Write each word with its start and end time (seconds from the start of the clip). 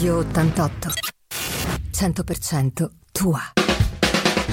Radio 0.00 0.16
88. 0.20 0.88
100% 1.92 2.88
tua. 3.12 3.38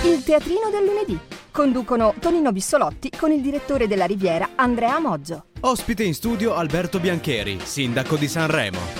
Il 0.03 0.21
teatrino 0.21 0.69
del 0.69 0.83
lunedì. 0.83 1.17
Conducono 1.51 2.13
Tonino 2.19 2.51
Bissolotti 2.51 3.09
con 3.17 3.31
il 3.31 3.39
direttore 3.39 3.87
della 3.87 4.03
Riviera 4.03 4.49
Andrea 4.55 4.99
Moggio. 4.99 5.45
Ospite 5.61 6.03
in 6.03 6.13
studio 6.13 6.53
Alberto 6.53 6.99
Biancheri, 6.99 7.61
sindaco 7.63 8.17
di 8.17 8.27
Sanremo. 8.27 8.96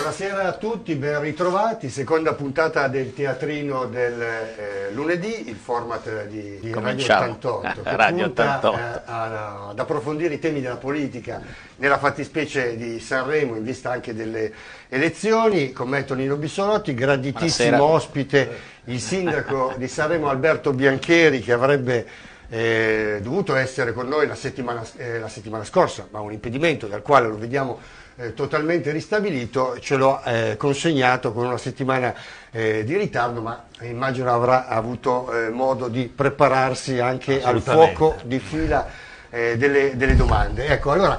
Buonasera 0.00 0.44
a 0.44 0.52
tutti, 0.54 0.94
ben 0.94 1.20
ritrovati. 1.20 1.90
Seconda 1.90 2.32
puntata 2.32 2.88
del 2.88 3.12
teatrino 3.12 3.84
del 3.84 4.18
eh, 4.18 4.92
lunedì, 4.94 5.50
il 5.50 5.56
format 5.56 6.24
di, 6.26 6.58
di 6.58 6.72
Radio 6.72 7.04
88, 7.04 7.60
che 7.84 7.96
Radio 7.96 8.24
punta 8.24 8.56
88. 8.56 8.78
eh, 8.78 9.00
a- 9.04 9.68
ad 9.68 9.78
approfondire 9.78 10.32
i 10.32 10.38
temi 10.38 10.62
della 10.62 10.78
politica 10.78 11.42
nella 11.76 11.98
fattispecie 11.98 12.78
di 12.78 12.98
Sanremo 12.98 13.56
in 13.56 13.62
vista 13.62 13.90
anche 13.90 14.14
delle 14.14 14.50
elezioni. 14.88 15.72
Con 15.72 15.90
me 15.90 16.02
Tonino 16.06 16.36
Bissolotti, 16.36 16.94
graditissimo 16.94 17.76
Buonasera. 17.76 17.94
ospite 17.94 18.56
il 18.84 19.00
sindaco 19.00 19.74
di 19.76 19.86
Sanremo 19.86 20.30
Alberto 20.30 20.72
Biancheri 20.72 21.40
che 21.40 21.52
avrebbe 21.52 22.06
eh, 22.48 23.18
dovuto 23.22 23.54
essere 23.54 23.92
con 23.92 24.08
noi 24.08 24.26
la 24.26 24.34
settimana, 24.34 24.82
eh, 24.96 25.18
la 25.18 25.28
settimana 25.28 25.62
scorsa, 25.64 26.08
ma 26.10 26.20
un 26.20 26.32
impedimento 26.32 26.86
dal 26.86 27.02
quale 27.02 27.28
lo 27.28 27.36
vediamo 27.36 27.78
eh, 28.16 28.34
totalmente 28.34 28.90
ristabilito, 28.90 29.78
ce 29.80 29.96
l'ho 29.96 30.20
eh, 30.24 30.56
consegnato 30.56 31.32
con 31.32 31.46
una 31.46 31.58
settimana 31.58 32.14
eh, 32.50 32.84
di 32.84 32.96
ritardo, 32.96 33.40
ma 33.40 33.64
immagino 33.80 34.32
avrà 34.32 34.66
avuto 34.66 35.32
eh, 35.32 35.50
modo 35.50 35.88
di 35.88 36.06
prepararsi 36.06 36.98
anche 36.98 37.42
al 37.42 37.60
fuoco 37.60 38.16
di 38.24 38.38
fila 38.38 38.86
eh, 39.30 39.56
delle, 39.56 39.96
delle 39.96 40.16
domande. 40.16 40.66
Ecco, 40.66 40.92
allora 40.92 41.18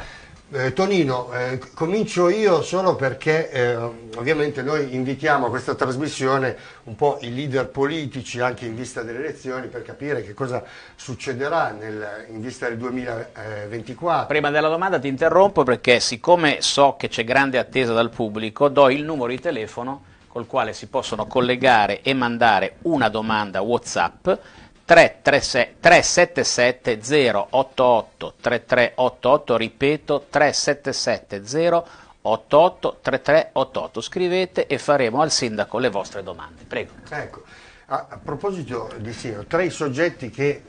eh, 0.52 0.74
Tonino, 0.74 1.32
eh, 1.34 1.60
comincio 1.74 2.28
io 2.30 2.62
solo 2.62 2.96
perché 2.96 3.50
eh, 3.50 3.76
ovviamente 4.16 4.62
noi 4.62 4.94
invitiamo 4.94 5.46
a 5.46 5.50
questa 5.50 5.76
trasmissione 5.76 6.56
un 6.84 6.96
po' 6.96 7.20
i 7.22 7.34
leader 7.34 7.70
politici 7.70 8.42
anche 8.42 8.66
in 8.66 8.76
vista 8.76 9.02
delle 9.02 9.20
elezioni 9.20 9.68
per 9.68 9.82
capire 9.84 10.24
che 10.24 10.34
cosa 10.34 10.64
succederà 10.96 11.72
nel- 11.72 12.26
in 12.30 12.42
vista 12.42 12.68
del 12.68 12.78
2024. 12.78 14.28
Prima 14.28 14.52
della 14.52 14.68
domanda 14.70 15.00
ti 15.00 15.08
interrompo 15.08 15.64
perché 15.64 16.00
siccome 16.00 16.58
so 16.60 16.96
che 16.98 17.08
c'è 17.08 17.24
grande 17.24 17.58
attesa 17.58 17.94
dal 17.94 18.10
pubblico, 18.10 18.68
do 18.68 18.90
il 18.90 19.04
numero 19.04 19.30
di 19.30 19.40
telefono 19.40 20.04
col 20.28 20.48
quale 20.48 20.74
si 20.74 20.88
possono 20.88 21.26
collegare 21.28 22.02
e 22.02 22.14
mandare 22.14 22.76
una 22.84 23.10
domanda 23.10 23.62
WhatsApp 23.62 24.24
336 24.24 24.61
377 24.94 27.00
088 27.50 28.34
3388, 28.42 29.58
ripeto 29.58 30.26
377 30.30 31.84
088 32.22 32.98
3388. 33.02 34.02
Scrivete 34.02 34.68
e 34.68 34.78
faremo 34.78 35.22
al 35.22 35.32
sindaco 35.32 35.78
le 35.78 35.88
vostre 35.90 36.24
domande. 36.24 36.64
Prego. 36.68 36.92
Ecco, 37.10 37.44
a, 37.86 38.08
a 38.10 38.18
proposito 38.18 38.90
di 38.98 39.14
Sino, 39.14 39.46
tra 39.46 39.62
i 39.62 39.70
soggetti 39.70 40.30
che 40.30 40.62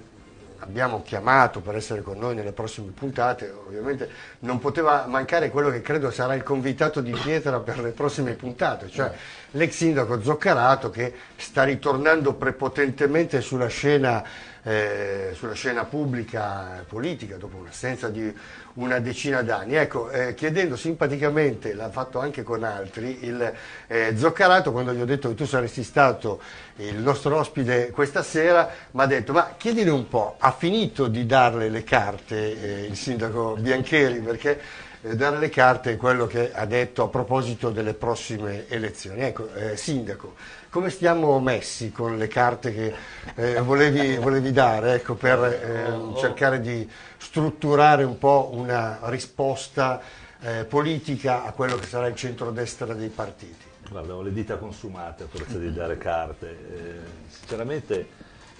abbiamo 0.62 1.02
chiamato 1.02 1.60
per 1.60 1.74
essere 1.74 2.02
con 2.02 2.18
noi 2.18 2.34
nelle 2.34 2.52
prossime 2.52 2.92
puntate, 2.92 3.50
ovviamente 3.50 4.08
non 4.40 4.58
poteva 4.60 5.06
mancare 5.06 5.50
quello 5.50 5.70
che 5.70 5.80
credo 5.80 6.10
sarà 6.10 6.34
il 6.34 6.42
convitato 6.42 7.00
di 7.00 7.10
pietra 7.10 7.58
per 7.60 7.80
le 7.80 7.90
prossime 7.90 8.34
puntate, 8.34 8.88
cioè 8.88 9.12
l'ex 9.52 9.72
sindaco 9.72 10.22
Zoccarato 10.22 10.90
che 10.90 11.12
sta 11.36 11.64
ritornando 11.64 12.34
prepotentemente 12.34 13.40
sulla 13.40 13.66
scena, 13.66 14.22
eh, 14.64 15.30
sulla 15.34 15.54
scena 15.54 15.84
pubblica 15.84 16.84
politica 16.86 17.36
dopo 17.36 17.56
un'assenza 17.56 18.08
di 18.08 18.32
una 18.74 19.00
decina 19.00 19.42
d'anni. 19.42 19.74
Ecco, 19.74 20.10
eh, 20.10 20.34
chiedendo 20.34 20.76
simpaticamente, 20.76 21.74
l'ha 21.74 21.90
fatto 21.90 22.20
anche 22.20 22.42
con 22.42 22.62
altri, 22.62 23.24
il 23.24 23.52
eh, 23.88 24.16
Zoccarato, 24.16 24.72
quando 24.72 24.92
gli 24.92 25.00
ho 25.00 25.06
detto 25.06 25.28
che 25.28 25.34
tu 25.34 25.46
saresti 25.46 25.82
stato 25.82 26.40
il 26.76 26.98
nostro 26.98 27.36
ospite 27.36 27.90
questa 27.90 28.22
sera, 28.22 28.70
mi 28.92 29.02
ha 29.02 29.06
detto, 29.06 29.32
ma 29.32 29.54
chiedile 29.56 29.90
un 29.90 30.08
po', 30.08 30.36
ha 30.38 30.52
finito 30.52 31.08
di 31.08 31.26
darle 31.26 31.68
le 31.68 31.82
carte 31.82 32.82
eh, 32.82 32.86
il 32.86 32.96
sindaco 32.96 33.56
Biancheri? 33.58 34.20
Perché 34.20 34.60
eh, 35.02 35.16
dare 35.16 35.38
le 35.38 35.48
carte 35.48 35.92
è 35.92 35.96
quello 35.96 36.26
che 36.26 36.52
ha 36.52 36.64
detto 36.64 37.02
a 37.02 37.08
proposito 37.08 37.70
delle 37.70 37.94
prossime 37.94 38.68
elezioni. 38.68 39.22
Ecco, 39.22 39.52
eh, 39.54 39.76
sindaco, 39.76 40.34
come 40.70 40.90
stiamo 40.90 41.38
messi 41.40 41.92
con 41.92 42.16
le 42.16 42.28
carte 42.28 42.72
che 42.72 42.94
eh, 43.34 43.60
volevi, 43.60 44.16
volevi 44.22 44.52
dare 44.52 44.94
ecco, 44.94 45.14
per 45.14 45.42
eh, 45.42 46.18
cercare 46.18 46.60
di 46.60 46.88
strutturare 47.16 48.04
un 48.04 48.18
po' 48.18 48.50
una 48.52 49.00
risposta 49.02 50.00
eh, 50.40 50.64
politica 50.64 51.44
a 51.44 51.52
quello 51.52 51.76
che 51.76 51.86
sarà 51.86 52.06
il 52.06 52.14
centrodestra 52.14 52.94
dei 52.94 53.08
partiti? 53.08 53.70
Guarda, 53.88 54.14
ho 54.14 54.22
le 54.22 54.32
dita 54.32 54.56
consumate 54.56 55.24
a 55.24 55.26
forza 55.26 55.58
di 55.58 55.72
dare 55.72 55.98
carte. 55.98 56.48
Eh, 56.48 56.98
sinceramente 57.28 58.08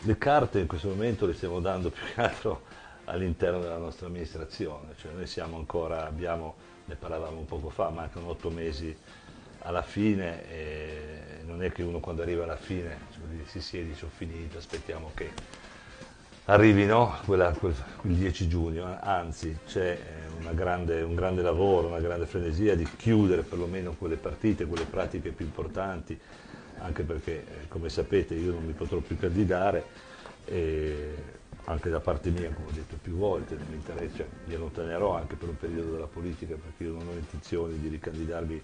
le 0.00 0.18
carte 0.18 0.58
in 0.58 0.66
questo 0.66 0.88
momento 0.88 1.26
le 1.26 1.34
stiamo 1.34 1.60
dando 1.60 1.90
più 1.90 2.02
che 2.14 2.20
altro 2.20 2.62
all'interno 3.04 3.60
della 3.60 3.78
nostra 3.78 4.06
amministrazione. 4.06 4.94
Cioè, 4.96 5.12
noi 5.12 5.26
siamo 5.26 5.56
ancora, 5.56 6.06
abbiamo, 6.06 6.54
ne 6.86 6.94
parlavamo 6.94 7.42
poco 7.42 7.68
fa, 7.70 7.90
mancano 7.90 8.28
otto 8.28 8.50
mesi 8.50 8.96
alla 9.64 9.82
fine 9.82 10.48
e 10.50 11.42
non 11.44 11.62
è 11.62 11.70
che 11.70 11.82
uno 11.82 12.00
quando 12.00 12.22
arriva 12.22 12.44
alla 12.44 12.56
fine 12.56 12.98
cioè, 13.12 13.22
si 13.46 13.60
siede 13.60 13.92
ho 14.02 14.08
finito, 14.08 14.58
aspettiamo 14.58 15.10
che 15.14 15.30
arrivi 16.46 16.84
no? 16.86 17.16
Quella- 17.24 17.52
quel, 17.52 17.74
quel 17.96 18.14
10 18.14 18.48
giugno, 18.48 18.98
anzi 19.00 19.56
c'è 19.66 19.98
eh, 20.44 20.54
grande- 20.54 21.02
un 21.02 21.14
grande 21.14 21.42
lavoro, 21.42 21.88
una 21.88 22.00
grande 22.00 22.26
frenesia 22.26 22.74
di 22.74 22.88
chiudere 22.96 23.42
perlomeno 23.42 23.94
quelle 23.96 24.16
partite, 24.16 24.66
quelle 24.66 24.84
pratiche 24.84 25.30
più 25.30 25.44
importanti, 25.44 26.18
anche 26.78 27.02
perché 27.04 27.32
eh, 27.32 27.68
come 27.68 27.88
sapete 27.88 28.34
io 28.34 28.52
non 28.52 28.64
mi 28.64 28.72
potrò 28.72 28.98
più 28.98 29.16
candidare 29.16 29.84
e 30.44 31.40
anche 31.64 31.90
da 31.90 32.00
parte 32.00 32.30
mia, 32.30 32.50
come 32.50 32.68
ho 32.68 32.72
detto 32.72 32.96
più 33.00 33.14
volte, 33.14 33.56
non 33.56 33.66
mi 33.68 34.54
allontanerò 34.54 35.14
anche 35.14 35.36
per 35.36 35.48
un 35.48 35.56
periodo 35.56 35.92
dalla 35.92 36.06
politica 36.06 36.54
perché 36.54 36.84
io 36.84 36.92
non 36.92 37.06
ho 37.08 37.12
intenzione 37.12 37.78
di 37.78 37.88
ricandidarmi 37.88 38.62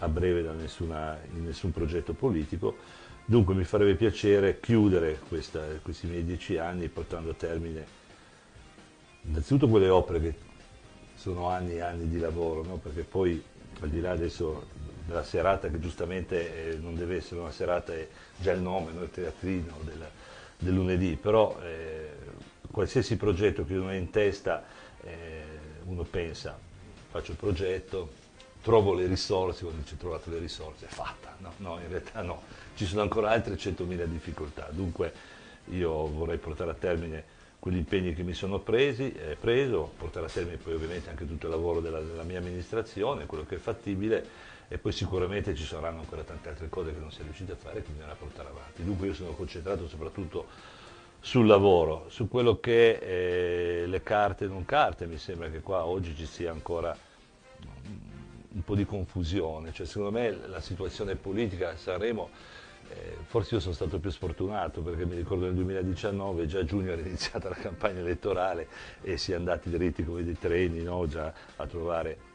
a 0.00 0.08
breve 0.08 0.42
nessuna- 0.52 1.18
in 1.34 1.44
nessun 1.44 1.70
progetto 1.72 2.12
politico. 2.12 2.76
Dunque 3.24 3.54
mi 3.54 3.64
farebbe 3.64 3.94
piacere 3.94 4.60
chiudere 4.60 5.20
questa- 5.28 5.64
questi 5.82 6.06
miei 6.06 6.24
dieci 6.24 6.58
anni 6.58 6.88
portando 6.88 7.30
a 7.30 7.34
termine 7.34 8.04
innanzitutto 9.22 9.68
quelle 9.68 9.88
opere 9.88 10.20
che 10.20 10.34
sono 11.16 11.48
anni 11.48 11.74
e 11.74 11.80
anni 11.80 12.08
di 12.08 12.18
lavoro, 12.18 12.62
no? 12.62 12.76
perché 12.76 13.02
poi 13.02 13.42
al 13.80 13.88
di 13.88 14.00
là 14.00 14.12
adesso 14.12 14.64
della 15.06 15.24
serata 15.24 15.68
che 15.68 15.78
giustamente 15.80 16.72
eh, 16.72 16.76
non 16.76 16.94
deve 16.94 17.16
essere 17.16 17.40
una 17.40 17.50
serata, 17.50 17.94
è 17.94 18.06
già 18.36 18.52
il 18.52 18.60
nome, 18.60 18.92
no? 18.92 19.02
il 19.02 19.10
teatrino 19.10 19.76
del, 19.82 20.08
del 20.58 20.74
lunedì, 20.74 21.16
però 21.20 21.58
eh, 21.62 22.10
qualsiasi 22.70 23.16
progetto 23.16 23.64
che 23.64 23.74
uno 23.74 23.88
ha 23.88 23.94
in 23.94 24.10
testa, 24.10 24.64
eh, 25.02 25.42
uno 25.84 26.02
pensa, 26.02 26.58
faccio 27.10 27.32
il 27.32 27.36
progetto, 27.36 28.24
trovo 28.62 28.94
le 28.94 29.06
risorse, 29.06 29.64
quando 29.64 29.82
ho 29.82 29.96
trovato 29.96 30.30
le 30.30 30.38
risorse 30.38 30.86
è 30.86 30.88
fatta, 30.88 31.36
no, 31.38 31.52
no, 31.58 31.78
in 31.80 31.88
realtà 31.88 32.22
no, 32.22 32.42
ci 32.74 32.84
sono 32.84 33.02
ancora 33.02 33.30
altre 33.30 33.54
100.000 33.54 34.04
difficoltà, 34.04 34.68
dunque 34.70 35.12
io 35.70 36.06
vorrei 36.08 36.38
portare 36.38 36.70
a 36.70 36.74
termine 36.74 37.34
quegli 37.58 37.76
impegni 37.76 38.14
che 38.14 38.22
mi 38.22 38.34
sono 38.34 38.58
presi, 38.58 39.12
eh, 39.12 39.36
preso, 39.38 39.92
portare 39.96 40.26
a 40.26 40.28
termine 40.28 40.56
poi 40.56 40.74
ovviamente 40.74 41.10
anche 41.10 41.26
tutto 41.26 41.46
il 41.46 41.52
lavoro 41.52 41.80
della, 41.80 42.00
della 42.00 42.22
mia 42.22 42.38
amministrazione, 42.38 43.26
quello 43.26 43.44
che 43.44 43.56
è 43.56 43.58
fattibile 43.58 44.54
e 44.68 44.78
poi 44.78 44.92
sicuramente 44.92 45.54
ci 45.54 45.64
saranno 45.64 46.00
ancora 46.00 46.22
tante 46.22 46.48
altre 46.48 46.68
cose 46.68 46.92
che 46.92 46.98
non 46.98 47.12
si 47.12 47.20
è 47.20 47.24
riusciti 47.24 47.52
a 47.52 47.56
fare 47.56 47.82
che 47.82 47.90
bisognerà 47.90 48.14
portare 48.14 48.48
avanti. 48.48 48.84
Dunque 48.84 49.06
io 49.06 49.14
sono 49.14 49.32
concentrato 49.32 49.86
soprattutto 49.86 50.46
sul 51.20 51.46
lavoro, 51.46 52.06
su 52.08 52.28
quello 52.28 52.58
che 52.60 52.98
eh, 53.82 53.86
le 53.86 54.02
carte 54.02 54.44
e 54.44 54.48
non 54.48 54.64
carte, 54.64 55.06
mi 55.06 55.18
sembra 55.18 55.48
che 55.50 55.60
qua 55.60 55.84
oggi 55.84 56.14
ci 56.14 56.26
sia 56.26 56.50
ancora 56.50 56.96
un 58.56 58.64
po' 58.64 58.74
di 58.74 58.86
confusione, 58.86 59.72
cioè, 59.72 59.86
secondo 59.86 60.12
me 60.12 60.30
la 60.30 60.60
situazione 60.60 61.14
politica 61.14 61.70
a 61.70 61.76
Sanremo, 61.76 62.30
eh, 62.88 63.16
forse 63.24 63.56
io 63.56 63.60
sono 63.60 63.74
stato 63.74 63.98
più 63.98 64.10
sfortunato 64.10 64.80
perché 64.80 65.04
mi 65.04 65.16
ricordo 65.16 65.44
nel 65.44 65.54
2019 65.54 66.46
già 66.46 66.60
a 66.60 66.64
giugno 66.64 66.92
era 66.92 67.00
iniziata 67.00 67.48
la 67.48 67.56
campagna 67.56 67.98
elettorale 67.98 68.68
e 69.02 69.16
si 69.16 69.32
è 69.32 69.34
andati 69.34 69.68
dritti 69.70 70.04
come 70.04 70.22
dei 70.22 70.38
treni 70.38 70.82
no? 70.82 71.06
già 71.06 71.32
a 71.56 71.66
trovare 71.66 72.25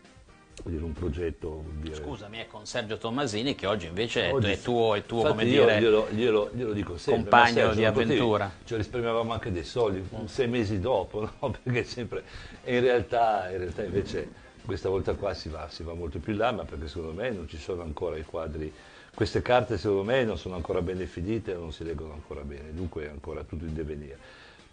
dire, 0.70 0.84
un 0.84 0.94
progetto. 0.94 1.64
dire- 1.82 1.96
Scusami, 1.96 2.38
è 2.40 2.48
con 2.48 2.66
Sergio 2.66 2.98
Tommasini 2.98 3.56
che 3.56 3.66
oggi 3.68 3.88
invece 3.88 4.30
è- 4.30 4.34
Oggi- 4.34 4.52
è 4.52 4.60
tuo, 4.60 4.96
è 4.96 5.06
tuo 5.06 5.24
come 5.24 5.44
io 5.44 5.66
dire, 5.66 5.80
glielo, 5.80 6.08
glielo- 6.12 6.50
glielo 6.54 6.74
dico 6.74 6.98
sempre, 6.98 7.22
compagno 7.24 7.54
Sergio, 7.54 7.74
di 7.76 7.82
non 7.84 7.92
potevi- 7.94 8.12
avventura. 8.14 8.52
Cioè 8.64 8.78
risparmiavamo 8.78 9.34
anche 9.34 9.52
dei 9.52 9.64
soldi, 9.64 10.08
sei 10.26 10.48
mesi 10.48 10.80
dopo, 10.80 11.22
no? 11.40 11.56
Perché 11.64 11.84
sempre... 11.84 12.24
E 12.64 12.76
in 12.78 12.82
realtà, 12.84 13.50
in 13.52 13.58
realtà 13.58 13.84
invece 13.84 14.30
questa 14.66 14.90
volta 14.90 15.14
qua 15.16 15.34
si 15.34 15.50
va, 15.50 15.68
si 15.70 15.84
va 15.84 15.94
molto 15.94 16.20
più 16.20 16.34
in 16.34 16.38
là, 16.40 16.52
ma 16.52 16.64
perché 16.66 16.88
secondo 16.88 17.14
me 17.14 17.30
non 17.32 17.48
ci 17.48 17.58
sono 17.58 17.82
ancora 17.82 18.18
i 18.18 18.24
quadri, 18.24 18.72
queste 19.14 19.42
carte 19.42 19.78
secondo 19.78 20.04
me 20.04 20.24
non 20.24 20.38
sono 20.38 20.56
ancora 20.56 20.82
ben 20.82 20.98
definite, 20.98 21.54
non 21.54 21.72
si 21.74 21.84
leggono 21.84 22.14
ancora 22.14 22.42
bene, 22.42 22.74
dunque 22.74 23.06
è 23.06 23.10
ancora 23.10 23.44
tutto 23.44 23.66
in 23.66 23.74
divenire. 23.74 24.18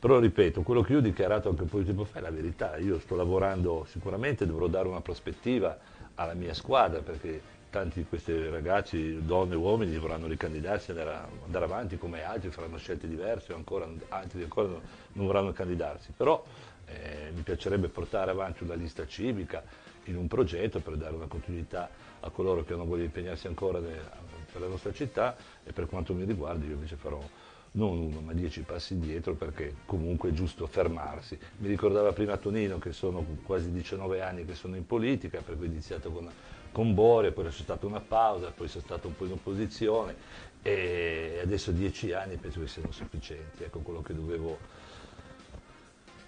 Però 0.01 0.21
ripeto, 0.21 0.63
quello 0.63 0.83
che 0.83 0.93
io 0.93 0.99
ho 0.99 1.03
dichiarato 1.03 1.49
anche 1.49 1.63
un 1.63 1.69
po' 1.69 1.79
di 1.79 1.85
tempo 1.85 2.05
fa 2.05 2.21
è 2.21 2.23
la 2.23 2.31
verità, 2.31 2.77
io 2.77 3.01
sto 3.01 3.17
lavorando 3.17 3.85
sicuramente, 3.89 4.47
dovrò 4.47 4.69
dare 4.69 4.87
una 4.87 5.01
prospettiva 5.01 5.77
alla 6.15 6.35
mia 6.35 6.55
squadra 6.55 7.01
perché 7.01 7.41
tanti 7.69 8.01
di 8.01 8.07
questi 8.09 8.49
ragazzi, 8.49 9.25
donne 9.25 9.55
e 9.55 9.57
uomini, 9.57 9.99
vorranno 9.99 10.29
ricandidarsi, 10.29 10.93
andare, 10.93 11.19
andare, 11.45 11.65
avanti 11.65 11.99
come 11.99 12.23
altri, 12.23 12.51
faranno 12.51 12.79
scelte 12.79 13.09
diverse, 13.09 13.53
ancora, 13.53 13.89
altri 14.11 14.43
ancora 14.43 14.69
non, 14.69 14.81
non 15.15 15.27
vorranno 15.27 15.53
candidarsi. 15.53 16.13
Però 16.17 16.45
eh, 16.87 17.33
mi 17.35 17.43
piacerebbe 17.43 17.89
portare 17.89 18.31
avanti 18.31 18.63
una 18.63 18.75
lista 18.75 19.05
civica 19.07 19.63
in 20.05 20.17
un 20.17 20.29
progetto 20.29 20.79
per 20.79 20.95
dare 20.95 21.15
una 21.15 21.27
continuità 21.27 21.91
a 22.21 22.31
coloro 22.31 22.65
che 22.65 22.73
hanno 22.73 22.85
voglia 22.85 23.01
di 23.01 23.07
impegnarsi 23.07 23.49
ancora 23.49 23.79
per 23.81 24.61
la 24.61 24.67
nostra 24.67 24.93
città 24.93 25.37
e 25.65 25.73
per 25.73 25.87
quanto 25.87 26.15
mi 26.15 26.25
riguarda 26.25 26.65
io 26.65 26.73
invece 26.73 26.97
farò 26.97 27.21
non 27.79 27.97
uno 27.99 28.21
ma 28.21 28.33
dieci 28.33 28.63
passi 28.63 28.95
indietro 28.95 29.35
perché 29.35 29.77
comunque 29.87 30.31
è 30.31 30.33
giusto 30.33 30.67
fermarsi. 30.67 31.39
Mi 31.59 31.69
ricordava 31.69 32.13
prima 32.13 32.37
Tonino 32.37 32.79
che 32.79 32.93
sono 32.93 33.25
quasi 33.45 33.71
19 33.71 34.21
anni 34.21 34.45
che 34.45 34.55
sono 34.55 34.77
in 34.77 34.85
politica, 34.85 35.41
per 35.41 35.57
cui 35.57 35.67
ho 35.67 35.71
iniziato 35.71 36.11
con, 36.11 36.29
con 36.73 36.93
Boria, 36.93 37.31
poi 37.31 37.45
c'è 37.45 37.51
stata 37.53 37.87
una 37.87 38.01
pausa, 38.01 38.51
poi 38.51 38.67
sono 38.67 38.83
stato 38.85 39.07
un 39.07 39.15
po' 39.17 39.25
in 39.25 39.33
opposizione 39.33 40.17
e 40.61 41.39
adesso 41.41 41.71
dieci 41.71 42.13
anni 42.13 42.37
penso 42.37 42.61
che 42.61 42.67
siano 42.67 42.91
sufficienti, 42.91 43.63
ecco 43.63 43.79
quello 43.79 44.03
che 44.03 44.13
dovevo 44.13 44.59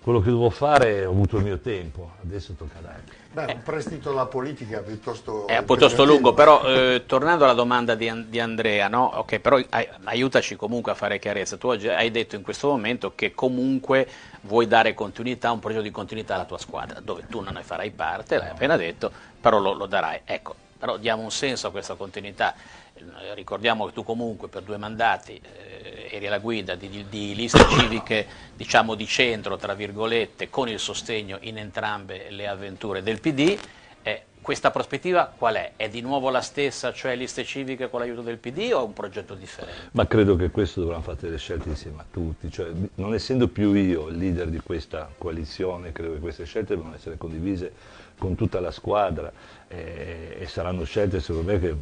quello 0.02 0.20
che 0.20 0.30
dovevo 0.30 0.50
fare 0.50 1.04
ho 1.04 1.10
avuto 1.10 1.36
il 1.36 1.44
mio 1.44 1.58
tempo, 1.58 2.12
adesso 2.22 2.54
tocca 2.54 2.78
a 2.78 2.82
dare. 2.82 3.02
Beh, 3.32 3.52
un 3.52 3.62
prestito 3.62 4.10
alla 4.10 4.26
politica 4.26 4.80
piuttosto... 4.80 5.46
È 5.46 5.62
piuttosto 5.62 6.04
lungo, 6.04 6.32
però 6.32 6.64
eh, 6.64 7.04
tornando 7.06 7.44
alla 7.44 7.52
domanda 7.52 7.94
di, 7.94 8.10
di 8.28 8.40
Andrea, 8.40 8.88
no? 8.88 9.18
okay, 9.18 9.38
però 9.38 9.60
ai, 9.68 9.88
aiutaci 10.04 10.56
comunque 10.56 10.92
a 10.92 10.94
fare 10.94 11.18
chiarezza. 11.18 11.56
Tu 11.56 11.68
oggi 11.68 11.88
hai 11.88 12.10
detto 12.10 12.34
in 12.34 12.42
questo 12.42 12.68
momento 12.68 13.12
che 13.14 13.32
comunque 13.34 14.08
vuoi 14.42 14.66
dare 14.66 14.94
continuità, 14.94 15.52
un 15.52 15.60
progetto 15.60 15.82
di 15.82 15.90
continuità 15.90 16.34
alla 16.34 16.44
tua 16.44 16.58
squadra, 16.58 16.98
dove 17.00 17.26
tu 17.28 17.40
non 17.40 17.54
ne 17.54 17.62
farai 17.62 17.90
parte, 17.90 18.38
l'hai 18.38 18.50
appena 18.50 18.76
detto, 18.76 19.12
però 19.40 19.60
lo, 19.60 19.74
lo 19.74 19.86
darai. 19.86 20.22
Ecco, 20.24 20.54
però 20.78 20.96
diamo 20.96 21.22
un 21.22 21.30
senso 21.30 21.68
a 21.68 21.70
questa 21.70 21.94
continuità. 21.94 22.54
Eh, 23.00 23.34
ricordiamo 23.34 23.86
che 23.86 23.92
tu 23.92 24.02
comunque 24.02 24.48
per 24.48 24.62
due 24.62 24.76
mandati 24.76 25.40
eh, 25.40 26.08
eri 26.10 26.26
alla 26.26 26.38
guida 26.38 26.74
di, 26.74 27.06
di, 27.08 27.34
liste 27.34 27.64
civiche 27.68 28.26
diciamo 28.56 28.94
di 28.94 29.06
centro, 29.06 29.56
tra 29.56 29.74
virgolette, 29.74 30.50
con 30.50 30.68
il 30.68 30.78
sostegno 30.78 31.38
in 31.42 31.58
entrambe 31.58 32.30
le 32.30 32.46
avventure 32.46 33.02
del 33.02 33.20
PD. 33.20 33.58
Eh, 34.02 34.24
questa 34.42 34.70
prospettiva 34.70 35.32
qual 35.36 35.54
è? 35.54 35.72
È 35.76 35.88
di 35.88 36.00
nuovo 36.00 36.30
la 36.30 36.40
stessa, 36.40 36.92
cioè 36.92 37.14
liste 37.14 37.44
civiche 37.44 37.90
con 37.90 38.00
l'aiuto 38.00 38.22
del 38.22 38.38
PD 38.38 38.70
o 38.72 38.80
è 38.80 38.82
un 38.82 38.92
progetto 38.92 39.34
differente? 39.34 39.88
Ma 39.92 40.06
credo 40.06 40.36
che 40.36 40.50
questo 40.50 40.80
dovranno 40.80 41.02
fare 41.02 41.18
delle 41.20 41.38
scelte 41.38 41.68
insieme 41.68 42.00
a 42.00 42.06
tutti, 42.10 42.50
cioè, 42.50 42.70
non 42.94 43.14
essendo 43.14 43.48
più 43.48 43.74
io 43.74 44.08
il 44.08 44.16
leader 44.16 44.48
di 44.48 44.60
questa 44.60 45.10
coalizione, 45.16 45.92
credo 45.92 46.14
che 46.14 46.20
queste 46.20 46.44
scelte 46.44 46.74
devono 46.74 46.94
essere 46.94 47.16
condivise 47.16 47.72
con 48.18 48.34
tutta 48.34 48.60
la 48.60 48.70
squadra 48.70 49.32
eh, 49.68 50.36
e 50.38 50.46
saranno 50.46 50.84
scelte 50.84 51.20
secondo 51.20 51.52
me 51.52 51.58
che 51.58 51.74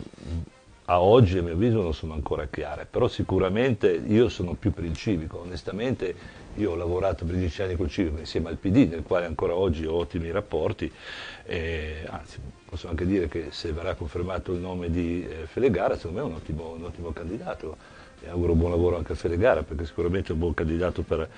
a 0.90 1.02
oggi 1.02 1.36
a 1.36 1.42
mio 1.42 1.52
avviso 1.52 1.82
non 1.82 1.92
sono 1.92 2.14
ancora 2.14 2.46
chiare, 2.46 2.86
però 2.88 3.08
sicuramente 3.08 3.90
io 3.90 4.30
sono 4.30 4.54
più 4.54 4.72
per 4.72 4.84
il 4.84 4.96
civico, 4.96 5.40
onestamente 5.40 6.14
io 6.54 6.72
ho 6.72 6.76
lavorato 6.76 7.26
per 7.26 7.34
dieci 7.36 7.60
anni 7.60 7.76
col 7.76 7.90
civico 7.90 8.18
insieme 8.18 8.48
al 8.48 8.56
PD, 8.56 8.88
nel 8.88 9.02
quale 9.02 9.26
ancora 9.26 9.54
oggi 9.54 9.84
ho 9.84 9.94
ottimi 9.94 10.30
rapporti, 10.30 10.90
e, 11.44 12.06
anzi 12.08 12.38
posso 12.64 12.88
anche 12.88 13.04
dire 13.04 13.28
che 13.28 13.48
se 13.50 13.70
verrà 13.72 13.94
confermato 13.94 14.52
il 14.52 14.60
nome 14.60 14.90
di 14.90 15.26
eh, 15.28 15.46
Felegara, 15.46 15.94
secondo 15.96 16.20
me 16.20 16.24
è 16.24 16.28
un 16.30 16.36
ottimo, 16.36 16.70
un 16.70 16.84
ottimo 16.84 17.12
candidato. 17.12 17.76
E 18.20 18.28
auguro 18.28 18.54
buon 18.54 18.72
lavoro 18.72 18.96
anche 18.96 19.12
a 19.12 19.14
Felegara 19.14 19.62
perché 19.62 19.86
sicuramente 19.86 20.30
è 20.30 20.32
un 20.32 20.40
buon 20.40 20.52
candidato 20.52 21.02
per 21.02 21.28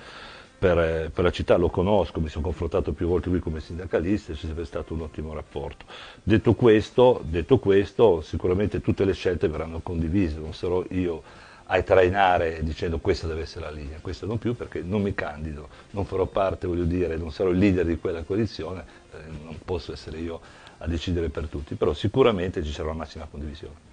per, 0.61 1.09
per, 1.09 1.23
la 1.23 1.31
città, 1.31 1.57
lo 1.57 1.71
conosco, 1.71 2.21
mi 2.21 2.29
sono 2.29 2.43
confrontato 2.43 2.93
più 2.93 3.07
volte 3.07 3.29
qui 3.29 3.39
come 3.39 3.59
sindacalista 3.59 4.31
e 4.31 4.35
c'è 4.35 4.45
sempre 4.45 4.65
stato 4.65 4.93
un 4.93 5.01
ottimo 5.01 5.33
rapporto. 5.33 5.85
Detto 6.21 6.53
questo, 6.53 7.19
detto 7.23 7.57
questo, 7.57 8.21
sicuramente 8.21 8.79
tutte 8.79 9.03
le 9.03 9.13
scelte 9.13 9.47
verranno 9.47 9.79
condivise, 9.79 10.37
non 10.37 10.53
sarò 10.53 10.83
io 10.91 11.23
a 11.65 11.81
trainare 11.81 12.59
dicendo 12.61 12.99
questa 12.99 13.25
deve 13.25 13.41
essere 13.41 13.65
la 13.65 13.71
linea, 13.71 13.97
questa 14.01 14.27
non 14.27 14.37
più 14.37 14.55
perché 14.55 14.83
non 14.83 15.01
mi 15.01 15.15
candido, 15.15 15.67
non 15.91 16.05
farò 16.05 16.27
parte, 16.27 16.67
voglio 16.67 16.83
dire, 16.83 17.17
non 17.17 17.31
sarò 17.31 17.49
il 17.49 17.57
leader 17.57 17.83
di 17.83 17.97
quella 17.97 18.21
coalizione, 18.21 18.85
eh, 19.13 19.17
non 19.43 19.57
posso 19.65 19.93
essere 19.93 20.19
io 20.19 20.39
a 20.77 20.85
decidere 20.85 21.29
per 21.29 21.47
tutti, 21.47 21.73
però 21.73 21.91
sicuramente 21.95 22.63
ci 22.63 22.71
sarà 22.71 22.89
la 22.89 22.93
massima 22.93 23.27
condivisione. 23.27 23.89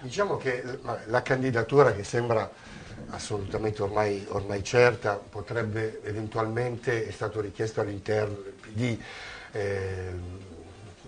Diciamo 0.00 0.36
che 0.36 0.64
la 1.06 1.22
candidatura 1.22 1.92
che 1.92 2.02
sembra 2.02 2.50
assolutamente 3.10 3.82
ormai, 3.82 4.24
ormai, 4.28 4.62
certa, 4.64 5.14
potrebbe 5.14 6.00
eventualmente, 6.04 7.06
è 7.06 7.10
stato 7.10 7.40
richiesto 7.40 7.80
all'interno 7.80 8.36
del 8.42 8.52
PD, 8.52 8.98
eh, 9.52 10.50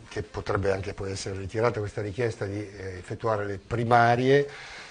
che 0.09 0.23
potrebbe 0.23 0.71
anche 0.71 0.95
poi 0.95 1.11
essere 1.11 1.37
ritirata 1.37 1.81
questa 1.81 2.01
richiesta 2.01 2.45
di 2.45 2.59
eh, 2.59 2.99
effettuare 2.99 3.45
le 3.47 3.59
primarie. 3.59 4.49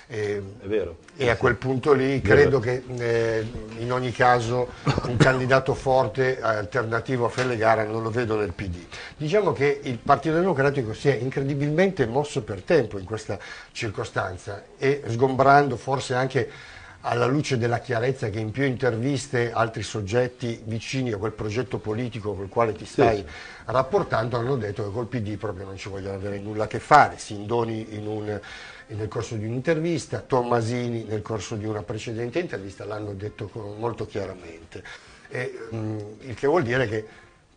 Eh, 0.07 0.44
vero, 0.63 0.97
e 1.15 1.29
a 1.29 1.38
quel 1.38 1.55
punto 1.55 1.94
lì 1.94 2.21
credo 2.21 2.59
che 2.59 2.83
eh, 2.97 3.47
in 3.77 3.91
ogni 3.91 4.11
caso 4.11 4.73
un 5.07 5.15
candidato 5.15 5.73
forte 5.73 6.41
alternativo 6.41 7.25
a 7.25 7.29
Fellegara 7.29 7.85
non 7.85 8.03
lo 8.03 8.09
vedo 8.09 8.35
nel 8.35 8.51
PD. 8.51 8.85
Diciamo 9.15 9.53
che 9.53 9.79
il 9.83 9.97
Partito 9.97 10.35
Democratico 10.35 10.94
si 10.94 11.07
è 11.07 11.15
incredibilmente 11.15 12.05
mosso 12.05 12.44
per 12.44 12.61
tempo 12.63 13.00
in 13.00 13.05
questa 13.05 13.39
circostanza 13.71 14.63
e 14.77 15.03
sgombrando 15.07 15.77
forse 15.77 16.15
anche 16.15 16.50
alla 17.05 17.25
luce 17.25 17.57
della 17.57 17.79
chiarezza 17.79 18.29
che 18.29 18.39
in 18.39 18.51
più 18.51 18.63
interviste 18.63 19.51
altri 19.51 19.83
soggetti 19.83 20.61
vicini 20.65 21.11
a 21.11 21.17
quel 21.17 21.33
progetto 21.33 21.77
politico 21.77 22.33
col 22.33 22.47
quale 22.47 22.73
ti 22.73 22.85
stai 22.85 23.17
sì. 23.17 23.25
rapportando 23.65 24.38
hanno 24.38 24.55
detto 24.55 24.85
che 24.85 24.91
col 24.91 25.07
PD 25.07 25.38
proprio 25.38 25.65
non 25.65 25.77
ci 25.77 25.89
vogliono 25.89 26.15
avere 26.15 26.39
nulla 26.39 26.63
a 26.63 26.67
che 26.67 26.79
fare, 26.79 27.17
Sindoni 27.17 27.95
in 27.95 28.07
un, 28.07 28.39
nel 28.88 29.07
corso 29.09 29.35
di 29.35 29.45
un'intervista, 29.45 30.19
Tommasini 30.19 31.03
nel 31.03 31.21
corso 31.21 31.55
di 31.55 31.65
una 31.65 31.83
precedente 31.83 32.39
intervista 32.39 32.85
l'hanno 32.85 33.13
detto 33.13 33.50
molto 33.77 34.05
chiaramente, 34.05 34.81
e, 35.27 35.59
mh, 35.71 35.97
il 36.21 36.35
che 36.35 36.47
vuol 36.47 36.63
dire 36.63 36.88
che 36.88 37.05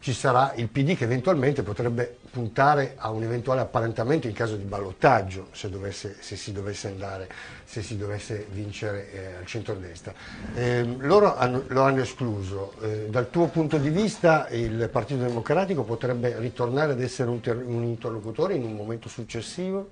ci 0.07 0.13
sarà 0.13 0.53
il 0.55 0.69
PD 0.69 0.95
che 0.95 1.03
eventualmente 1.03 1.65
potrebbe 1.65 2.19
puntare 2.31 2.95
a 2.97 3.11
un 3.11 3.25
eventuale 3.25 3.61
apparentamento 3.61 4.29
in 4.29 4.35
caso 4.35 4.55
di 4.55 4.63
ballottaggio 4.63 5.49
se, 5.51 5.69
dovesse, 5.69 6.19
se 6.21 6.37
si 6.37 6.53
dovesse 6.53 6.87
andare, 6.87 7.29
se 7.65 7.83
si 7.83 7.97
dovesse 7.97 8.47
vincere 8.53 9.11
eh, 9.11 9.35
al 9.35 9.47
centro-destra. 9.47 10.15
Eh, 10.55 10.85
loro 10.99 11.35
hanno, 11.35 11.65
lo 11.67 11.83
hanno 11.83 12.03
escluso. 12.03 12.75
Eh, 12.83 13.07
dal 13.09 13.31
tuo 13.31 13.49
punto 13.49 13.79
di 13.79 13.89
vista 13.89 14.47
il 14.51 14.89
Partito 14.93 15.25
Democratico 15.25 15.83
potrebbe 15.83 16.39
ritornare 16.39 16.93
ad 16.93 17.03
essere 17.03 17.29
un, 17.29 17.41
un 17.65 17.83
interlocutore 17.83 18.55
in 18.55 18.63
un 18.63 18.75
momento 18.77 19.09
successivo? 19.09 19.91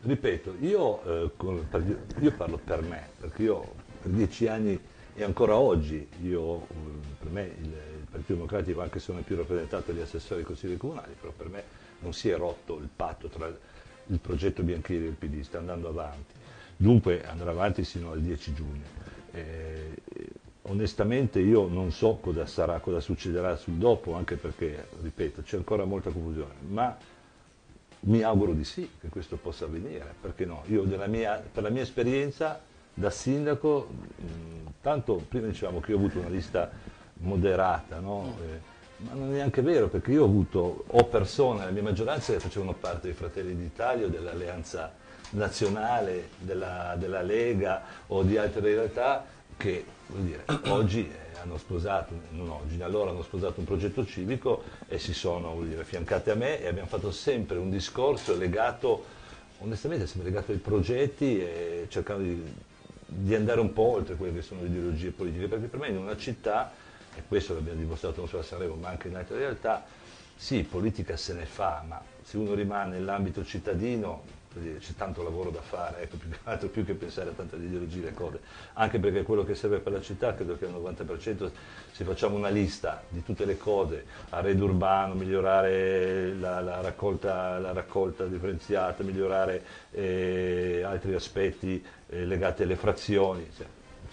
Ripeto, 0.00 0.54
io, 0.60 1.04
eh, 1.04 1.30
io, 2.20 2.32
parlo 2.32 2.58
per 2.64 2.80
me, 2.80 3.06
perché 3.20 3.42
io 3.42 3.74
per 4.00 4.12
dieci 4.12 4.46
anni 4.46 4.80
e 5.14 5.24
ancora 5.24 5.56
oggi, 5.56 6.08
io, 6.22 6.66
per 7.18 7.30
me 7.30 7.50
il, 7.60 7.72
Partito 8.16 8.34
Democratico, 8.34 8.80
anche 8.80 8.98
se 8.98 9.12
non 9.12 9.20
è 9.20 9.24
più 9.24 9.36
rappresentato 9.36 9.92
gli 9.92 10.00
assessori 10.00 10.40
ai 10.40 10.46
consigli 10.46 10.76
comunali, 10.76 11.14
però 11.18 11.32
per 11.36 11.48
me 11.48 11.62
non 12.00 12.12
si 12.12 12.28
è 12.28 12.36
rotto 12.36 12.78
il 12.78 12.88
patto 12.94 13.28
tra 13.28 13.46
il 14.08 14.18
progetto 14.18 14.62
Bianchini 14.62 15.04
e 15.04 15.08
il 15.08 15.14
PD, 15.14 15.42
sta 15.42 15.58
andando 15.58 15.88
avanti. 15.88 16.34
Dunque 16.76 17.26
andrà 17.26 17.50
avanti 17.50 17.84
sino 17.84 18.12
al 18.12 18.20
10 18.20 18.54
giugno. 18.54 18.84
Eh, 19.32 19.94
onestamente 20.62 21.40
io 21.40 21.68
non 21.68 21.92
so 21.92 22.18
cosa 22.20 22.46
sarà, 22.46 22.78
cosa 22.80 23.00
succederà 23.00 23.56
sul 23.56 23.74
dopo, 23.74 24.14
anche 24.14 24.36
perché, 24.36 24.88
ripeto, 25.02 25.42
c'è 25.42 25.56
ancora 25.56 25.84
molta 25.84 26.10
confusione, 26.10 26.54
ma 26.68 26.96
mi 28.00 28.22
auguro 28.22 28.52
di 28.52 28.64
sì 28.64 28.88
che 29.00 29.08
questo 29.08 29.36
possa 29.36 29.64
avvenire, 29.64 30.14
perché 30.20 30.44
no? 30.44 30.62
Io 30.66 30.84
mia, 31.08 31.42
per 31.52 31.62
la 31.62 31.70
mia 31.70 31.82
esperienza 31.82 32.60
da 32.94 33.10
sindaco, 33.10 33.88
mh, 34.16 34.24
tanto 34.80 35.24
prima 35.28 35.46
dicevamo 35.46 35.80
che 35.80 35.90
io 35.90 35.96
ho 35.96 36.00
avuto 36.00 36.18
una 36.18 36.28
lista 36.28 36.70
moderata, 37.20 37.98
no? 37.98 38.36
eh, 38.42 38.74
ma 38.98 39.12
non 39.12 39.30
è 39.30 39.36
neanche 39.36 39.60
vero 39.60 39.88
perché 39.88 40.12
io 40.12 40.22
ho 40.22 40.26
avuto 40.26 40.84
ho 40.86 41.04
persone 41.04 41.60
nella 41.60 41.70
mia 41.70 41.82
maggioranza 41.82 42.32
che 42.32 42.40
facevano 42.40 42.72
parte 42.72 43.08
dei 43.08 43.12
Fratelli 43.12 43.54
d'Italia 43.54 44.06
o 44.06 44.08
dell'Alleanza 44.08 44.92
Nazionale, 45.30 46.28
della, 46.38 46.94
della, 46.96 47.20
Lega 47.20 47.82
o 48.06 48.22
di 48.22 48.36
altre 48.36 48.60
realtà 48.60 49.26
che 49.56 49.84
dire, 50.06 50.44
oggi 50.68 51.00
eh, 51.00 51.38
hanno 51.40 51.58
sposato, 51.58 52.14
non 52.30 52.48
oggi, 52.48 52.80
allora 52.80 53.10
hanno 53.10 53.22
sposato 53.22 53.60
un 53.60 53.66
progetto 53.66 54.06
civico 54.06 54.62
e 54.88 54.98
si 54.98 55.12
sono 55.12 55.60
dire, 55.62 55.80
affiancate 55.80 56.30
a 56.30 56.34
me 56.34 56.60
e 56.60 56.68
abbiamo 56.68 56.88
fatto 56.88 57.10
sempre 57.10 57.58
un 57.58 57.70
discorso 57.70 58.36
legato, 58.36 59.04
onestamente 59.58 60.06
sempre 60.06 60.30
legato 60.30 60.52
ai 60.52 60.58
progetti 60.58 61.40
e 61.40 61.86
cercando 61.88 62.22
di, 62.22 62.54
di 63.04 63.34
andare 63.34 63.60
un 63.60 63.72
po' 63.72 63.94
oltre 63.94 64.14
quelle 64.14 64.32
che 64.32 64.42
sono 64.42 64.62
le 64.62 64.68
ideologie 64.68 65.10
politiche, 65.10 65.48
perché 65.48 65.66
per 65.66 65.80
me 65.80 65.88
in 65.88 65.98
una 65.98 66.16
città 66.16 66.72
e 67.16 67.22
questo 67.26 67.54
l'abbiamo 67.54 67.80
dimostrato 67.80 68.20
non 68.20 68.28
solo 68.28 68.42
a 68.42 68.44
Sanremo 68.44 68.74
ma 68.74 68.88
anche 68.88 69.08
in 69.08 69.16
altre 69.16 69.38
realtà, 69.38 69.84
sì, 70.36 70.62
politica 70.62 71.16
se 71.16 71.32
ne 71.32 71.46
fa, 71.46 71.82
ma 71.86 72.00
se 72.22 72.36
uno 72.36 72.54
rimane 72.54 72.98
nell'ambito 72.98 73.44
cittadino 73.44 74.44
c'è 74.78 74.94
tanto 74.96 75.22
lavoro 75.22 75.50
da 75.50 75.60
fare, 75.60 76.02
ecco, 76.02 76.16
più, 76.20 76.30
che 76.30 76.38
altro, 76.44 76.68
più 76.68 76.84
che 76.84 76.94
pensare 76.94 77.30
a 77.30 77.32
tante 77.32 77.56
ideologie 77.56 78.08
e 78.08 78.14
cose, 78.14 78.40
anche 78.74 78.98
perché 78.98 79.22
quello 79.22 79.44
che 79.44 79.54
serve 79.54 79.78
per 79.78 79.92
la 79.92 80.00
città 80.00 80.34
credo 80.34 80.56
che 80.56 80.64
al 80.66 80.72
90% 80.72 81.50
se 81.92 82.04
facciamo 82.04 82.36
una 82.36 82.48
lista 82.48 83.02
di 83.08 83.22
tutte 83.22 83.44
le 83.44 83.56
cose, 83.56 84.04
arredo 84.30 84.64
urbano, 84.64 85.14
migliorare 85.14 86.34
la, 86.34 86.60
la, 86.60 86.80
raccolta, 86.80 87.58
la 87.58 87.72
raccolta, 87.72 88.24
differenziata, 88.24 89.02
migliorare 89.02 89.62
eh, 89.90 90.82
altri 90.84 91.14
aspetti 91.14 91.84
eh, 92.08 92.24
legati 92.24 92.62
alle 92.62 92.76
frazioni, 92.76 93.48
cioè, 93.56 93.66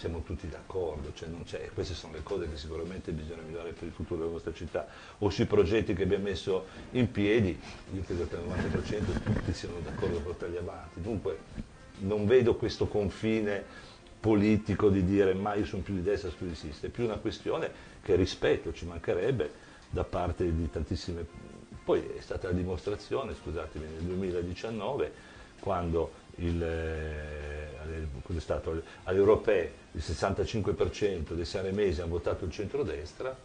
siamo 0.04 0.20
tutti 0.20 0.46
d'accordo, 0.50 1.14
cioè 1.14 1.70
queste 1.72 1.94
sono 1.94 2.12
le 2.12 2.22
cose 2.22 2.46
che 2.46 2.58
sicuramente 2.58 3.10
bisogna 3.12 3.40
migliorare 3.40 3.72
per 3.72 3.84
il 3.84 3.92
futuro 3.94 4.20
della 4.20 4.32
nostra 4.32 4.52
città, 4.52 4.86
o 5.18 5.30
sui 5.30 5.46
progetti 5.46 5.94
che 5.94 6.02
abbiamo 6.02 6.24
messo 6.24 6.66
in 6.90 7.10
piedi, 7.10 7.58
io 7.94 8.02
credo 8.02 8.28
che 8.28 8.36
al 8.36 8.42
90% 8.44 9.22
tutti 9.22 9.54
siano 9.54 9.76
d'accordo 9.82 10.18
a 10.18 10.20
portarli 10.20 10.58
avanti, 10.58 11.00
dunque 11.00 11.38
non 12.00 12.26
vedo 12.26 12.54
questo 12.56 12.86
confine 12.86 13.64
politico 14.20 14.90
di 14.90 15.04
dire 15.06 15.32
ma 15.32 15.54
io 15.54 15.64
sono 15.64 15.80
più 15.80 15.94
di 15.94 16.02
destra, 16.02 16.28
più 16.36 16.48
di 16.48 16.54
sinistra, 16.54 16.88
è 16.88 16.90
più 16.90 17.04
una 17.04 17.16
questione 17.16 17.70
che 18.02 18.14
rispetto 18.14 18.74
ci 18.74 18.84
mancherebbe 18.84 19.50
da 19.88 20.04
parte 20.04 20.54
di 20.54 20.70
tantissime... 20.70 21.24
Poi 21.82 22.00
è 22.16 22.20
stata 22.20 22.48
la 22.48 22.54
dimostrazione, 22.54 23.34
scusatemi, 23.34 23.84
nel 23.86 24.02
2019, 24.02 25.12
quando 25.60 26.10
il, 26.10 26.23
alle 29.04 29.18
europee 29.18 29.72
il 29.92 30.02
65% 30.04 31.34
dei 31.34 31.44
sanremesi 31.44 32.00
hanno 32.00 32.10
votato 32.10 32.44
il 32.44 32.50
centrodestra, 32.50 33.36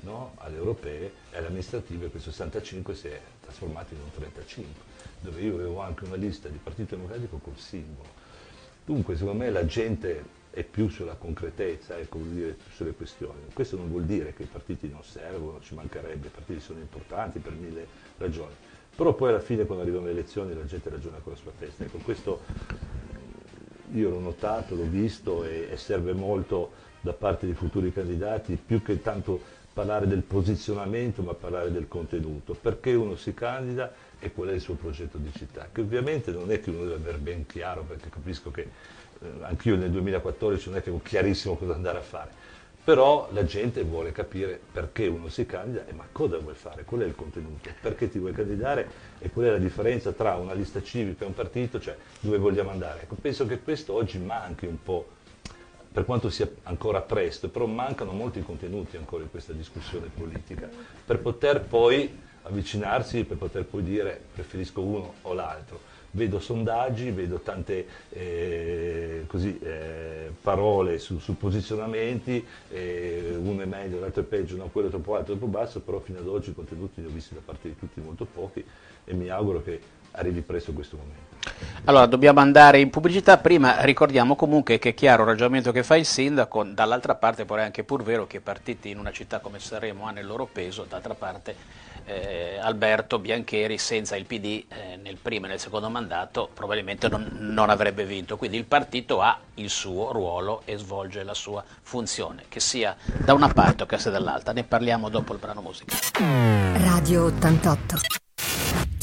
no? 0.00 0.32
alle 0.38 0.56
europee 0.56 1.12
e 1.30 1.38
alle 1.38 1.46
amministrative 1.46 2.08
questo 2.08 2.30
65 2.30 2.94
si 2.94 3.08
è 3.08 3.20
trasformato 3.40 3.94
in 3.94 4.00
un 4.00 4.10
35, 4.12 4.82
dove 5.20 5.40
io 5.40 5.54
avevo 5.54 5.80
anche 5.80 6.04
una 6.04 6.16
lista 6.16 6.48
di 6.48 6.58
Partito 6.62 6.96
Democratico 6.96 7.38
col 7.38 7.58
simbolo. 7.58 8.08
Dunque 8.84 9.16
secondo 9.16 9.42
me 9.44 9.50
la 9.50 9.64
gente 9.64 10.42
è 10.50 10.62
più 10.62 10.88
sulla 10.88 11.14
concretezza, 11.14 11.98
ecco, 11.98 12.18
vuol 12.18 12.30
dire 12.30 12.56
sulle 12.74 12.92
questioni. 12.92 13.40
Questo 13.52 13.76
non 13.76 13.88
vuol 13.88 14.04
dire 14.04 14.34
che 14.34 14.42
i 14.44 14.48
partiti 14.50 14.88
non 14.88 15.02
servono, 15.02 15.60
ci 15.60 15.74
mancherebbe, 15.74 16.28
i 16.28 16.30
partiti 16.30 16.60
sono 16.60 16.78
importanti 16.78 17.38
per 17.40 17.52
mille 17.52 17.86
ragioni 18.18 18.54
però 18.94 19.12
poi 19.14 19.30
alla 19.30 19.40
fine 19.40 19.64
quando 19.64 19.82
arrivano 19.82 20.06
le 20.06 20.12
elezioni 20.12 20.54
la 20.54 20.64
gente 20.64 20.88
ragiona 20.88 21.18
con 21.18 21.32
la 21.32 21.38
sua 21.38 21.52
testa. 21.58 21.84
Ecco, 21.84 21.98
questo 21.98 22.40
io 23.92 24.10
l'ho 24.10 24.20
notato, 24.20 24.74
l'ho 24.74 24.88
visto 24.88 25.44
e, 25.44 25.68
e 25.70 25.76
serve 25.76 26.12
molto 26.12 26.72
da 27.00 27.12
parte 27.12 27.46
dei 27.46 27.54
futuri 27.54 27.92
candidati, 27.92 28.56
più 28.56 28.82
che 28.82 29.02
tanto 29.02 29.40
parlare 29.74 30.06
del 30.06 30.22
posizionamento, 30.22 31.22
ma 31.22 31.34
parlare 31.34 31.70
del 31.70 31.88
contenuto, 31.88 32.54
perché 32.54 32.94
uno 32.94 33.16
si 33.16 33.34
candida 33.34 33.92
e 34.20 34.32
qual 34.32 34.48
è 34.48 34.52
il 34.52 34.60
suo 34.60 34.74
progetto 34.74 35.18
di 35.18 35.30
città, 35.36 35.68
che 35.70 35.80
ovviamente 35.80 36.30
non 36.30 36.50
è 36.50 36.60
che 36.60 36.70
uno 36.70 36.84
deve 36.84 36.94
avere 36.94 37.18
ben 37.18 37.44
chiaro, 37.44 37.82
perché 37.82 38.08
capisco 38.08 38.50
che 38.50 38.68
eh, 39.20 39.26
anch'io 39.42 39.76
nel 39.76 39.90
2014 39.90 40.68
non 40.70 40.78
è 40.78 40.82
che 40.82 40.90
ho 40.90 41.00
chiarissimo 41.02 41.56
cosa 41.56 41.74
andare 41.74 41.98
a 41.98 42.02
fare, 42.02 42.30
però 42.84 43.28
la 43.32 43.44
gente 43.44 43.82
vuole 43.82 44.12
capire 44.12 44.60
perché 44.70 45.06
uno 45.06 45.28
si 45.28 45.46
candida 45.46 45.86
e 45.86 45.94
ma 45.94 46.06
cosa 46.12 46.36
vuoi 46.38 46.54
fare, 46.54 46.84
qual 46.84 47.00
è 47.00 47.06
il 47.06 47.14
contenuto, 47.14 47.70
perché 47.80 48.10
ti 48.10 48.18
vuoi 48.18 48.32
candidare? 48.32 48.86
E 49.18 49.30
qual 49.30 49.46
è 49.46 49.50
la 49.50 49.58
differenza 49.58 50.12
tra 50.12 50.36
una 50.36 50.52
lista 50.52 50.82
civica 50.82 51.24
e 51.24 51.26
un 51.26 51.34
partito, 51.34 51.80
cioè 51.80 51.96
dove 52.20 52.36
vogliamo 52.36 52.70
andare. 52.70 53.02
Ecco, 53.02 53.14
penso 53.14 53.46
che 53.46 53.60
questo 53.60 53.94
oggi 53.94 54.18
manchi 54.18 54.66
un 54.66 54.82
po', 54.82 55.08
per 55.90 56.04
quanto 56.04 56.28
sia 56.28 56.46
ancora 56.64 57.00
presto, 57.00 57.48
però 57.48 57.64
mancano 57.64 58.12
molti 58.12 58.42
contenuti 58.42 58.98
ancora 58.98 59.22
in 59.22 59.30
questa 59.30 59.54
discussione 59.54 60.08
politica, 60.14 60.68
per 61.06 61.20
poter 61.20 61.62
poi 61.62 62.20
avvicinarsi, 62.42 63.24
per 63.24 63.38
poter 63.38 63.64
poi 63.64 63.82
dire 63.82 64.20
preferisco 64.34 64.82
uno 64.82 65.14
o 65.22 65.32
l'altro 65.32 65.93
vedo 66.14 66.40
sondaggi, 66.40 67.10
vedo 67.10 67.38
tante 67.40 67.86
eh, 68.10 69.24
così, 69.26 69.58
eh, 69.60 70.30
parole 70.40 70.98
su, 70.98 71.18
su 71.18 71.36
posizionamenti, 71.36 72.44
eh, 72.70 73.36
uno 73.38 73.62
è 73.62 73.66
meglio, 73.66 74.00
l'altro 74.00 74.22
è 74.22 74.24
peggio, 74.24 74.56
no, 74.56 74.68
quello 74.72 74.88
è 74.88 74.90
troppo 74.90 75.14
alto, 75.14 75.32
troppo 75.32 75.46
basso, 75.46 75.80
però 75.80 76.00
fino 76.00 76.18
ad 76.18 76.26
oggi 76.26 76.50
i 76.50 76.54
contenuti 76.54 77.00
li 77.00 77.06
ho 77.06 77.10
visti 77.10 77.34
da 77.34 77.40
parte 77.44 77.68
di 77.68 77.78
tutti 77.78 78.00
molto 78.00 78.26
pochi 78.26 78.64
e 79.04 79.14
mi 79.14 79.28
auguro 79.28 79.62
che 79.62 79.80
arrivi 80.14 80.40
presto 80.40 80.72
questo 80.72 80.96
momento. 80.96 81.32
Allora, 81.84 82.06
dobbiamo 82.06 82.40
andare 82.40 82.80
in 82.80 82.88
pubblicità, 82.88 83.36
prima 83.36 83.82
ricordiamo 83.82 84.34
comunque 84.34 84.78
che 84.78 84.90
è 84.90 84.94
chiaro 84.94 85.22
il 85.22 85.28
ragionamento 85.28 85.70
che 85.72 85.82
fa 85.82 85.96
il 85.96 86.06
sindaco, 86.06 86.64
dall'altra 86.64 87.14
parte 87.14 87.44
però 87.44 87.60
è 87.60 87.64
anche 87.64 87.84
pur 87.84 88.02
vero 88.02 88.26
che 88.26 88.38
i 88.38 88.40
partiti 88.40 88.90
in 88.90 88.98
una 88.98 89.12
città 89.12 89.40
come 89.40 89.58
Sanremo 89.58 90.06
hanno 90.06 90.20
il 90.20 90.26
loro 90.26 90.48
peso, 90.50 90.86
d'altra 90.88 91.14
parte 91.14 91.54
eh, 92.06 92.58
Alberto 92.60 93.18
Biancheri 93.18 93.78
senza 93.78 94.16
il 94.16 94.24
PD 94.24 94.64
eh, 94.68 94.96
nel 94.96 95.16
primo 95.20 95.46
e 95.46 95.48
nel 95.50 95.60
secondo 95.60 95.88
mandato 95.88 96.48
probabilmente 96.52 97.08
non, 97.08 97.28
non, 97.38 97.70
avrebbe 97.70 98.04
vinto, 98.04 98.36
quindi 98.36 98.56
il 98.56 98.64
partito 98.64 99.20
ha 99.20 99.38
il 99.54 99.70
suo 99.70 100.12
ruolo 100.12 100.62
e 100.64 100.76
svolge 100.76 101.22
la 101.22 101.34
sua 101.34 101.62
funzione, 101.82 102.44
che 102.48 102.60
sia 102.60 102.96
da 103.04 103.34
una 103.34 103.48
parte 103.48 103.82
o 103.82 103.86
che 103.86 103.98
sia 103.98 104.10
dall'altra, 104.10 104.52
ne 104.52 104.64
parliamo 104.64 105.08
dopo 105.08 105.32
il 105.32 105.38
brano 105.38 105.60
musica. 105.60 105.94
Radio 106.72 107.24
88, 107.26 108.23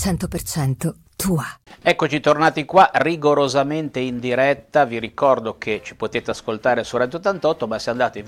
100% 0.04 0.92
tua. 1.16 1.46
Eccoci 1.80 2.20
tornati 2.20 2.66
qua 2.66 2.90
rigorosamente 2.92 4.00
in 4.00 4.20
diretta, 4.20 4.84
vi 4.84 4.98
ricordo 4.98 5.60
che 5.60 5.82
ci 5.84 5.96
potete 5.96 6.32
ascoltare 6.32 6.84
su 6.84 6.98
Radio 6.98 7.20
88, 7.20 7.68
ma 7.68 7.78
se 7.78 7.92
andate 7.92 8.24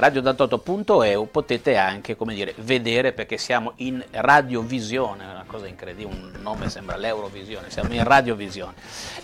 www.radio88.eu 0.00 1.28
potete 1.30 1.76
anche, 1.76 2.16
come 2.16 2.34
dire, 2.34 2.54
vedere 2.58 3.12
perché 3.12 3.36
siamo 3.36 3.72
in 3.76 4.02
radiovisione, 4.10 5.24
una 5.24 5.44
cosa 5.46 5.66
incredibile, 5.66 6.08
un 6.08 6.32
nome 6.42 6.70
sembra 6.70 6.96
l'Eurovisione, 6.96 7.70
siamo 7.70 7.92
in 7.92 8.02
radiovisione. 8.04 8.72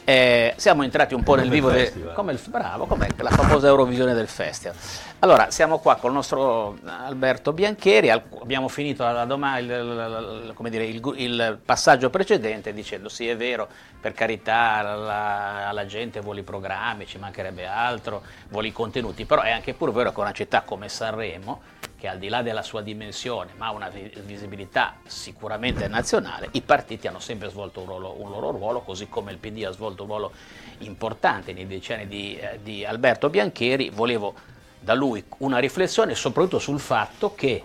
Eh, 0.05 0.55
siamo 0.57 0.83
entrati 0.83 1.15
un 1.15 1.23
po' 1.23 1.35
nel 1.35 1.49
vivo, 1.49 1.71
de, 1.71 2.13
come 2.15 2.33
il, 2.33 2.41
bravo, 2.47 2.87
come 2.87 3.09
la 3.17 3.31
famosa 3.31 3.69
Eurovisione 3.69 4.15
del 4.15 4.29
festival. 4.29 4.77
Allora, 5.21 5.51
siamo 5.51 5.79
qua 5.79 5.97
con 5.97 6.11
il 6.11 6.17
nostro 6.17 6.77
Alberto 6.85 7.55
Biancheri, 7.55 8.11
abbiamo 8.11 8.69
finito 8.69 9.03
la 9.03 9.25
domanda, 9.25 9.59
il, 9.59 10.55
il, 10.57 10.71
dire, 10.71 10.85
il, 10.85 11.59
passaggio 11.65 12.11
precedente 12.11 12.75
dicendo 12.75 13.09
sì 13.09 13.27
è 13.27 13.35
vero, 13.35 13.67
per 13.99 14.13
carità 14.13 14.75
alla, 14.75 15.69
alla, 15.69 15.87
gente 15.87 16.21
vuole 16.21 16.41
i 16.41 16.43
programmi, 16.43 17.07
ci 17.07 17.17
mancherebbe 17.17 17.67
altro, 17.67 18.23
vuole 18.51 18.69
i 18.69 18.73
contenuti, 18.73 19.25
però 19.25 19.41
è 19.41 19.51
anche 19.51 19.73
pur 19.73 19.91
vero 19.91 20.13
che 20.13 20.21
una 20.21 20.33
città 20.33 20.63
come 20.67 20.91
Sanremo, 20.91 21.63
che 21.99 22.09
al 22.09 22.19
di 22.19 22.29
là 22.29 22.43
della 22.43 22.61
sua 22.61 22.83
dimensione, 22.83 23.53
ma 23.57 23.69
ha 23.69 23.71
una 23.71 23.89
visibilità 23.89 24.97
sicuramente 25.07 25.89
nazionale, 25.89 26.51
i 26.53 26.61
partiti 26.61 27.07
hanno 27.07 27.21
sempre 27.21 27.49
svolto 27.49 27.81
un, 27.81 27.87
ruolo, 27.87 28.21
un 28.21 28.29
loro 28.29 28.51
ruolo, 28.51 28.83
così 28.83 29.09
come 29.09 29.33
il 29.33 29.39
PD 29.39 29.65
ha 29.65 29.71
svolto 29.71 30.03
un 30.03 30.09
ruolo 30.09 30.33
importante 30.81 31.55
nei 31.55 31.67
decenni 31.67 32.07
di, 32.07 32.37
eh, 32.37 32.61
di 32.63 32.85
Alberto 32.85 33.31
Biancheri, 33.31 33.89
volevo 33.89 34.35
da 34.79 34.93
lui 34.93 35.25
una 35.39 35.59
riflessione 35.59 36.15
soprattutto 36.15 36.59
sul 36.59 36.79
fatto 36.79 37.35
che 37.35 37.65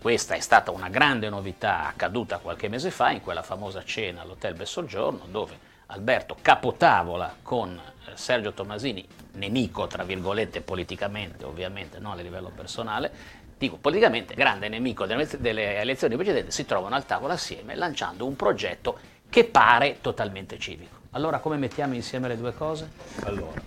questa 0.00 0.34
è 0.34 0.40
stata 0.40 0.70
una 0.70 0.88
grande 0.88 1.28
novità 1.28 1.86
accaduta 1.86 2.38
qualche 2.38 2.68
mese 2.68 2.90
fa 2.90 3.10
in 3.10 3.20
quella 3.20 3.42
famosa 3.42 3.84
cena 3.84 4.22
all'Hotel 4.22 4.54
Bessoggiorno 4.54 5.26
dove 5.30 5.67
Alberto 5.90 6.36
capotavola 6.42 7.36
con 7.40 7.74
eh, 7.74 8.10
Sergio 8.14 8.52
Tomasini, 8.52 9.06
nemico 9.32 9.86
tra 9.86 10.04
virgolette 10.04 10.60
politicamente, 10.60 11.46
ovviamente 11.46 11.98
non 11.98 12.12
a 12.12 12.20
livello 12.20 12.50
personale, 12.54 13.10
dico 13.56 13.78
politicamente 13.78 14.34
grande 14.34 14.68
nemico 14.68 15.06
delle 15.06 15.80
elezioni 15.80 16.16
precedenti, 16.16 16.50
si 16.50 16.66
trovano 16.66 16.94
al 16.94 17.06
tavolo 17.06 17.32
assieme 17.32 17.74
lanciando 17.74 18.26
un 18.26 18.36
progetto 18.36 18.98
che 19.30 19.44
pare 19.44 19.98
totalmente 20.02 20.58
civico. 20.58 20.96
Allora 21.12 21.38
come 21.38 21.56
mettiamo 21.56 21.94
insieme 21.94 22.28
le 22.28 22.36
due 22.36 22.52
cose? 22.52 22.90
Allora, 23.20 23.58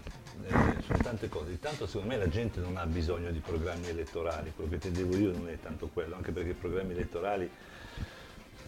eh, 0.46 0.52
sono 0.86 1.00
tante 1.02 1.28
cose. 1.28 1.50
Intanto 1.50 1.88
secondo 1.88 2.10
me 2.10 2.18
la 2.18 2.30
gente 2.30 2.60
non 2.60 2.78
ha 2.78 2.86
bisogno 2.86 3.32
di 3.32 3.40
programmi 3.40 3.88
elettorali, 3.88 4.54
quello 4.56 4.70
che 4.70 4.76
intendevo 4.76 5.18
io 5.18 5.32
non 5.32 5.50
è 5.50 5.60
tanto 5.60 5.90
quello, 5.92 6.16
anche 6.18 6.32
perché 6.32 6.52
i 6.52 6.54
programmi 6.54 6.92
elettorali 6.92 7.50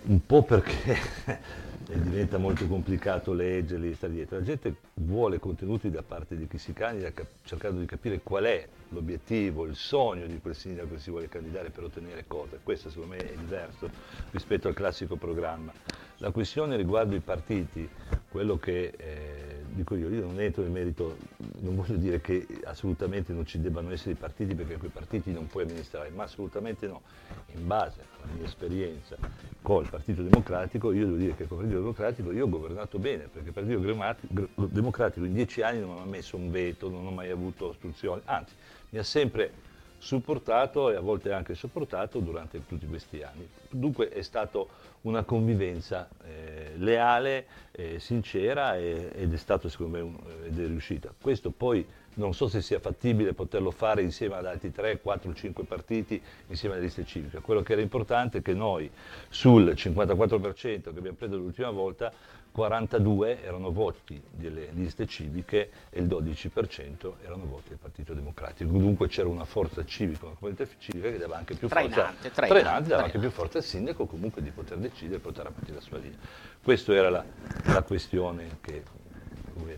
un 0.05 0.25
po' 0.25 0.43
perché 0.43 0.97
diventa 1.85 2.37
molto 2.37 2.67
complicato 2.67 3.33
leggerli, 3.33 3.93
stare 3.93 4.13
dietro. 4.13 4.37
La 4.37 4.43
gente 4.43 4.75
vuole 4.95 5.39
contenuti 5.39 5.89
da 5.89 6.01
parte 6.01 6.35
di 6.35 6.47
chi 6.47 6.57
si 6.57 6.73
candida, 6.73 7.11
cercando 7.43 7.79
di 7.79 7.85
capire 7.85 8.21
qual 8.21 8.45
è 8.45 8.67
l'obiettivo, 8.89 9.65
il 9.65 9.75
sogno 9.75 10.25
di 10.25 10.39
quel 10.39 10.55
sindaco 10.55 10.93
che 10.93 10.99
si 10.99 11.09
vuole 11.09 11.29
candidare 11.29 11.69
per 11.69 11.83
ottenere 11.83 12.25
cosa. 12.27 12.57
Questo 12.61 12.89
secondo 12.89 13.15
me 13.15 13.21
è 13.21 13.35
diverso 13.35 13.89
rispetto 14.31 14.67
al 14.67 14.73
classico 14.73 15.15
programma. 15.15 15.71
La 16.17 16.31
questione 16.31 16.77
riguardo 16.77 17.15
i 17.15 17.19
partiti, 17.19 17.87
quello 18.29 18.57
che 18.57 18.93
eh, 18.95 19.42
dico 19.73 19.95
io, 19.95 20.09
io 20.09 20.21
non 20.21 20.39
entro 20.39 20.61
nel 20.61 20.71
merito, 20.71 21.17
non 21.59 21.75
voglio 21.75 21.97
dire 21.97 22.21
che 22.21 22.45
assolutamente 22.63 23.33
non 23.33 23.45
ci 23.45 23.59
debbano 23.59 23.91
essere 23.91 24.11
i 24.11 24.15
partiti 24.15 24.55
perché 24.55 24.77
quei 24.77 24.91
partiti 24.91 25.31
non 25.31 25.47
puoi 25.47 25.63
amministrare, 25.63 26.09
ma 26.09 26.23
assolutamente 26.23 26.87
no. 26.87 27.01
In 27.55 27.67
base 27.67 28.01
alla 28.21 28.33
mia 28.33 28.45
esperienza 28.45 29.17
col 29.61 29.87
Partito 29.89 30.21
Democratico, 30.21 30.91
io 30.91 31.05
devo 31.05 31.17
dire 31.17 31.35
che 31.35 31.47
col 31.47 31.57
Partito 31.57 31.79
Democratico 31.79 32.31
io 32.31 32.45
ho 32.45 32.49
governato 32.49 32.99
bene, 32.99 33.27
perché 33.31 33.49
il 33.49 33.53
Partito 33.53 34.67
Democratico 34.67 35.25
in 35.25 35.33
dieci 35.33 35.61
anni 35.61 35.79
non 35.79 35.95
mi 35.95 36.01
ha 36.01 36.05
messo 36.05 36.37
un 36.37 36.51
veto, 36.51 36.89
non 36.89 37.05
ho 37.05 37.11
mai 37.11 37.29
avuto 37.29 37.67
ostruzioni, 37.67 38.21
anzi 38.25 38.53
mi 38.89 38.99
ha 38.99 39.03
sempre 39.03 39.71
supportato 40.03 40.91
e 40.91 40.95
a 40.95 40.99
volte 40.99 41.31
anche 41.31 41.55
sopportato 41.55 42.19
durante 42.19 42.65
tutti 42.67 42.85
questi 42.85 43.23
anni. 43.23 43.47
Dunque 43.69 44.09
è 44.09 44.21
stata 44.21 44.59
una 45.01 45.23
convivenza 45.23 46.09
eh, 46.25 46.73
leale, 46.75 47.45
eh, 47.71 47.99
sincera 47.99 48.75
e, 48.75 49.11
ed 49.15 49.33
è 49.33 49.37
stato 49.37 49.69
secondo 49.69 49.95
me 49.95 50.03
un, 50.03 50.17
ed 50.45 50.59
è 50.59 50.67
riuscita. 50.67 51.13
Questo 51.19 51.51
poi 51.51 51.85
non 52.15 52.33
so 52.33 52.49
se 52.49 52.61
sia 52.61 52.79
fattibile 52.79 53.33
poterlo 53.33 53.71
fare 53.71 54.01
insieme 54.01 54.35
ad 54.35 54.45
altri 54.45 54.71
3, 54.71 54.99
4, 54.99 55.33
5 55.33 55.63
partiti, 55.63 56.21
insieme 56.47 56.75
alle 56.75 56.83
liste 56.83 57.05
civiche. 57.05 57.39
Quello 57.39 57.61
che 57.61 57.71
era 57.71 57.81
importante 57.81 58.39
è 58.39 58.41
che 58.41 58.53
noi 58.53 58.91
sul 59.29 59.73
54% 59.73 60.81
che 60.81 60.89
abbiamo 60.89 61.17
preso 61.17 61.37
l'ultima 61.37 61.69
volta 61.69 62.11
42 62.53 63.41
erano 63.43 63.71
voti 63.71 64.21
delle 64.29 64.69
liste 64.73 65.07
civiche 65.07 65.71
e 65.89 65.99
il 66.01 66.05
12% 66.05 67.13
erano 67.23 67.45
voti 67.45 67.69
del 67.69 67.79
Partito 67.79 68.13
Democratico. 68.13 68.69
Dunque 68.77 69.07
c'era 69.07 69.27
una 69.27 69.43
forza 69.43 69.83
civica, 69.83 70.27
una 70.27 70.35
comunità 70.37 70.67
civica 70.77 71.09
che 71.09 71.17
dava 71.17 71.35
anche 71.35 71.55
più 71.55 71.67
trainante, 71.67 71.95
forza, 71.95 72.29
trainante, 72.29 72.61
trainante, 72.61 72.89
dava 72.89 73.03
anche 73.05 73.17
più 73.17 73.31
forza 73.31 73.57
al 73.57 73.63
sindaco 73.63 74.05
comunque 74.05 74.43
di 74.43 74.51
poter 74.51 74.77
decidere 74.77 75.15
e 75.15 75.19
portare 75.19 75.49
avanti 75.49 75.73
la 75.73 75.81
sua 75.81 75.97
linea. 75.97 76.17
Questa 76.61 76.93
era 76.93 77.09
la, 77.09 77.25
la 77.63 77.81
questione 77.81 78.59
che, 78.61 78.83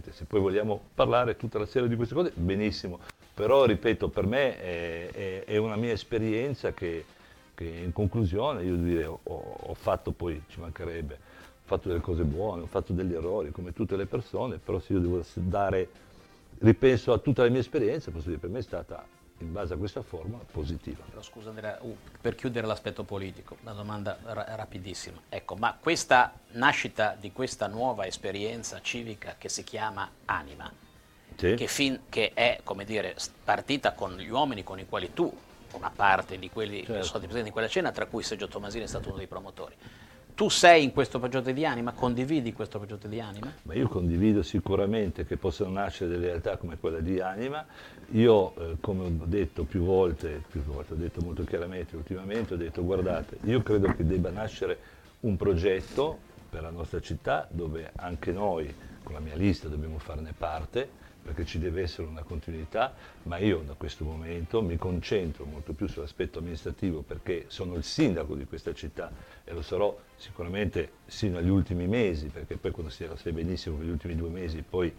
se 0.09 0.25
poi 0.25 0.41
vogliamo 0.41 0.81
parlare 0.93 1.37
tutta 1.37 1.57
la 1.57 1.65
sera 1.65 1.87
di 1.87 1.95
queste 1.95 2.13
cose, 2.13 2.33
benissimo, 2.35 2.99
però 3.33 3.63
ripeto, 3.63 4.09
per 4.09 4.25
me 4.25 4.59
è, 4.59 5.07
è, 5.11 5.43
è 5.45 5.55
una 5.55 5.77
mia 5.77 5.93
esperienza 5.93 6.73
che, 6.73 7.05
che, 7.55 7.63
in 7.63 7.93
conclusione 7.93 8.63
io 8.63 8.75
direi, 8.75 9.05
ho, 9.05 9.19
ho 9.23 9.73
fatto 9.75 10.11
poi, 10.11 10.43
ci 10.49 10.59
mancherebbe, 10.59 11.34
fatto 11.65 11.87
delle 11.87 11.99
cose 11.99 12.23
buone, 12.23 12.61
ho 12.61 12.67
fatto 12.67 12.93
degli 12.93 13.13
errori 13.13 13.51
come 13.51 13.73
tutte 13.73 13.95
le 13.95 14.05
persone, 14.05 14.57
però 14.57 14.79
se 14.79 14.93
io 14.93 14.99
devo 14.99 15.23
dare, 15.33 15.89
ripenso 16.59 17.11
a 17.11 17.17
tutta 17.17 17.43
la 17.43 17.49
mia 17.49 17.59
esperienza, 17.59 18.11
posso 18.11 18.27
dire 18.27 18.39
per 18.39 18.49
me 18.51 18.59
è 18.59 18.61
stata 18.61 19.03
in 19.39 19.51
base 19.51 19.73
a 19.73 19.77
questa 19.77 20.03
forma 20.03 20.37
positiva. 20.51 21.03
Però 21.09 21.21
scusa 21.21 21.49
Andrea, 21.49 21.77
uh, 21.81 21.97
per 22.21 22.35
chiudere 22.35 22.67
l'aspetto 22.67 23.03
politico, 23.03 23.57
una 23.63 23.73
domanda 23.73 24.17
ra- 24.23 24.55
rapidissima. 24.55 25.19
Ecco, 25.27 25.55
ma 25.55 25.75
questa 25.77 26.33
nascita 26.51 27.17
di 27.19 27.31
questa 27.31 27.67
nuova 27.67 28.05
esperienza 28.05 28.79
civica 28.81 29.35
che 29.37 29.49
si 29.49 29.63
chiama 29.63 30.07
Anima, 30.25 30.71
Sì. 31.35 31.55
che, 31.55 31.67
fin- 31.67 32.01
che 32.09 32.31
è, 32.33 32.59
come 32.63 32.85
dire, 32.85 33.15
partita 33.43 33.93
con 33.93 34.15
gli 34.15 34.29
uomini 34.29 34.63
con 34.63 34.79
i 34.79 34.85
quali 34.85 35.11
tu, 35.13 35.35
una 35.73 35.91
parte 35.93 36.37
di 36.37 36.49
quelli 36.49 36.77
che 36.81 36.85
Certo. 36.85 36.93
sono 36.93 37.05
stati 37.05 37.25
presenti 37.25 37.47
in 37.47 37.53
quella 37.53 37.67
cena, 37.67 37.91
tra 37.91 38.05
cui 38.05 38.23
Sergio 38.23 38.47
Tomasini 38.47 38.83
è 38.83 38.87
stato 38.87 39.09
uno 39.09 39.17
dei 39.17 39.27
promotori. 39.27 39.75
Tu 40.35 40.49
sei 40.49 40.83
in 40.83 40.91
questo 40.91 41.17
progetto 41.17 41.49
di 41.53 41.65
anima, 41.65 41.93
condividi 41.93 42.51
questo 42.51 42.77
progetto 42.77 43.07
di 43.07 43.21
anima? 43.21 43.53
Ma 43.61 43.73
io 43.73 43.87
condivido 43.87 44.43
sicuramente 44.43 45.25
che 45.25 45.37
possano 45.37 45.69
nascere 45.71 46.09
delle 46.09 46.25
realtà 46.25 46.57
come 46.57 46.77
quella 46.77 46.99
di 46.99 47.21
Anima. 47.21 47.65
Io, 48.11 48.53
eh, 48.57 48.75
come 48.81 49.05
ho 49.05 49.11
detto 49.23 49.63
più 49.63 49.85
volte, 49.85 50.43
più 50.51 50.61
volte, 50.61 50.91
ho 50.91 50.97
detto 50.97 51.21
molto 51.21 51.45
chiaramente 51.45 51.95
ultimamente, 51.95 52.55
ho 52.55 52.57
detto 52.57 52.83
guardate, 52.83 53.37
io 53.43 53.63
credo 53.63 53.95
che 53.95 54.05
debba 54.05 54.29
nascere 54.29 54.77
un 55.21 55.37
progetto 55.37 56.17
per 56.49 56.63
la 56.63 56.69
nostra 56.69 56.99
città 56.99 57.47
dove 57.49 57.91
anche 57.95 58.33
noi, 58.33 58.73
con 59.03 59.13
la 59.13 59.21
mia 59.21 59.35
lista, 59.35 59.69
dobbiamo 59.69 59.99
farne 59.99 60.33
parte, 60.37 60.89
perché 61.25 61.43
ci 61.43 61.57
deve 61.57 61.81
essere 61.81 62.07
una 62.07 62.21
continuità, 62.21 62.93
ma 63.23 63.37
io 63.39 63.63
da 63.65 63.73
questo 63.73 64.05
momento 64.05 64.61
mi 64.61 64.77
concentro 64.77 65.45
molto 65.45 65.73
più 65.73 65.87
sull'aspetto 65.87 66.37
amministrativo 66.37 67.01
perché 67.01 67.45
sono 67.47 67.73
il 67.73 67.83
sindaco 67.83 68.35
di 68.35 68.45
questa 68.45 68.75
città 68.75 69.11
e 69.43 69.51
lo 69.51 69.63
sarò 69.63 69.97
sicuramente 70.15 70.91
sino 71.07 71.39
agli 71.39 71.49
ultimi 71.49 71.87
mesi, 71.87 72.27
perché 72.27 72.57
poi 72.57 72.69
quando 72.69 72.91
si 72.91 73.09
sai 73.15 73.31
benissimo 73.31 73.79
che 73.79 73.85
gli 73.85 73.89
ultimi 73.89 74.15
due 74.15 74.29
mesi 74.29 74.61
poi 74.61 74.93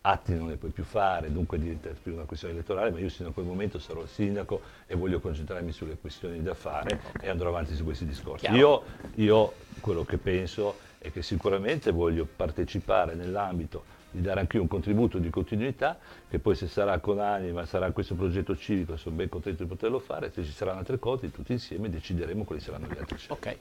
atti 0.00 0.34
non 0.34 0.48
ne 0.48 0.56
puoi 0.56 0.70
più 0.70 0.84
fare, 0.84 1.30
dunque 1.30 1.58
diventa 1.58 1.90
più 2.02 2.14
una 2.14 2.24
questione 2.24 2.54
elettorale, 2.54 2.90
ma 2.90 2.98
io 2.98 3.10
sino 3.10 3.28
a 3.28 3.32
quel 3.32 3.44
momento 3.44 3.78
sarò 3.78 4.00
il 4.00 4.08
sindaco 4.08 4.62
e 4.86 4.96
voglio 4.96 5.20
concentrarmi 5.20 5.70
sulle 5.70 5.98
questioni 6.00 6.42
da 6.42 6.54
fare 6.54 6.98
e 7.20 7.28
andrò 7.28 7.50
avanti 7.50 7.74
su 7.74 7.84
questi 7.84 8.06
discorsi. 8.06 8.46
Io, 8.52 8.84
io 9.16 9.52
quello 9.80 10.04
che 10.06 10.16
penso 10.16 10.78
è 10.96 11.12
che 11.12 11.20
sicuramente 11.20 11.90
voglio 11.90 12.24
partecipare 12.24 13.14
nell'ambito 13.14 13.96
di 14.10 14.20
dare 14.22 14.40
anche 14.40 14.56
io 14.56 14.62
un 14.62 14.68
contributo 14.68 15.18
di 15.18 15.30
continuità, 15.30 15.98
che 16.28 16.38
poi 16.38 16.54
se 16.54 16.66
sarà 16.66 16.98
con 16.98 17.18
anima, 17.20 17.66
sarà 17.66 17.90
questo 17.90 18.14
progetto 18.14 18.56
civico, 18.56 18.96
sono 18.96 19.16
ben 19.16 19.28
contento 19.28 19.62
di 19.62 19.68
poterlo 19.68 19.98
fare, 19.98 20.30
se 20.32 20.42
ci 20.44 20.52
saranno 20.52 20.78
altre 20.78 20.98
cose, 20.98 21.30
tutti 21.30 21.52
insieme 21.52 21.90
decideremo 21.90 22.44
quali 22.44 22.60
saranno 22.60 22.86
le 22.88 22.98
altre 22.98 23.16
scelte. 23.18 23.48
Ok. 23.48 23.58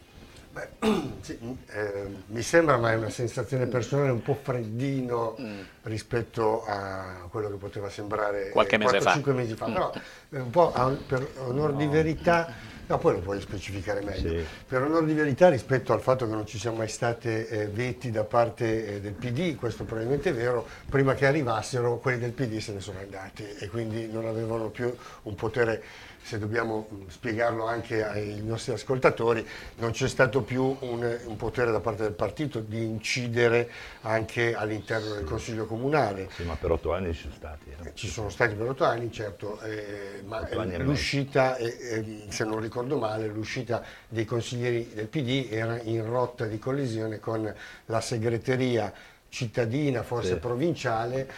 Beh, 0.49 0.69
sì, 1.21 1.37
eh, 1.67 2.07
mi 2.27 2.41
sembra, 2.41 2.77
ma 2.77 2.91
è 2.91 2.95
una 2.95 3.09
sensazione 3.09 3.67
personale, 3.67 4.09
un 4.09 4.21
po' 4.21 4.33
freddino 4.41 5.35
rispetto 5.83 6.63
a 6.65 7.27
quello 7.29 7.49
che 7.49 7.55
poteva 7.57 7.89
sembrare 7.89 8.47
Mm. 8.47 8.51
Qualche 8.51 8.77
mese 8.77 9.01
fa. 9.01 9.11
5 9.11 9.33
mesi 9.33 9.53
fa, 9.55 9.65
però 9.65 9.91
eh, 10.31 10.39
un 10.39 10.49
po' 10.49 10.73
a- 10.73 10.95
per 11.05 11.27
onor 11.39 11.73
di 11.73 11.85
verità, 11.87 12.47
no, 12.87 12.97
poi 12.97 13.13
lo 13.13 13.19
puoi 13.19 13.39
specificare 13.41 14.01
meglio, 14.01 14.29
Sì. 14.39 14.45
per 14.67 14.81
onor 14.81 15.05
di 15.05 15.13
verità 15.13 15.49
rispetto 15.49 15.93
al 15.93 16.01
fatto 16.01 16.25
che 16.27 16.33
non 16.33 16.45
ci 16.45 16.57
siano 16.57 16.77
mai 16.77 16.87
state 16.87 17.47
eh, 17.47 17.67
veti 17.67 18.11
da 18.11 18.23
parte 18.23 18.95
eh, 18.95 19.01
del 19.01 19.13
PD, 19.13 19.55
questo 19.55 19.83
probabilmente 19.83 20.29
è 20.29 20.33
vero, 20.33 20.65
prima 20.89 21.13
che 21.13 21.25
arrivassero 21.25 21.97
quelli 21.99 22.19
del 22.19 22.31
PD 22.31 22.57
se 22.59 22.73
ne 22.73 22.79
sono 22.79 22.99
andati 22.99 23.45
e 23.59 23.67
quindi 23.69 24.07
non 24.11 24.25
avevano 24.25 24.69
più 24.69 24.93
un 25.23 25.35
potere 25.35 25.83
se 26.27 26.37
dobbiamo 26.39 26.87
mh, 26.89 27.07
spiegarlo 27.07 27.65
anche 27.65 28.03
ai 28.03 28.41
nostri 28.43 28.73
ascoltatori, 28.73 29.47
non 29.77 29.91
c'è 29.91 30.09
stato 30.09 30.41
più 30.41 30.75
un, 30.81 31.17
un 31.23 31.35
potere 31.37 31.71
da 31.71 31.79
parte 31.79 32.03
del 32.03 32.11
partito 32.11 32.59
di 32.59 32.83
incidere 32.83 33.71
anche 34.01 34.53
all'interno 34.53 35.13
del 35.13 35.23
Consiglio 35.23 35.65
Comunale. 35.65 36.27
Sì, 36.35 36.43
ma 36.43 36.55
per 36.55 36.71
otto 36.71 36.91
anni 36.93 37.13
ci 37.13 37.21
sono 37.21 37.33
stati. 37.33 37.69
eh. 37.81 37.91
Ci 37.93 38.09
sono 38.09 38.27
stati 38.27 38.55
per 38.55 38.67
otto 38.67 38.83
anni, 38.83 39.09
certo, 39.09 39.61
eh, 39.61 40.21
ma 40.25 40.39
anni 40.51 40.77
l'uscita, 40.79 41.55
eh, 41.55 41.65
eh, 41.65 42.23
se 42.27 42.43
non 42.43 42.59
ricordo 42.59 42.97
male, 42.97 43.27
l'uscita 43.27 43.81
dei 44.09 44.25
consiglieri 44.25 44.91
del 44.93 45.07
PD 45.07 45.47
era 45.49 45.79
in 45.81 46.05
rotta 46.05 46.43
di 46.45 46.59
collisione 46.59 47.19
con 47.21 47.53
la 47.85 48.01
segreteria 48.01 48.91
cittadina, 49.29 50.03
forse 50.03 50.33
Sì. 50.33 50.39
provinciale, 50.39 51.29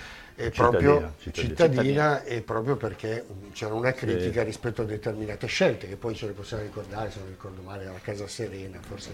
Cittadina, 0.51 0.51
proprio 0.51 1.13
cittadina. 1.19 1.21
cittadina 1.31 2.23
e 2.23 2.41
proprio 2.41 2.75
perché 2.77 3.25
c'era 3.53 3.73
una 3.73 3.91
critica 3.91 4.41
Sì. 4.41 4.45
rispetto 4.45 4.81
a 4.83 4.85
determinate 4.85 5.47
scelte 5.47 5.87
che 5.87 5.95
poi 5.97 6.15
ce 6.15 6.27
le 6.27 6.31
possiamo 6.33 6.63
ricordare, 6.63 7.11
se 7.11 7.19
non 7.19 7.27
ricordo 7.29 7.61
male, 7.61 7.87
alla 7.87 7.99
Casa 8.01 8.27
Serena, 8.27 8.79
forse, 8.81 9.13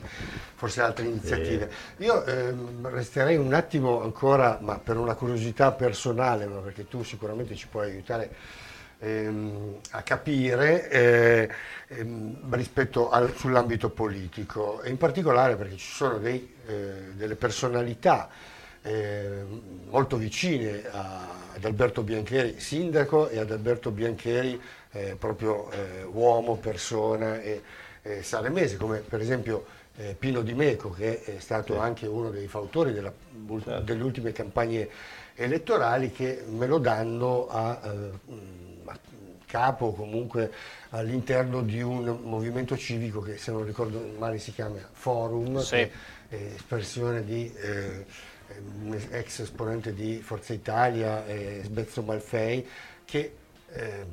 forse 0.56 0.82
altre 0.82 1.06
iniziative. 1.06 1.70
Io 1.98 2.24
ehm, 2.26 2.88
resterei 2.90 3.38
un 3.38 3.54
attimo 3.54 4.02
ancora, 4.04 4.60
ma 4.62 4.78
per 4.80 4.98
una 4.98 5.16
curiosità 5.16 5.72
personale, 5.72 6.46
ma 6.46 6.60
perché 6.60 6.88
tu 6.88 7.04
sicuramente 7.04 7.56
ci 7.56 7.68
puoi 7.68 7.90
aiutare 7.92 8.30
ehm, 9.00 9.78
a 9.92 10.02
capire 10.04 10.90
eh, 10.90 11.50
ehm, 11.88 12.54
rispetto 12.56 13.10
al- 13.10 13.34
sull'ambito 13.36 13.90
politico 13.90 14.82
e 14.82 14.90
in 14.90 14.98
particolare 14.98 15.56
perché 15.56 15.78
ci 15.78 15.92
sono 15.92 16.18
dei, 16.18 16.54
eh, 16.68 17.14
delle 17.14 17.36
personalità 17.36 18.30
eh, 18.86 19.43
molto 19.89 20.15
vicine 20.17 20.84
a- 20.91 21.28
ad 21.56 21.65
Alberto 21.65 22.04
Biancheri, 22.04 22.60
sindaco, 22.60 23.30
e 23.30 23.39
ad 23.39 23.50
Alberto 23.52 23.89
Biancheri, 23.89 24.62
eh, 24.91 25.15
proprio 25.17 25.71
eh, 25.71 26.04
uomo, 26.04 26.56
persona 26.58 27.41
e 27.41 27.62
salemese, 28.21 28.78
come 28.78 29.00
per 29.00 29.19
esempio 29.19 29.65
eh, 29.98 30.15
Pino 30.17 30.41
Di 30.41 30.54
Meco, 30.54 30.91
che 30.91 31.24
è 31.24 31.39
stato 31.39 31.80
anche 31.80 32.06
uno 32.06 32.30
dei 32.30 32.48
fautori 32.48 32.93
della- 32.93 33.12
Certo. 33.63 33.80
delle 33.82 34.04
ultime 34.04 34.32
campagne 34.32 34.88
elettorali, 35.34 36.12
che 36.12 36.43
me 36.48 36.67
lo 36.67 36.78
danno 36.78 37.48
a, 37.48 37.80
eh, 37.84 38.10
a 38.86 39.00
capo 39.48 39.93
comunque 39.93 40.52
all'interno 40.89 41.62
di 41.62 41.82
un 41.82 42.19
movimento 42.24 42.78
civico 42.78 43.21
che 43.21 43.38
se 43.38 43.52
non 43.52 43.65
ricordo 43.65 44.00
male 44.19 44.38
si 44.38 44.52
chiama 44.54 44.78
Forum, 44.91 45.58
Sì. 45.60 45.89
espressione 46.30 47.24
di 47.24 47.52
eh, 47.56 48.06
ex 49.10 49.39
esponente 49.39 49.94
di 49.94 50.22
Forza 50.22 50.54
Italia, 50.54 51.26
eh, 51.26 51.62
Sbezzo 51.63 52.02
Malfei, 52.02 52.68
che 53.06 53.36
eh, 53.72 54.06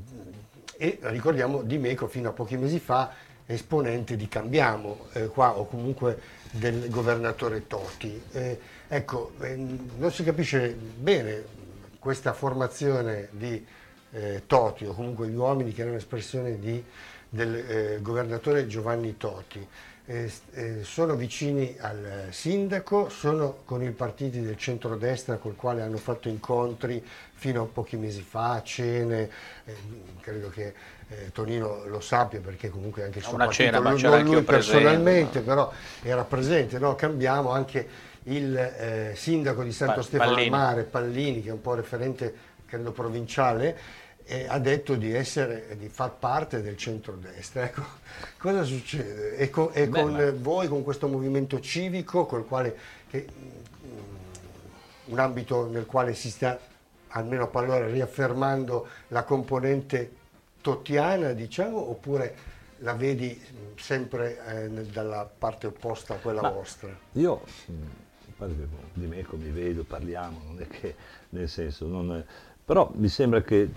e 0.77 0.99
ricordiamo 1.03 1.63
Di 1.63 1.79
Meco 1.79 2.09
fino 2.09 2.31
a 2.31 2.33
pochi 2.33 2.57
mesi 2.57 2.81
fa 2.81 3.13
esponente 3.47 4.17
di 4.17 4.27
Cambiamo, 4.29 5.07
eh, 5.13 5.27
qua 5.29 5.57
o 5.57 5.67
comunque 5.67 6.19
del 6.51 6.89
governatore 6.91 7.67
Toti. 7.67 8.21
Eh, 8.33 8.59
ecco, 8.89 9.33
eh, 9.41 9.55
non 9.55 10.11
si 10.11 10.25
capisce 10.25 10.71
bene 10.73 11.45
questa 11.99 12.33
formazione 12.33 13.29
di 13.31 13.65
eh, 14.13 14.43
Toti 14.47 14.85
o 14.85 14.93
comunque 14.95 15.29
gli 15.29 15.35
uomini 15.35 15.73
che 15.73 15.83
erano 15.83 15.97
espressione 15.97 16.59
di- 16.59 16.83
del 17.29 17.55
eh, 17.55 17.99
governatore 18.03 18.67
Giovanni 18.67 19.17
Toti. 19.17 19.67
Eh, 20.05 20.31
eh, 20.55 20.79
sono 20.83 21.15
vicini 21.15 21.77
al 21.81 22.27
sindaco, 22.31 23.09
sono 23.09 23.59
con 23.65 23.83
i 23.85 23.91
partiti 23.93 24.41
del 24.41 24.57
centrodestra 24.57 25.37
col 25.37 25.55
quale 25.55 25.81
hanno 25.83 25.97
fatto 25.97 26.29
incontri 26.29 27.03
fino 27.35 27.63
a 27.63 27.67
pochi 27.67 27.97
mesi 27.97 28.21
fa, 28.21 28.61
cene, 28.65 29.31
eh, 29.65 29.75
credo 30.21 30.51
che 30.51 30.75
eh, 31.09 31.31
Tonino 31.33 31.85
lo 31.87 32.01
sappia 32.01 32.41
perché 32.41 32.69
comunque 32.69 33.05
anche 33.05 33.19
il 33.19 33.25
suo 33.25 33.35
Una 33.37 33.45
partito, 33.45 33.71
cena, 33.71 33.81
ma 33.81 33.91
non- 33.91 34.23
lui 34.25 34.43
presente, 34.43 34.45
personalmente, 34.45 35.41
però 35.41 35.73
era 36.03 36.25
presente, 36.25 36.79
no? 36.81 36.95
cambiamo 36.97 37.51
anche 37.53 37.87
il 38.25 38.57
eh, 38.57 39.13
sindaco 39.15 39.63
di 39.63 39.73
Santo 39.73 39.95
Pa- 39.95 40.03
Stefano 40.03 40.31
Pallini. 40.33 40.51
Mare, 40.51 40.83
Pallini, 40.83 41.43
che 41.43 41.49
è 41.49 41.53
un 41.53 41.61
po' 41.61 41.75
referente, 41.75 42.35
credo, 42.67 42.91
provinciale, 42.91 43.77
e 44.25 44.47
ha 44.49 44.59
detto 44.59 44.95
di, 44.95 45.13
essere, 45.13 45.77
di 45.79 45.89
far 45.89 46.13
parte 46.19 46.63
del 46.63 46.77
centrodestra. 46.77 47.65
Ecco, 47.65 47.83
cosa 48.39 48.63
succede? 48.63 49.37
E, 49.37 49.51
co, 49.51 49.71
e 49.73 49.89
Beh, 49.89 50.01
con 50.01 50.13
ma... 50.13 50.31
voi, 50.33 50.69
con 50.69 50.83
questo 50.83 51.09
movimento 51.09 51.61
civico, 51.61 52.27
col 52.27 52.47
quale, 52.47 52.77
che, 53.11 53.27
un 55.07 55.19
ambito 55.19 55.67
nel 55.67 55.87
quale 55.87 56.15
si 56.15 56.31
sta, 56.31 56.59
almeno 57.09 57.45
a 57.45 57.47
parole, 57.49 57.91
riaffermando 57.91 58.89
la 59.09 59.25
componente 59.25 60.21
tottiana, 60.61 61.33
diciamo, 61.33 61.91
oppure 61.91 62.51
la 62.79 62.95
vedi 62.95 63.41
sempre 63.77 64.65
eh, 64.65 64.69
dalla 64.87 65.31
parte 65.39 65.67
opposta 65.67 66.15
a 66.15 66.17
quella 66.19 66.41
Ma 66.41 66.51
vostra? 66.51 66.97
Io, 67.13 67.43
di 68.93 69.07
me 69.07 69.23
come 69.23 69.49
vedo, 69.51 69.85
parliamo, 69.85 70.41
non 70.47 70.61
è 70.61 70.67
che, 70.67 70.95
nel 71.31 71.49
senso, 71.49 72.15
è, 72.17 72.25
però 72.65 72.91
mi 72.95 73.09
sembra 73.09 73.43
che 73.43 73.69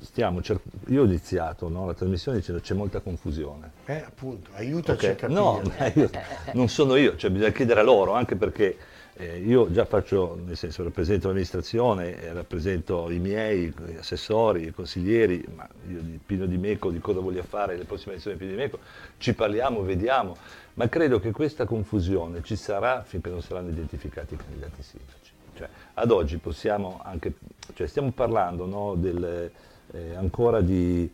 stiamo 0.00 0.42
cercando, 0.42 0.90
io 0.92 1.02
ho 1.02 1.04
iniziato 1.04 1.68
no, 1.68 1.86
la 1.86 1.94
trasmissione 1.94 2.38
dicendo 2.38 2.60
c'è 2.60 2.74
molta 2.74 3.00
confusione. 3.00 3.70
Eh, 3.84 4.02
appunto, 4.06 4.50
aiutaci 4.54 5.06
okay. 5.06 5.10
a 5.10 5.14
capire. 5.14 5.40
No, 5.40 5.62
io, 5.94 6.10
non 6.54 6.68
sono 6.68 6.96
io, 6.96 7.16
cioè 7.16 7.30
bisogna 7.30 7.52
chiedere 7.52 7.80
a 7.80 7.82
loro, 7.82 8.12
anche 8.14 8.36
perché 8.36 8.76
eh, 9.20 9.38
io 9.38 9.70
già 9.70 9.84
faccio, 9.84 10.38
nel 10.42 10.56
senso, 10.56 10.82
rappresento 10.82 11.26
l'amministrazione, 11.26 12.20
eh, 12.20 12.32
rappresento 12.32 13.10
i 13.10 13.18
miei 13.18 13.72
assessori, 13.98 14.66
i 14.66 14.72
consiglieri, 14.72 15.44
ma 15.54 15.68
io 15.88 16.00
di 16.00 16.18
Pino 16.24 16.46
di 16.46 16.56
Meco, 16.56 16.90
di 16.90 17.00
cosa 17.00 17.20
voglio 17.20 17.42
fare 17.42 17.76
le 17.76 17.84
prossime 17.84 18.12
elezioni 18.12 18.38
di 18.38 18.44
Pino 18.44 18.56
di 18.56 18.62
Meco, 18.62 18.78
ci 19.18 19.34
parliamo, 19.34 19.82
vediamo, 19.82 20.36
ma 20.74 20.88
credo 20.88 21.20
che 21.20 21.32
questa 21.32 21.66
confusione 21.66 22.42
ci 22.42 22.56
sarà 22.56 23.02
finché 23.02 23.28
non 23.28 23.42
saranno 23.42 23.68
identificati 23.68 24.34
i 24.34 24.36
candidati 24.38 24.82
sindaci. 24.82 25.32
Cioè, 25.54 25.68
ad 25.94 26.10
oggi 26.10 26.38
possiamo 26.38 27.00
anche, 27.04 27.34
cioè 27.74 27.86
stiamo 27.86 28.12
parlando 28.12 28.64
no, 28.64 28.94
del, 28.94 29.50
eh, 29.92 30.14
ancora 30.16 30.60
di, 30.60 31.10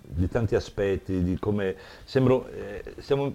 di, 0.00 0.28
tanti 0.28 0.54
aspetti, 0.54 1.22
di 1.22 1.38
come 1.38 1.76
sembra, 2.04 2.40
eh, 2.50 2.94
stiamo 2.98 3.34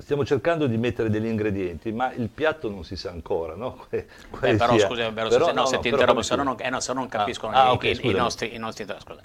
stiamo 0.00 0.24
cercando 0.24 0.66
di 0.66 0.78
mettere 0.78 1.10
degli 1.10 1.26
ingredienti, 1.26 1.92
ma 1.92 2.12
il 2.12 2.28
piatto 2.28 2.70
non 2.70 2.84
si 2.84 2.96
sa 2.96 3.10
ancora, 3.10 3.54
no? 3.54 3.84
Beh, 3.90 4.06
però 4.56 4.76
sia. 4.76 4.86
scusa, 4.86 5.12
però, 5.12 5.30
se, 5.30 5.38
no, 5.38 5.52
no, 5.52 5.66
se 5.66 5.78
ti 5.78 5.88
interrompo, 5.88 6.22
se, 6.22 6.36
no, 6.36 6.80
se 6.80 6.92
non 6.92 7.08
capiscono 7.08 7.54
ah, 7.54 7.66
ah, 7.66 7.72
okay, 7.72 7.98
i, 8.00 8.08
i, 8.08 8.12
nostri, 8.12 8.54
i 8.54 8.58
nostri 8.58 8.84
scusa 8.84 9.20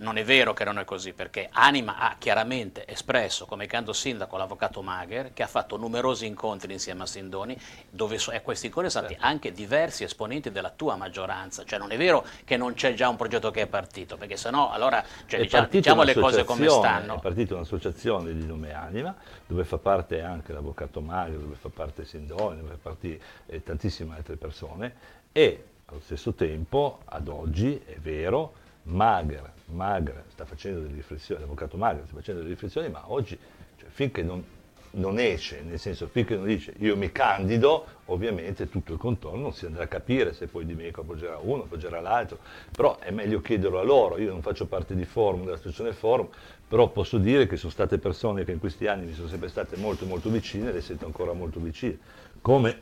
non 0.00 0.16
è 0.16 0.24
vero 0.24 0.52
che 0.52 0.64
non 0.64 0.78
è 0.78 0.84
così, 0.84 1.12
perché 1.12 1.48
Anima 1.52 1.98
ha 1.98 2.16
chiaramente 2.18 2.86
espresso 2.86 3.46
come 3.46 3.66
canto 3.66 3.92
sindaco 3.92 4.36
l'avvocato 4.36 4.82
Magher, 4.82 5.32
che 5.32 5.42
ha 5.42 5.46
fatto 5.46 5.76
numerosi 5.76 6.26
incontri 6.26 6.72
insieme 6.72 7.02
a 7.02 7.06
Sindoni, 7.06 7.58
dove 7.88 8.18
so, 8.18 8.30
e 8.30 8.42
questi 8.42 8.66
incontri 8.66 8.90
sono 8.90 9.06
stati 9.06 9.20
anche 9.22 9.52
diversi 9.52 10.04
esponenti 10.04 10.50
della 10.50 10.70
tua 10.70 10.96
maggioranza. 10.96 11.64
Cioè 11.64 11.78
non 11.78 11.92
è 11.92 11.96
vero 11.96 12.24
che 12.44 12.56
non 12.56 12.74
c'è 12.74 12.94
già 12.94 13.08
un 13.08 13.16
progetto 13.16 13.50
che 13.50 13.62
è 13.62 13.66
partito, 13.66 14.16
perché 14.16 14.36
sennò 14.36 14.70
allora 14.70 15.04
cioè, 15.26 15.40
diciamo, 15.40 15.66
diciamo 15.68 16.02
le 16.02 16.14
cose 16.14 16.44
come 16.44 16.68
stanno. 16.68 17.16
È 17.16 17.20
partita 17.20 17.54
un'associazione 17.54 18.32
di 18.32 18.46
nome 18.46 18.72
Anima, 18.72 19.14
dove 19.46 19.64
fa 19.64 19.78
parte 19.78 20.22
anche 20.22 20.52
l'avvocato 20.52 21.00
Magher, 21.00 21.38
dove 21.38 21.56
fa 21.56 21.68
parte 21.68 22.04
Sindoni, 22.04 22.60
dove 22.60 22.70
fa 22.70 22.90
parte 22.90 23.20
eh, 23.46 23.62
tantissime 23.62 24.16
altre 24.16 24.36
persone 24.36 25.18
e 25.32 25.64
allo 25.86 26.00
stesso 26.00 26.32
tempo, 26.32 27.00
ad 27.04 27.28
oggi, 27.28 27.82
è 27.84 27.96
vero, 27.98 28.54
Magher 28.84 29.58
Magra 29.72 30.24
sta 30.28 30.44
facendo 30.44 30.80
delle 30.80 30.94
riflessioni, 30.94 31.40
l'avvocato 31.40 31.76
Magra 31.76 32.04
sta 32.04 32.14
facendo 32.14 32.40
delle 32.40 32.54
riflessioni, 32.54 32.88
ma 32.88 33.10
oggi, 33.10 33.38
cioè, 33.76 33.88
finché 33.88 34.22
non, 34.22 34.44
non, 34.92 35.18
esce, 35.18 35.62
nel 35.62 35.78
senso 35.78 36.08
finché 36.08 36.36
non 36.36 36.46
dice 36.46 36.74
io 36.78 36.96
mi 36.96 37.12
candido, 37.12 37.86
ovviamente 38.06 38.68
tutto 38.68 38.92
il 38.92 38.98
contorno 38.98 39.50
si 39.52 39.66
andrà 39.66 39.84
a 39.84 39.86
capire 39.86 40.32
se 40.32 40.46
poi 40.46 40.64
Di 40.66 40.74
Meco 40.74 41.02
appoggerà 41.02 41.38
uno, 41.40 41.62
appoggerà 41.62 42.00
l'altro, 42.00 42.38
però 42.70 42.98
è 42.98 43.10
meglio 43.10 43.40
chiederlo 43.40 43.78
a 43.78 43.82
loro, 43.82 44.18
io 44.18 44.30
non 44.30 44.42
faccio 44.42 44.66
parte 44.66 44.94
di 44.94 45.04
forum, 45.04 45.44
dell'associazione 45.44 45.92
forum, 45.92 46.28
però 46.66 46.88
posso 46.88 47.18
dire 47.18 47.46
che 47.46 47.56
sono 47.56 47.72
state 47.72 47.98
persone 47.98 48.44
che 48.44 48.52
in 48.52 48.58
questi 48.58 48.86
anni 48.86 49.06
mi 49.06 49.14
sono 49.14 49.28
sempre 49.28 49.48
state 49.48 49.76
molto 49.76 50.06
molto 50.06 50.30
vicine 50.30 50.70
e 50.70 50.72
le 50.72 50.80
sento 50.80 51.06
ancora 51.06 51.32
molto 51.32 51.60
vicine, 51.60 51.98
come 52.40 52.80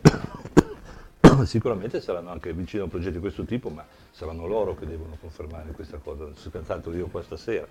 sicuramente 1.45 2.01
saranno 2.01 2.31
anche 2.31 2.53
vicini 2.53 2.81
a 2.81 2.85
un 2.85 2.91
progetto 2.91 3.15
di 3.15 3.21
questo 3.21 3.45
tipo, 3.45 3.69
ma 3.71 3.85
saranno 4.11 4.47
loro 4.47 4.75
che 4.75 4.87
devono 4.87 5.17
confermare 5.21 5.73
questa 5.73 5.99
cosa, 5.99 6.29
soltanto 6.35 6.93
io 6.93 7.07
qua 7.07 7.23
stasera. 7.23 7.67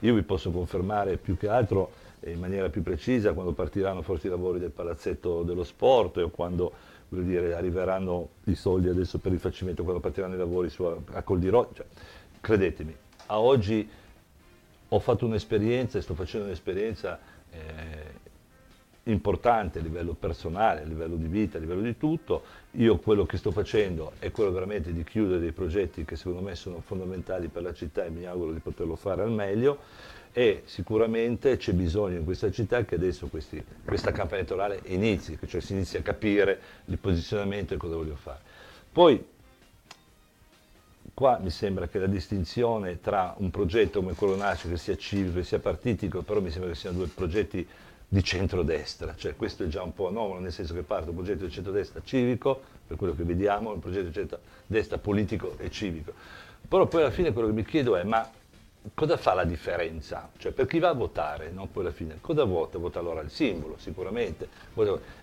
Io 0.00 0.14
vi 0.14 0.22
posso 0.22 0.50
confermare 0.50 1.16
più 1.16 1.36
che 1.36 1.48
altro 1.48 1.90
eh, 2.20 2.30
in 2.30 2.38
maniera 2.38 2.68
più 2.68 2.82
precisa 2.82 3.32
quando 3.32 3.52
partiranno 3.52 4.02
forse 4.02 4.26
i 4.26 4.30
lavori 4.30 4.58
del 4.58 4.70
palazzetto 4.70 5.42
dello 5.42 5.64
sport 5.64 6.18
o 6.18 6.28
quando 6.28 6.72
dire, 7.08 7.54
arriveranno 7.54 8.28
i 8.44 8.54
soldi 8.54 8.88
adesso 8.88 9.18
per 9.18 9.32
il 9.32 9.38
facimento, 9.38 9.82
quando 9.82 10.00
partiranno 10.00 10.34
i 10.34 10.38
lavori 10.38 10.68
su, 10.68 10.84
a 10.84 11.22
Col 11.22 11.38
di 11.38 11.48
Ro- 11.48 11.70
cioè, 11.72 11.86
credetemi, 12.40 12.94
a 13.26 13.40
oggi 13.40 13.88
ho 14.88 14.98
fatto 14.98 15.26
un'esperienza 15.26 15.98
e 15.98 16.02
sto 16.02 16.14
facendo 16.14 16.46
un'esperienza 16.46 17.18
eh, 17.50 18.24
importante 19.08 19.78
a 19.78 19.82
livello 19.82 20.14
personale, 20.14 20.82
a 20.82 20.84
livello 20.84 21.16
di 21.16 21.26
vita, 21.26 21.58
a 21.58 21.60
livello 21.60 21.82
di 21.82 21.96
tutto. 21.96 22.42
Io 22.72 22.98
quello 22.98 23.24
che 23.24 23.36
sto 23.36 23.50
facendo 23.50 24.12
è 24.18 24.30
quello 24.30 24.50
veramente 24.50 24.92
di 24.92 25.04
chiudere 25.04 25.40
dei 25.40 25.52
progetti 25.52 26.04
che 26.04 26.16
secondo 26.16 26.40
me 26.40 26.54
sono 26.54 26.80
fondamentali 26.84 27.48
per 27.48 27.62
la 27.62 27.72
città 27.72 28.04
e 28.04 28.10
mi 28.10 28.24
auguro 28.26 28.52
di 28.52 28.58
poterlo 28.58 28.96
fare 28.96 29.22
al 29.22 29.30
meglio 29.30 29.78
e 30.32 30.62
sicuramente 30.66 31.56
c'è 31.56 31.72
bisogno 31.72 32.18
in 32.18 32.24
questa 32.24 32.50
città 32.50 32.84
che 32.84 32.96
adesso 32.96 33.28
questi, 33.28 33.62
questa 33.84 34.12
campagna 34.12 34.40
elettorale 34.40 34.80
inizi, 34.86 35.38
cioè 35.46 35.60
si 35.60 35.72
inizi 35.72 35.96
a 35.96 36.02
capire 36.02 36.60
il 36.86 36.98
posizionamento 36.98 37.72
e 37.72 37.76
cosa 37.78 37.94
voglio 37.94 38.16
fare. 38.16 38.40
Poi 38.92 39.24
qua 41.14 41.38
mi 41.40 41.48
sembra 41.48 41.88
che 41.88 41.98
la 41.98 42.06
distinzione 42.06 43.00
tra 43.00 43.34
un 43.38 43.50
progetto 43.50 44.00
come 44.00 44.12
quello 44.12 44.36
nasce, 44.36 44.68
che 44.68 44.76
sia 44.76 44.96
civico, 44.96 45.36
che 45.36 45.44
sia 45.44 45.58
partitico, 45.58 46.20
però 46.20 46.40
mi 46.42 46.50
sembra 46.50 46.70
che 46.70 46.76
siano 46.76 46.98
due 46.98 47.06
progetti 47.06 47.66
di 48.08 48.22
centrodestra, 48.22 49.14
cioè 49.16 49.34
questo 49.34 49.64
è 49.64 49.66
già 49.66 49.82
un 49.82 49.92
po' 49.92 50.08
anomalo, 50.08 50.40
nel 50.40 50.52
senso 50.52 50.74
che 50.74 50.82
parte 50.82 51.08
un 51.10 51.16
progetto 51.16 51.44
di 51.44 51.50
centrodestra 51.50 52.00
civico, 52.04 52.60
per 52.86 52.96
quello 52.96 53.14
che 53.14 53.24
vediamo, 53.24 53.72
un 53.72 53.80
progetto 53.80 54.06
di 54.06 54.12
centrodestra 54.12 54.98
politico 54.98 55.56
e 55.58 55.70
civico. 55.70 56.12
Però 56.68 56.86
poi 56.86 57.02
alla 57.02 57.10
fine 57.10 57.32
quello 57.32 57.48
che 57.48 57.54
mi 57.54 57.64
chiedo 57.64 57.96
è, 57.96 58.04
ma 58.04 58.28
cosa 58.94 59.16
fa 59.16 59.34
la 59.34 59.44
differenza? 59.44 60.30
Cioè 60.36 60.52
per 60.52 60.66
chi 60.66 60.78
va 60.78 60.90
a 60.90 60.94
votare, 60.94 61.50
no? 61.50 61.66
poi 61.66 61.84
alla 61.84 61.92
fine, 61.92 62.18
cosa 62.20 62.44
vota? 62.44 62.78
Vota 62.78 63.00
allora 63.00 63.20
il 63.22 63.30
simbolo, 63.30 63.76
sicuramente. 63.78 64.48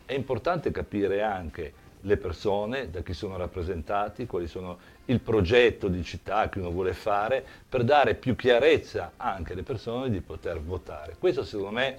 È 0.06 0.14
importante 0.14 0.72
capire 0.72 1.22
anche 1.22 1.82
le 2.06 2.18
persone, 2.18 2.90
da 2.90 3.02
chi 3.02 3.14
sono 3.14 3.38
rappresentati, 3.38 4.26
quali 4.26 4.48
sono 4.48 4.78
il 5.06 5.22
progetto 5.22 5.88
di 5.88 6.04
città 6.04 6.50
che 6.50 6.60
uno 6.60 6.70
vuole 6.70 6.94
fare, 6.94 7.46
per 7.68 7.86
dare 7.86 8.16
più 8.16 8.36
chiarezza 8.36 9.14
anche 9.16 9.54
alle 9.54 9.64
persone 9.64 10.10
di 10.10 10.20
poter 10.20 10.62
votare. 10.62 11.16
Questo 11.18 11.46
secondo 11.46 11.72
me 11.72 11.98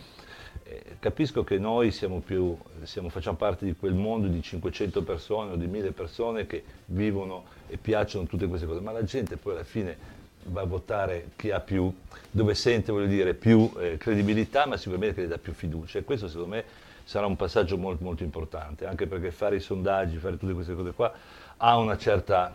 capisco 0.98 1.44
che 1.44 1.58
noi 1.58 1.90
siamo 1.90 2.20
più, 2.20 2.56
siamo, 2.84 3.10
facciamo 3.10 3.36
parte 3.36 3.66
di 3.66 3.74
quel 3.74 3.94
mondo 3.94 4.28
di 4.28 4.40
500 4.40 5.02
persone 5.02 5.52
o 5.52 5.56
di 5.56 5.66
1000 5.66 5.92
persone 5.92 6.46
che 6.46 6.64
vivono 6.86 7.44
e 7.66 7.76
piacciono 7.76 8.26
tutte 8.26 8.46
queste 8.46 8.66
cose, 8.66 8.80
ma 8.80 8.92
la 8.92 9.04
gente 9.04 9.36
poi 9.36 9.52
alla 9.52 9.64
fine 9.64 10.22
va 10.44 10.62
a 10.62 10.64
votare 10.64 11.30
chi 11.36 11.50
ha 11.50 11.60
più, 11.60 11.92
dove 12.30 12.54
sente 12.54 12.92
dire, 13.06 13.34
più 13.34 13.70
eh, 13.78 13.96
credibilità, 13.96 14.66
ma 14.66 14.76
sicuramente 14.76 15.14
che 15.14 15.20
le 15.22 15.28
dà 15.28 15.38
più 15.38 15.52
fiducia. 15.52 15.98
E 15.98 16.04
questo 16.04 16.28
secondo 16.28 16.54
me 16.54 16.64
sarà 17.04 17.26
un 17.26 17.36
passaggio 17.36 17.76
molto, 17.76 18.02
molto 18.02 18.22
importante, 18.22 18.86
anche 18.86 19.06
perché 19.06 19.30
fare 19.30 19.56
i 19.56 19.60
sondaggi, 19.60 20.16
fare 20.16 20.38
tutte 20.38 20.54
queste 20.54 20.74
cose 20.74 20.92
qua, 20.92 21.12
ha 21.58 21.76
una 21.76 21.96
certa 21.96 22.54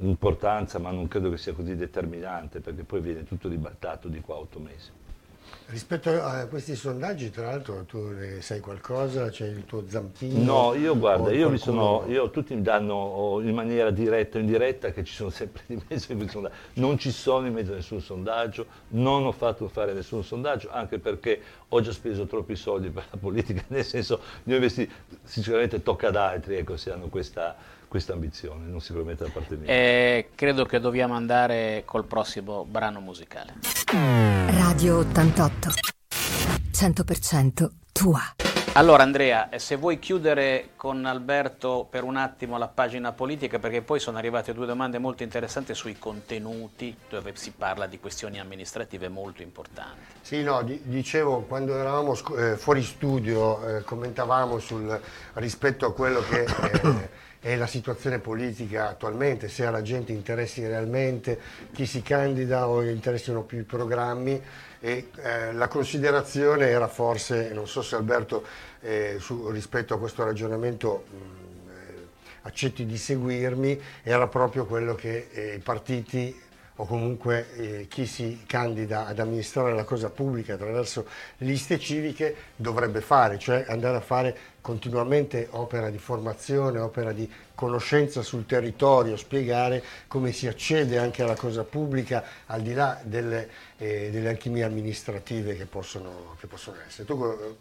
importanza, 0.00 0.78
ma 0.78 0.90
non 0.90 1.06
credo 1.06 1.30
che 1.30 1.36
sia 1.36 1.52
così 1.52 1.76
determinante, 1.76 2.60
perché 2.60 2.82
poi 2.82 3.00
viene 3.00 3.24
tutto 3.24 3.48
ribaltato 3.48 4.08
di 4.08 4.20
qua 4.20 4.34
a 4.34 4.38
otto 4.38 4.58
mesi. 4.58 4.90
Rispetto 5.66 6.10
a 6.22 6.46
questi 6.46 6.76
sondaggi, 6.76 7.30
tra 7.30 7.46
l'altro, 7.46 7.84
tu 7.84 8.10
ne 8.10 8.42
sai 8.42 8.60
qualcosa? 8.60 9.30
C'è 9.30 9.46
il 9.46 9.64
tuo 9.64 9.84
zampino? 9.88 10.42
No, 10.44 10.74
io 10.74 10.96
guarda, 10.96 11.32
io 11.32 11.48
mi 11.48 11.56
sono, 11.56 12.04
io, 12.06 12.30
tutti 12.30 12.54
mi 12.54 12.60
danno 12.60 13.40
in 13.42 13.54
maniera 13.54 13.90
diretta 13.90 14.36
o 14.36 14.40
indiretta 14.40 14.90
che 14.90 15.02
ci 15.04 15.14
sono 15.14 15.30
sempre 15.30 15.62
di 15.66 15.82
mezzo 15.88 16.12
in 16.12 16.18
questi 16.18 16.34
sondaggi. 16.34 16.54
Non 16.74 16.98
ci 16.98 17.10
sono 17.10 17.46
in 17.46 17.54
mezzo 17.54 17.72
a 17.72 17.76
nessun 17.76 18.02
sondaggio, 18.02 18.66
non 18.88 19.24
ho 19.24 19.32
fatto 19.32 19.66
fare 19.68 19.94
nessun 19.94 20.22
sondaggio, 20.22 20.68
anche 20.70 20.98
perché 20.98 21.40
ho 21.68 21.80
già 21.80 21.92
speso 21.92 22.26
troppi 22.26 22.56
soldi 22.56 22.90
per 22.90 23.06
la 23.10 23.16
politica, 23.16 23.64
nel 23.68 23.84
senso, 23.84 24.20
io 24.44 24.56
investi, 24.56 24.88
sicuramente 25.22 25.82
tocca 25.82 26.08
ad 26.08 26.16
altri, 26.16 26.56
ecco, 26.56 26.76
se 26.76 26.92
hanno 26.92 27.08
questa 27.08 27.56
questa 27.94 28.12
ambizione, 28.12 28.66
non 28.66 28.80
sicuramente 28.80 29.22
da 29.22 29.30
parte 29.32 29.54
mia. 29.54 29.70
Eh, 29.70 30.30
credo 30.34 30.64
che 30.64 30.80
dobbiamo 30.80 31.14
andare 31.14 31.82
col 31.84 32.04
prossimo 32.04 32.64
brano 32.64 32.98
musicale. 32.98 33.54
Radio 34.74 34.98
88, 34.98 35.68
100% 36.72 37.70
tua. 37.92 38.20
Allora 38.72 39.04
Andrea, 39.04 39.48
eh, 39.48 39.60
se 39.60 39.76
vuoi 39.76 40.00
chiudere 40.00 40.70
con 40.74 41.04
Alberto 41.04 41.86
per 41.88 42.02
un 42.02 42.16
attimo 42.16 42.58
la 42.58 42.66
pagina 42.66 43.12
politica, 43.12 43.60
perché 43.60 43.82
poi 43.82 44.00
sono 44.00 44.18
arrivate 44.18 44.52
due 44.52 44.66
domande 44.66 44.98
molto 44.98 45.22
interessanti 45.22 45.74
sui 45.74 45.96
contenuti, 45.96 46.96
dove 47.08 47.30
si 47.36 47.52
parla 47.56 47.86
di 47.86 48.00
questioni 48.00 48.40
amministrative 48.40 49.08
molto 49.08 49.42
importanti. 49.42 50.00
Sì, 50.22 50.42
no, 50.42 50.60
dicevo, 50.64 51.42
quando 51.42 51.78
eravamo 51.78 52.18
eh, 52.36 52.56
fuori 52.56 52.82
studio 52.82 53.76
eh, 53.76 53.84
commentavamo 53.84 54.58
sul, 54.58 55.00
rispetto 55.34 55.86
a 55.86 55.94
quello 55.94 56.20
che... 56.20 56.46
Eh, 56.84 57.22
è 57.44 57.56
la 57.56 57.66
situazione 57.66 58.20
politica 58.20 58.88
attualmente, 58.88 59.48
se 59.48 59.66
alla 59.66 59.82
gente 59.82 60.12
interessi 60.12 60.66
realmente 60.66 61.38
chi 61.74 61.84
si 61.84 62.00
candida 62.00 62.68
o 62.68 62.80
interessino 62.80 63.42
più 63.42 63.58
i 63.58 63.64
programmi. 63.64 64.42
E 64.80 65.10
eh, 65.16 65.52
la 65.52 65.68
considerazione 65.68 66.68
era 66.68 66.88
forse, 66.88 67.52
non 67.52 67.68
so 67.68 67.82
se 67.82 67.96
Alberto 67.96 68.46
eh, 68.80 69.16
su, 69.18 69.50
rispetto 69.50 69.92
a 69.92 69.98
questo 69.98 70.24
ragionamento 70.24 71.04
mh, 71.06 71.16
eh, 71.68 72.06
accetti 72.44 72.86
di 72.86 72.96
seguirmi, 72.96 73.78
era 74.02 74.26
proprio 74.26 74.64
quello 74.64 74.94
che 74.94 75.28
eh, 75.30 75.56
i 75.56 75.60
partiti 75.60 76.34
o 76.76 76.86
comunque 76.86 77.54
eh, 77.54 77.86
chi 77.88 78.04
si 78.04 78.42
candida 78.46 79.06
ad 79.06 79.20
amministrare 79.20 79.74
la 79.74 79.84
cosa 79.84 80.10
pubblica 80.10 80.54
attraverso 80.54 81.06
liste 81.38 81.78
civiche 81.78 82.34
dovrebbe 82.56 83.00
fare, 83.00 83.38
cioè 83.38 83.64
andare 83.68 83.96
a 83.96 84.00
fare 84.00 84.36
continuamente 84.60 85.46
opera 85.50 85.90
di 85.90 85.98
formazione, 85.98 86.80
opera 86.80 87.12
di 87.12 87.30
conoscenza 87.54 88.22
sul 88.22 88.46
territorio, 88.46 89.16
spiegare 89.16 89.84
come 90.08 90.32
si 90.32 90.48
accede 90.48 90.98
anche 90.98 91.22
alla 91.22 91.36
cosa 91.36 91.62
pubblica 91.62 92.24
al 92.46 92.62
di 92.62 92.72
là 92.72 92.98
delle, 93.04 93.48
eh, 93.76 94.08
delle 94.10 94.30
alchimie 94.30 94.64
amministrative 94.64 95.54
che 95.54 95.66
possono, 95.66 96.34
che 96.40 96.46
possono, 96.46 96.78
essere. 96.84 97.06
Tu 97.06 97.16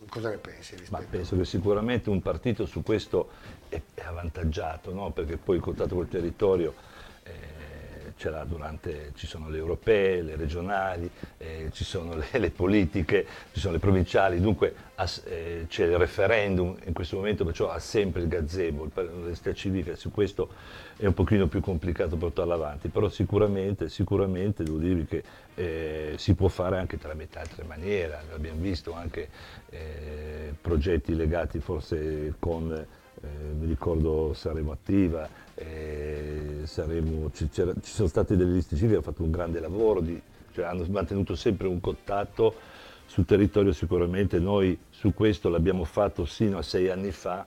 cosa 0.10 0.30
ne 0.30 0.38
pensi? 0.38 0.76
Ma 0.90 1.04
penso 1.08 1.38
che 1.38 1.46
sicuramente 1.46 2.10
un 2.10 2.22
partito 2.22 2.66
su 2.66 2.82
questo 2.82 3.30
è, 3.70 3.80
è 3.94 4.02
avvantaggiato, 4.06 4.92
no? 4.92 5.12
perché 5.12 5.38
poi 5.38 5.58
il 5.58 5.62
contatto 5.62 5.94
col 5.94 6.08
territorio... 6.08 6.92
Eh, 8.16 8.46
durante, 8.46 9.12
ci 9.16 9.28
sono 9.28 9.50
le 9.50 9.58
europee, 9.58 10.22
le 10.22 10.36
regionali, 10.36 11.10
eh, 11.38 11.70
ci 11.74 11.84
sono 11.84 12.16
le, 12.16 12.28
le, 12.38 12.52
politiche, 12.52 13.26
ci 13.52 13.60
sono 13.60 13.74
le 13.74 13.80
provinciali, 13.80 14.40
dunque 14.40 14.74
eh, 15.26 15.66
c'è 15.68 15.86
il 15.86 15.98
referendum 15.98 16.76
in 16.86 16.94
questo 16.94 17.18
momento, 17.18 17.44
perciò 17.44 17.70
ha 17.70 17.80
sempre 17.80 18.22
il 18.22 18.28
gazebo, 18.28 18.90
l'università 18.94 19.54
civica, 19.54 19.96
su 19.96 20.12
questo 20.12 20.50
è 20.96 21.06
un 21.06 21.14
pochino 21.14 21.48
più 21.48 21.60
complicato 21.60 22.16
portarlo 22.16 22.54
avanti, 22.54 22.88
però 22.88 23.10
sicuramente, 23.10 23.90
sicuramente 23.90 24.64
devo 24.64 24.78
dirvi 24.78 25.06
che 25.06 25.24
eh, 25.56 26.14
si 26.18 26.34
può 26.34 26.48
fare 26.48 26.78
anche 26.78 26.98
tramite 26.98 27.40
altre 27.40 27.64
maniere, 27.64 28.20
abbiamo 28.34 28.62
visto 28.62 28.94
anche 28.94 29.28
eh, 29.70 30.54
progetti 30.62 31.16
legati 31.16 31.60
forse 31.60 32.36
con, 32.40 32.86
mi 33.30 33.68
ricordo 33.68 34.34
Saremo 34.34 34.72
Attiva, 34.72 35.28
eh, 35.56 36.62
saremo, 36.64 37.32
ci, 37.34 37.50
sono 37.82 38.08
state 38.08 38.36
delle 38.36 38.54
liste 38.54 38.76
civili 38.76 38.96
hanno 38.96 39.04
fatto 39.04 39.24
un 39.24 39.32
grande 39.32 39.60
lavoro, 39.60 40.02
di, 40.02 40.20
cioè 40.54 40.66
hanno 40.66 40.86
mantenuto 40.90 41.36
sempre 41.36 41.68
un 41.68 41.80
contatto 41.80 42.56
sul 43.06 43.26
territorio 43.26 43.72
sicuramente, 43.72 44.40
noi 44.40 44.78
su 44.90 45.14
questo 45.14 45.50
l'abbiamo 45.50 45.84
fatto 45.84 46.26
sino 46.26 46.58
a 46.58 46.62
sei 46.62 46.90
anni 46.90 47.12
fa, 47.12 47.46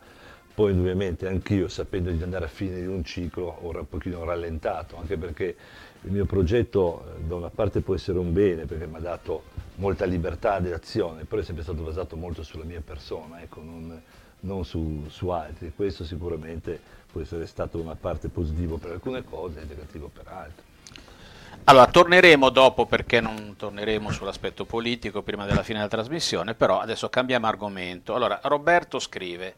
poi 0.55 0.73
ovviamente 0.73 1.27
anch'io 1.27 1.69
sapendo 1.69 2.11
di 2.11 2.23
andare 2.23 2.47
a 2.47 2.49
fine 2.49 2.81
di 2.81 2.87
un 2.87 3.05
ciclo 3.05 3.59
ho 3.61 3.69
un 3.69 3.89
pochino 3.89 4.25
rallentato, 4.25 4.97
anche 4.97 5.19
perché 5.19 5.57
il 6.03 6.13
mio 6.13 6.25
progetto 6.25 7.05
eh, 7.05 7.23
da 7.25 7.35
una 7.35 7.51
parte 7.51 7.81
può 7.81 7.95
essere 7.95 8.19
un 8.19 8.33
bene 8.33 8.65
perché 8.65 8.87
mi 8.87 8.97
ha 8.97 9.01
dato 9.01 9.43
molta 9.77 10.05
libertà 10.05 10.61
di 10.61 10.73
azione, 10.73 11.25
però 11.25 11.43
è 11.43 11.45
sempre 11.45 11.65
stato 11.65 11.83
basato 11.83 12.17
molto 12.17 12.43
sulla 12.43 12.65
mia 12.65 12.81
persona, 12.81 13.43
ecco, 13.43 13.61
non, 13.63 14.01
non 14.41 14.65
su, 14.65 15.07
su 15.09 15.29
altri, 15.29 15.73
questo 15.75 16.05
sicuramente 16.05 16.79
può 17.11 17.21
essere 17.21 17.47
stato 17.47 17.79
una 17.79 17.95
parte 17.95 18.29
positiva 18.29 18.77
per 18.77 18.93
alcune 18.93 19.25
cose 19.25 19.61
e 19.61 19.65
negativo 19.65 20.09
per 20.13 20.29
altre. 20.29 20.65
Allora, 21.65 21.87
torneremo 21.87 22.51
dopo 22.51 22.87
perché 22.87 23.21
non 23.21 23.55
torneremo 23.57 24.13
sull'aspetto 24.13 24.65
politico 24.65 25.23
prima 25.23 25.47
della 25.47 25.63
fine 25.63 25.79
della 25.79 25.91
trasmissione, 25.91 26.55
però 26.55 26.81
adesso 26.81 27.09
cambiamo 27.09 27.47
argomento. 27.47 28.15
Allora, 28.15 28.39
Roberto 28.45 28.99
scrive, 29.01 29.55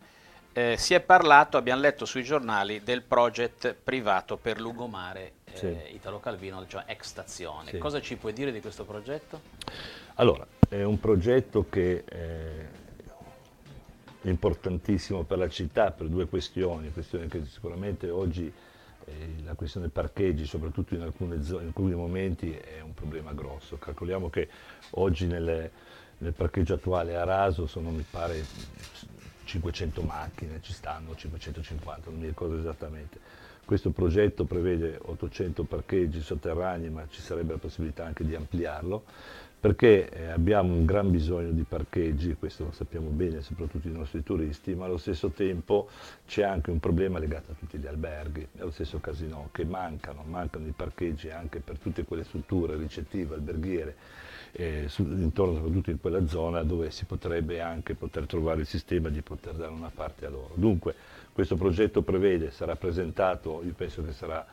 eh, 0.52 0.76
si 0.78 0.94
è 0.94 1.00
parlato, 1.00 1.56
abbiamo 1.56 1.82
letto 1.82 2.06
sui 2.06 2.22
giornali, 2.22 2.82
del 2.82 3.02
progetto 3.02 3.74
privato 3.82 4.36
per 4.36 4.58
Lugomare 4.58 5.32
eh, 5.52 5.56
sì. 5.56 5.94
Italo 5.94 6.18
Calvino, 6.18 6.66
cioè 6.66 6.84
ex 6.86 7.04
stazione. 7.04 7.70
Sì. 7.70 7.78
Cosa 7.78 8.00
ci 8.00 8.16
puoi 8.16 8.32
dire 8.32 8.52
di 8.52 8.60
questo 8.60 8.84
progetto? 8.84 9.40
Allora, 10.14 10.46
è 10.68 10.82
un 10.82 10.98
progetto 10.98 11.66
che 11.68 12.04
eh, 12.08 12.66
importantissimo 14.22 15.22
per 15.22 15.38
la 15.38 15.48
città 15.48 15.90
per 15.90 16.08
due 16.08 16.26
questioni, 16.26 16.92
questioni 16.92 17.28
che 17.28 17.44
sicuramente 17.44 18.10
oggi 18.10 18.52
eh, 19.04 19.42
la 19.44 19.54
questione 19.54 19.88
parcheggi, 19.88 20.44
soprattutto 20.44 20.94
in, 20.94 21.12
zone, 21.42 21.62
in, 21.62 21.66
alcuni 21.68 21.94
momenti, 21.94 22.52
è 22.52 22.80
un 22.80 22.94
problema 22.94 23.32
grosso. 23.32 23.76
Calcoliamo 23.78 24.28
che 24.28 24.48
oggi 24.90 25.26
nelle, 25.26 25.70
nel 26.18 26.32
parcheggio 26.32 26.74
attuale 26.74 27.16
a 27.16 27.24
Raso 27.24 27.66
sono, 27.66 27.90
mi 27.90 28.04
pare, 28.08 28.44
500 29.44 30.02
macchine, 30.02 30.60
ci 30.60 30.72
stanno 30.72 31.14
550, 31.14 32.10
non 32.10 32.20
mi 32.20 32.26
ricordo 32.26 32.58
esattamente. 32.58 33.37
Questo 33.68 33.90
progetto 33.90 34.46
prevede 34.46 34.98
800 34.98 35.64
parcheggi 35.64 36.22
sotterranei, 36.22 36.88
ma 36.88 37.04
ci 37.10 37.20
sarebbe 37.20 37.52
la 37.52 37.58
possibilità 37.58 38.02
anche 38.02 38.24
di 38.24 38.34
ampliarlo 38.34 39.04
perché 39.60 40.08
eh, 40.08 40.26
abbiamo 40.28 40.72
un 40.72 40.86
gran 40.86 41.10
bisogno 41.10 41.50
di 41.50 41.64
parcheggi, 41.64 42.34
questo 42.38 42.64
lo 42.64 42.72
sappiamo 42.72 43.10
bene, 43.10 43.42
soprattutto 43.42 43.86
i 43.86 43.92
nostri 43.92 44.22
turisti, 44.22 44.74
ma 44.74 44.86
allo 44.86 44.96
stesso 44.96 45.28
tempo 45.28 45.88
c'è 46.26 46.44
anche 46.44 46.70
un 46.70 46.78
problema 46.80 47.18
legato 47.18 47.50
a 47.50 47.54
tutti 47.58 47.76
gli 47.76 47.86
alberghi, 47.86 48.46
allo 48.58 48.70
stesso 48.70 49.00
casino, 49.00 49.50
che 49.52 49.66
mancano, 49.66 50.22
mancano 50.26 50.66
i 50.66 50.72
parcheggi 50.74 51.28
anche 51.28 51.60
per 51.60 51.76
tutte 51.78 52.04
quelle 52.04 52.24
strutture 52.24 52.74
ricettive, 52.76 53.34
alberghiere, 53.34 53.96
eh, 54.52 54.84
su, 54.86 55.02
intorno 55.02 55.56
soprattutto 55.56 55.90
in 55.90 56.00
quella 56.00 56.26
zona 56.26 56.62
dove 56.62 56.90
si 56.90 57.04
potrebbe 57.04 57.60
anche 57.60 57.94
poter 57.94 58.24
trovare 58.24 58.60
il 58.60 58.66
sistema 58.66 59.10
di 59.10 59.20
poter 59.20 59.54
dare 59.54 59.72
una 59.72 59.90
parte 59.92 60.24
a 60.24 60.30
loro. 60.30 60.52
Dunque 60.54 60.94
questo 61.38 61.54
progetto 61.54 62.02
prevede, 62.02 62.50
sarà 62.50 62.74
presentato, 62.74 63.62
io 63.64 63.72
penso 63.72 64.02
che 64.02 64.10
sarà 64.10 64.44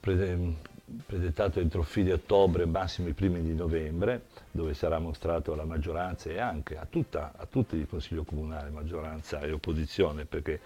presentato 0.00 1.60
entro 1.60 1.84
fine 1.84 2.14
ottobre, 2.14 2.66
massimo 2.66 3.06
i 3.06 3.12
primi 3.12 3.40
di 3.40 3.54
novembre, 3.54 4.22
dove 4.50 4.74
sarà 4.74 4.98
mostrato 4.98 5.52
alla 5.52 5.64
maggioranza 5.64 6.28
e 6.28 6.40
anche 6.40 6.76
a, 6.76 6.88
tutta, 6.90 7.34
a 7.36 7.46
tutti 7.46 7.76
il 7.76 7.86
Consiglio 7.88 8.24
Comunale, 8.24 8.70
maggioranza 8.70 9.38
e 9.42 9.52
opposizione, 9.52 10.24
perché 10.24 10.58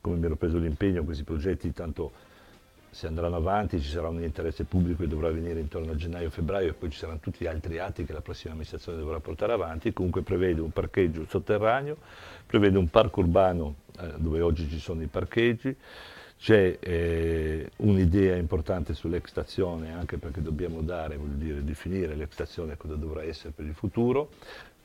come 0.00 0.16
mi 0.16 0.24
ero 0.24 0.34
preso 0.34 0.58
l'impegno, 0.58 1.04
questi 1.04 1.22
progetti 1.22 1.72
tanto 1.72 2.10
se 2.90 3.06
andranno 3.06 3.36
avanti 3.36 3.80
ci 3.80 3.88
sarà 3.88 4.08
un 4.08 4.20
interesse 4.20 4.64
pubblico 4.64 5.02
che 5.04 5.08
dovrà 5.08 5.30
venire 5.30 5.60
intorno 5.60 5.92
a 5.92 5.94
gennaio-febbraio 5.94 6.70
e 6.70 6.72
poi 6.72 6.90
ci 6.90 6.98
saranno 6.98 7.20
tutti 7.20 7.44
gli 7.44 7.46
altri 7.46 7.78
atti 7.78 8.04
che 8.04 8.12
la 8.12 8.20
prossima 8.20 8.50
amministrazione 8.50 8.98
dovrà 8.98 9.20
portare 9.20 9.52
avanti, 9.52 9.92
comunque 9.92 10.22
prevede 10.22 10.60
un 10.60 10.72
parcheggio 10.72 11.24
sotterraneo, 11.28 11.98
prevede 12.44 12.78
un 12.78 12.88
parco 12.90 13.20
urbano 13.20 13.76
dove 14.16 14.40
oggi 14.40 14.68
ci 14.68 14.78
sono 14.78 15.02
i 15.02 15.06
parcheggi, 15.06 15.76
c'è 16.42 16.76
eh, 16.80 17.70
un'idea 17.76 18.34
importante 18.34 18.94
sull'ex 18.94 19.28
stazione, 19.28 19.92
anche 19.92 20.18
perché 20.18 20.42
dobbiamo 20.42 20.80
dare, 20.80 21.16
voglio 21.16 21.36
dire, 21.36 21.62
definire 21.62 22.16
l'ex 22.16 22.32
stazione 22.32 22.76
cosa 22.76 22.96
dovrà 22.96 23.22
essere 23.22 23.52
per 23.54 23.64
il 23.64 23.74
futuro, 23.74 24.30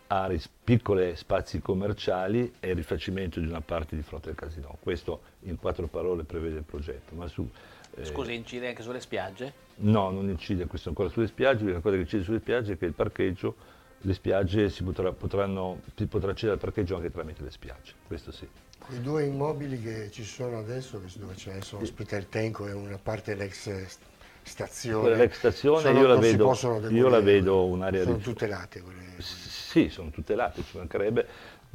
a 0.10 0.32
piccoli 0.63 1.15
spazi 1.15 1.60
commerciali 1.60 2.54
e 2.60 2.70
il 2.70 2.76
rifacimento 2.76 3.39
di 3.39 3.48
una 3.48 3.62
parte 3.62 3.96
di 3.96 4.04
fronte 4.04 4.30
al 4.30 4.36
casino. 4.36 4.78
Questo 4.80 5.22
in 5.41 5.58
quattro 5.58 5.88
parole 5.88 6.24
prevede 6.24 6.58
il 6.58 6.63
progetto. 6.63 7.15
Ma 7.15 7.28
su, 7.28 7.50
eh, 7.96 8.06
Scusi, 8.06 8.36
incide 8.36 8.67
anche 8.67 8.84
sulle 8.84 9.00
spiagge? 9.00 9.65
No, 9.78 10.12
non 10.12 10.30
incide 10.30 10.67
questo 10.67 10.89
ancora 10.89 11.10
sulle 11.10 11.28
spiagge, 11.28 11.65
la 11.65 11.80
cosa 11.80 11.96
che 11.96 12.02
incide 12.02 12.24
sulle 12.24 12.39
spiagge 12.39 12.74
è 12.74 12.78
che 12.78 12.86
il 12.86 12.93
parcheggio, 12.93 13.56
le 14.02 14.13
spiagge 14.13 14.70
si, 14.70 14.84
potrà, 14.84 15.12
potranno, 15.12 15.82
si 15.96 16.06
potrà 16.06 16.32
accedere 16.32 16.54
al 16.54 16.60
parcheggio 16.60 16.96
anche 16.96 17.12
tramite 17.12 17.41
le 17.41 17.52
spiagge, 17.52 17.93
questo 18.06 18.32
sì. 18.32 18.48
I 18.89 19.01
due 19.01 19.25
immobili 19.25 19.81
che 19.81 20.09
ci 20.11 20.23
sono 20.23 20.59
adesso, 20.59 21.01
dove 21.15 21.33
c'è 21.33 21.59
l'Hospital 21.71 22.29
Tenco 22.29 22.67
e 22.67 22.71
una 22.71 22.97
parte 22.97 23.35
dell'ex 23.35 23.99
stazione. 24.43 25.01
Quella 25.01 25.15
l'ex 25.17 25.35
stazione 25.35 25.81
sono, 25.81 25.99
io, 25.99 26.07
la 26.07 26.15
vedo, 26.15 26.87
io 26.89 27.07
la 27.09 27.19
vedo 27.19 27.65
un'area... 27.65 28.03
Sono 28.03 28.17
tutelate 28.17 28.81
quelle? 28.81 29.03
Sì, 29.19 29.89
sono 29.89 30.09
tutelate, 30.09 30.63
ci 30.63 30.77
mancherebbe. 30.77 31.27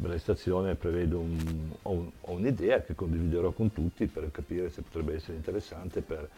La 0.09 0.19
stazione 0.19 0.75
prevedo 0.75 1.19
un, 1.21 1.71
ho, 1.83 1.91
un, 1.91 2.11
ho 2.21 2.33
un'idea 2.33 2.83
che 2.83 2.95
condividerò 2.95 3.51
con 3.53 3.73
tutti 3.73 4.07
per 4.07 4.31
capire 4.31 4.71
se 4.71 4.83
potrebbe 4.83 5.15
essere 5.15 5.37
interessante 5.37 6.01
per 6.01 6.29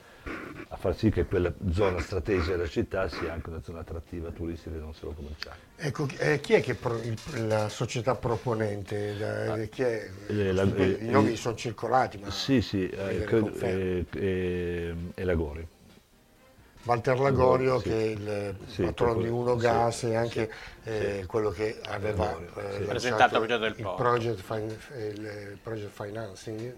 a 0.68 0.76
far 0.76 0.96
sì 0.96 1.10
che 1.10 1.24
quella 1.26 1.52
zona 1.70 2.00
strategica 2.00 2.52
della 2.52 2.68
città 2.68 3.08
sia 3.08 3.32
anche 3.32 3.50
una 3.50 3.60
zona 3.62 3.80
attrattiva 3.80 4.30
turistica 4.30 4.74
e 4.74 4.78
non 4.78 4.94
solo 4.94 5.12
commerciale. 5.12 5.58
Ecco, 5.76 6.08
eh, 6.18 6.40
chi 6.40 6.54
è 6.54 6.62
che 6.62 6.74
pro, 6.74 6.98
il, 7.02 7.18
la 7.46 7.68
società 7.68 8.14
proponente? 8.14 9.16
Da, 9.16 9.52
ah, 9.52 9.56
è, 9.56 10.10
eh, 10.28 10.52
la, 10.52 10.62
eh, 10.62 10.98
I 11.00 11.10
nomi 11.10 11.32
eh, 11.32 11.36
sono 11.36 11.54
circolati, 11.54 12.18
ma... 12.18 12.30
Sì, 12.30 12.60
sì, 12.62 12.88
eh, 12.88 13.24
credo, 13.24 13.52
eh, 13.54 14.94
è 15.14 15.24
Lagori. 15.24 15.66
Walter 16.84 17.18
Lagorio 17.18 17.78
sì, 17.78 17.88
che 17.88 17.96
è 17.96 18.02
il 18.02 18.54
sì, 18.66 18.82
patrono 18.82 19.22
di 19.22 19.28
Uno 19.28 19.56
Gas 19.56 19.98
sì, 19.98 20.10
e 20.10 20.14
anche 20.16 20.52
eh, 20.84 21.24
quello 21.26 21.50
che 21.50 21.80
aveva 21.86 22.36
eh, 22.36 22.84
presentato 22.84 23.36
il 23.36 23.46
progetto 23.46 23.58
del 23.58 23.74
il 23.76 23.92
project, 23.96 24.44
il 24.96 25.58
project 25.62 25.90
financing 25.90 26.74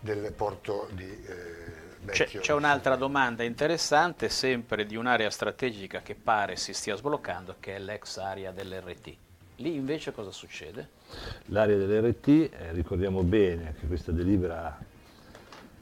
del 0.00 0.32
porto 0.32 0.88
di 0.92 1.04
eh, 1.04 1.88
c'è, 2.06 2.26
c'è 2.26 2.54
un'altra 2.54 2.96
domanda 2.96 3.42
interessante, 3.42 4.30
sempre 4.30 4.86
di 4.86 4.96
un'area 4.96 5.28
strategica 5.28 6.00
che 6.00 6.14
pare 6.14 6.56
si 6.56 6.72
stia 6.72 6.96
sbloccando, 6.96 7.56
che 7.60 7.76
è 7.76 7.78
l'ex 7.78 8.16
area 8.16 8.50
dell'RT. 8.52 9.14
Lì 9.56 9.74
invece 9.74 10.10
cosa 10.12 10.30
succede? 10.30 10.88
L'area 11.46 11.76
dell'RT, 11.76 12.28
eh, 12.28 12.50
ricordiamo 12.72 13.22
bene 13.22 13.74
che 13.78 13.86
questa 13.86 14.12
delibera 14.12 14.78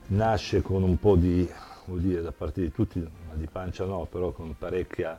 nasce 0.06 0.60
con 0.60 0.82
un 0.82 0.98
po' 0.98 1.14
di, 1.14 1.48
vuol 1.88 2.01
dire, 2.01 2.20
da 2.22 2.33
parte 2.33 2.61
di 2.61 2.70
tutti, 2.70 3.01
ma 3.01 3.35
di 3.35 3.48
pancia 3.51 3.85
no, 3.85 4.07
però 4.07 4.31
con 4.31 4.55
parecchia, 4.57 5.18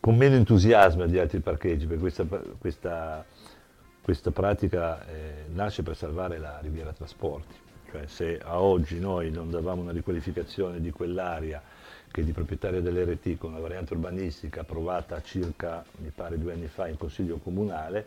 con 0.00 0.16
meno 0.16 0.36
entusiasmo 0.36 1.06
di 1.06 1.18
altri 1.18 1.40
parcheggi, 1.40 1.86
perché 1.86 2.00
questa, 2.00 2.24
questa, 2.58 3.24
questa 4.00 4.30
pratica 4.30 5.06
eh, 5.06 5.44
nasce 5.52 5.82
per 5.82 5.96
salvare 5.96 6.38
la 6.38 6.58
Riviera 6.60 6.92
Trasporti. 6.92 7.54
Cioè 7.90 8.06
se 8.06 8.38
a 8.38 8.60
oggi 8.60 8.98
noi 8.98 9.30
non 9.30 9.50
davamo 9.50 9.82
una 9.82 9.92
riqualificazione 9.92 10.80
di 10.80 10.90
quell'area 10.90 11.62
che 12.10 12.20
è 12.20 12.24
di 12.24 12.32
proprietaria 12.32 12.80
dell'RT 12.80 13.38
con 13.38 13.50
una 13.50 13.60
variante 13.60 13.92
urbanistica 13.94 14.60
approvata 14.60 15.20
circa, 15.22 15.84
mi 15.98 16.10
pare, 16.14 16.38
due 16.38 16.52
anni 16.52 16.68
fa 16.68 16.86
in 16.86 16.96
Consiglio 16.96 17.38
Comunale 17.38 18.06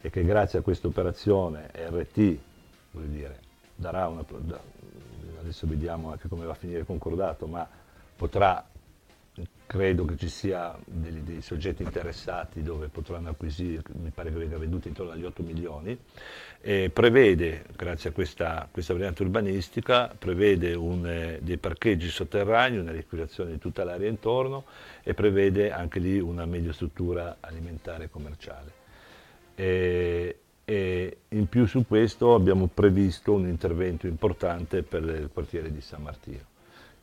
e 0.00 0.10
che 0.10 0.24
grazie 0.24 0.58
a 0.58 0.62
questa 0.62 0.86
operazione 0.88 1.70
RT, 1.72 2.38
dire, 2.90 3.40
darà 3.74 4.08
una, 4.08 4.24
adesso 5.46 5.66
vediamo 5.66 6.10
anche 6.10 6.28
come 6.28 6.44
va 6.44 6.52
a 6.52 6.56
finire 6.56 6.84
concordato, 6.84 7.46
ma 7.46 7.66
potrà, 8.16 8.68
credo 9.66 10.04
che 10.04 10.16
ci 10.16 10.28
sia 10.28 10.76
dei, 10.84 11.22
dei, 11.22 11.40
soggetti 11.40 11.82
interessati 11.82 12.62
dove 12.62 12.88
potranno 12.88 13.30
acquisire, 13.30 13.82
mi 14.02 14.10
pare 14.10 14.32
che 14.32 14.38
venga 14.38 14.58
venduto 14.58 14.88
intorno 14.88 15.12
agli 15.12 15.24
8 15.24 15.42
milioni, 15.42 15.96
e 16.60 16.90
prevede, 16.92 17.64
grazie 17.76 18.10
a 18.10 18.12
questa, 18.12 18.68
questa 18.70 18.92
variante 18.92 19.22
urbanistica, 19.22 20.12
prevede 20.18 20.74
un, 20.74 21.06
eh, 21.06 21.38
dei 21.40 21.58
parcheggi 21.58 22.08
sotterranei, 22.08 22.78
una 22.78 22.92
liquidazione 22.92 23.52
di 23.52 23.58
tutta 23.58 23.84
l'area 23.84 24.08
intorno 24.08 24.64
e 25.04 25.14
prevede 25.14 25.70
anche 25.70 26.00
lì 26.00 26.18
una 26.18 26.44
meglio 26.44 26.72
struttura 26.72 27.36
alimentare 27.40 28.04
e 28.04 28.10
commerciale. 28.10 28.72
E, 29.54 30.38
e 30.68 31.18
in 31.28 31.46
più 31.46 31.64
su 31.64 31.86
questo 31.86 32.34
abbiamo 32.34 32.66
previsto 32.66 33.32
un 33.32 33.46
intervento 33.46 34.08
importante 34.08 34.82
per 34.82 35.04
il 35.04 35.30
quartiere 35.32 35.70
di 35.70 35.80
San 35.80 36.02
Martino 36.02 36.42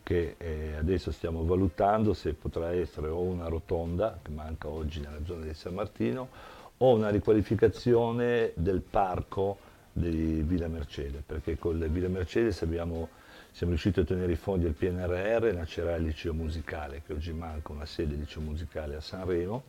che 0.03 0.35
eh, 0.37 0.75
adesso 0.75 1.13
stiamo 1.13 1.45
valutando 1.45 2.13
se 2.13 2.33
potrà 2.33 2.73
essere 2.73 3.07
o 3.07 3.21
una 3.21 3.47
rotonda 3.47 4.19
che 4.21 4.31
manca 4.31 4.67
oggi 4.67 4.99
nella 4.99 5.23
zona 5.23 5.45
di 5.45 5.53
San 5.53 5.75
Martino 5.75 6.27
o 6.79 6.93
una 6.93 7.07
riqualificazione 7.07 8.51
del 8.55 8.81
parco 8.81 9.57
di 9.93 10.43
Villa 10.45 10.67
Mercedes 10.67 11.21
perché 11.25 11.57
con 11.57 11.79
Villa 11.89 12.09
Mercedes 12.09 12.61
abbiamo, 12.63 13.07
siamo 13.51 13.71
riusciti 13.71 13.99
a 13.99 14.01
ottenere 14.01 14.33
i 14.33 14.35
fondi 14.35 14.65
del 14.65 14.73
PNRR 14.73 15.45
e 15.45 15.51
nascerà 15.53 15.95
il 15.95 16.03
liceo 16.03 16.33
musicale 16.33 17.01
che 17.05 17.13
oggi 17.13 17.31
manca 17.31 17.71
una 17.71 17.85
sede 17.85 18.15
liceo 18.15 18.41
musicale 18.41 18.95
a 18.95 18.99
Sanremo 18.99 19.63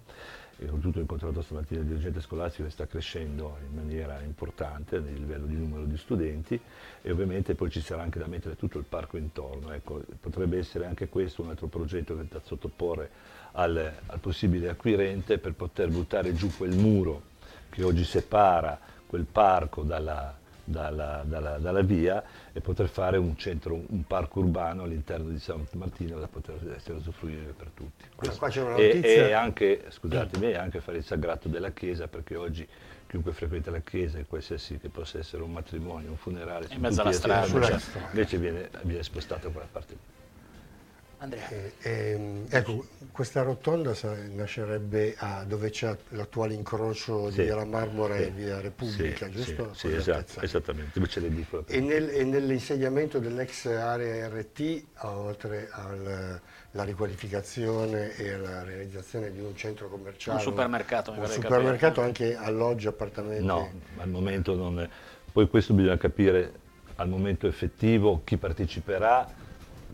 e 0.59 0.69
ho 0.69 0.79
incontrato 0.83 1.43
stamattina 1.43 1.81
il 1.81 1.87
dirigente 1.87 2.21
scolastico 2.21 2.64
che 2.64 2.71
sta 2.71 2.87
crescendo 2.87 3.57
in 3.69 3.75
maniera 3.75 4.21
importante 4.23 5.01
nel 5.01 5.14
livello 5.14 5.47
di 5.47 5.57
numero 5.57 5.85
di 5.85 5.97
studenti 5.97 6.59
e 7.03 7.11
ovviamente 7.11 7.55
poi 7.55 7.71
ci 7.71 7.81
sarà 7.81 8.03
anche 8.03 8.19
da 8.19 8.27
mettere 8.27 8.57
tutto 8.57 8.79
il 8.79 8.85
parco 8.85 9.17
intorno. 9.17 9.73
Ecco, 9.73 10.03
potrebbe 10.21 10.59
essere 10.59 10.87
anche 10.87 11.09
questo 11.09 11.43
un 11.43 11.49
altro 11.51 11.67
progetto 11.67 12.14
da 12.14 12.40
sottoporre 12.43 13.11
al, 13.53 13.93
al 14.07 14.19
possibile 14.21 14.69
acquirente 14.69 15.38
per 15.38 15.55
poter 15.55 15.90
buttare 15.90 16.35
giù 16.35 16.51
quel 16.57 16.77
muro 16.77 17.33
che 17.71 17.83
oggi 17.83 18.05
separa 18.05 18.79
quel 19.07 19.25
parco 19.25 19.83
dalla, 19.83 20.37
dalla, 20.64 21.23
dalla, 21.27 21.59
dalla, 21.59 21.83
via 21.83 22.23
e 22.57 22.61
poter 22.61 22.88
fare 22.88 23.17
un 23.17 23.37
centro, 23.37 23.75
un 23.75 24.05
parco 24.07 24.38
urbano 24.38 24.85
all'interno 24.85 25.29
di 25.29 25.40
San 25.40 25.67
Martino 25.73 26.21
da 26.21 26.29
poter 26.29 26.55
essere 26.77 26.99
usufruibile 26.99 27.53
per 27.53 27.71
tutti. 27.75 28.05
E, 28.77 29.01
e, 29.03 29.33
anche, 29.33 29.87
scusatemi, 29.88 30.55
anche 30.55 30.81
fare 30.81 30.99
il 30.99 31.05
sagrato 31.05 31.49
della 31.49 31.73
Chiesa 31.73 32.07
perché 32.07 32.37
oggi 32.37 32.67
chiunque 33.09 33.33
frequenta 33.33 33.73
la 33.73 33.81
Chiesa 33.81 34.23
qualsiasi 34.25 34.79
che 34.79 34.88
possa 34.88 35.19
essere 35.19 35.43
un 35.43 35.51
matrimonio, 35.51 36.11
un 36.11 36.17
funerale, 36.17 36.69
in 36.71 36.81
mezzo 36.81 37.01
alla 37.01 37.11
strada, 37.11 37.45
invece 38.11 38.38
viene, 38.38 38.71
viene 38.83 39.03
spostato 39.03 39.49
da 39.49 39.53
quella 39.53 39.69
parte 39.71 39.93
lì. 39.93 40.13
Andrea. 41.25 41.49
Eh, 41.49 41.73
eh, 41.81 42.43
ecco, 42.51 42.85
questa 43.11 43.43
rotonda 43.43 43.95
sa, 43.95 44.15
nascerebbe 44.31 45.15
a 45.17 45.45
dove 45.45 45.71
c'è 45.71 45.97
l'attuale 46.11 46.55
incrocio 46.55 47.31
sì. 47.31 47.39
di 47.39 47.43
Via 47.45 47.65
Marmora 47.65 48.17
sì. 48.17 48.23
e 48.23 48.31
Via 48.31 48.61
Repubblica, 48.61 49.27
sì, 49.27 49.33
giusto? 49.33 49.75
Sì, 49.75 49.93
esatto, 49.93 50.41
esattamente, 50.41 50.91
dove 50.95 51.07
c'è 51.07 51.21
l'edicola. 51.21 51.65
E, 51.67 51.81
nel, 51.81 52.11
e 52.11 52.25
nell'insediamento 52.25 53.19
dell'ex 53.19 53.67
area 53.67 54.29
RT, 54.29 54.85
oltre 55.01 55.69
alla 55.73 56.85
riqualificazione 56.85 58.15
e 58.17 58.37
la 58.37 58.63
realizzazione 58.63 59.33
di 59.33 59.41
un 59.41 59.57
centro 59.57 59.89
commerciale, 59.89 60.39
un 60.39 60.45
supermercato, 60.45 61.13
un 61.13 61.27
supermercato 61.27 62.03
anche 62.03 62.37
alloggi, 62.37 62.87
appartamenti? 62.87 63.45
No, 63.45 63.71
al 63.97 64.09
momento 64.09 64.55
non 64.55 64.81
è. 64.81 64.89
Poi 65.33 65.49
questo 65.49 65.73
bisogna 65.73 65.97
capire 65.97 66.63
al 66.97 67.09
momento 67.09 67.49
effettivo 67.49 68.21
chi 68.23 68.37
parteciperà 68.37 69.43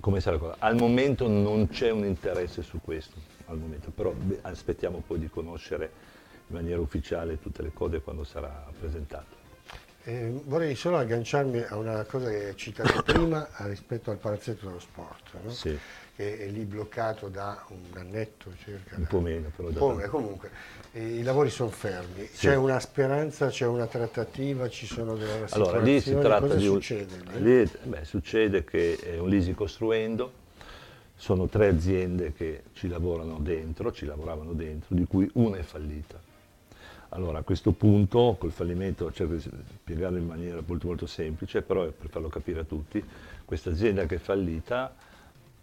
come 0.01 0.21
sarà 0.21 0.37
la 0.37 0.43
cosa. 0.43 0.57
Al 0.59 0.77
momento 0.77 1.29
non 1.29 1.69
c'è 1.69 1.91
un 1.91 2.05
interesse 2.05 2.63
su 2.63 2.81
questo, 2.81 3.19
momento, 3.47 3.91
però 3.91 4.15
aspettiamo 4.43 5.03
poi 5.07 5.19
di 5.19 5.29
conoscere 5.29 5.91
in 6.49 6.57
maniera 6.57 6.81
ufficiale 6.81 7.41
tutte 7.41 7.63
le 7.63 7.73
cose 7.73 8.01
quando 8.01 8.25
sarà 8.25 8.67
presentato. 8.79 9.39
Eh, 10.05 10.33
vorrei 10.45 10.75
solo 10.75 10.97
agganciarmi 10.97 11.63
a 11.69 11.77
una 11.77 12.05
cosa 12.05 12.31
che 12.31 12.47
hai 12.47 12.57
citato 12.57 13.03
prima 13.05 13.47
rispetto 13.59 14.11
al 14.11 14.17
palazzetto 14.17 14.67
dello 14.67 14.81
sport, 14.81 15.37
no? 15.43 15.51
sì. 15.51 15.79
Che 16.14 16.38
è 16.38 16.46
lì 16.49 16.64
bloccato 16.64 17.29
da 17.29 17.64
un 17.68 17.99
annetto 17.99 18.53
circa. 18.62 18.96
Un 18.96 19.07
po' 19.07 19.20
meno, 19.20 19.51
però. 19.55 19.70
Da 19.70 20.09
comunque, 20.09 20.51
eh, 20.92 21.16
i 21.18 21.23
lavori 21.23 21.51
sono 21.51 21.70
fermi, 21.70 22.27
sì. 22.27 22.46
c'è 22.46 22.57
una 22.57 22.79
speranza, 22.81 23.49
c'è 23.49 23.66
una 23.66 23.87
trattativa, 23.87 24.68
ci 24.68 24.87
sono 24.87 25.16
delle 25.16 25.46
Allora, 25.51 25.81
lì 25.81 26.01
si 26.01 26.12
tratta 26.18 26.40
cosa 26.40 26.55
di 26.55 26.66
un... 26.66 26.75
succede? 26.75 27.38
Lì, 27.38 27.70
beh, 27.85 28.05
succede 28.05 28.64
che 28.64 28.96
è 28.96 29.18
un 29.18 29.29
lisi 29.29 29.55
costruendo, 29.55 30.33
sono 31.16 31.46
tre 31.46 31.68
aziende 31.68 32.33
che 32.33 32.62
ci 32.73 32.88
lavorano 32.88 33.38
dentro, 33.40 33.92
ci 33.92 34.07
lavoravano 34.07 34.53
dentro, 34.53 34.94
di 34.94 35.05
cui 35.05 35.31
una 35.35 35.59
è 35.59 35.62
fallita 35.62 36.29
allora 37.11 37.38
a 37.38 37.42
questo 37.42 37.73
punto 37.73 38.37
col 38.38 38.53
fallimento 38.53 39.11
cerco 39.12 39.35
di 39.35 39.40
spiegarlo 39.40 40.18
in 40.18 40.27
maniera 40.27 40.62
molto 40.64 40.87
molto 40.87 41.07
semplice, 41.07 41.62
però 41.62 41.85
per 41.87 42.09
farlo 42.09 42.29
capire 42.29 42.61
a 42.61 42.64
tutti, 42.64 43.03
questa 43.44 43.70
azienda 43.70 44.07
che 44.07 44.16
è 44.16 44.18
fallita 44.18 44.94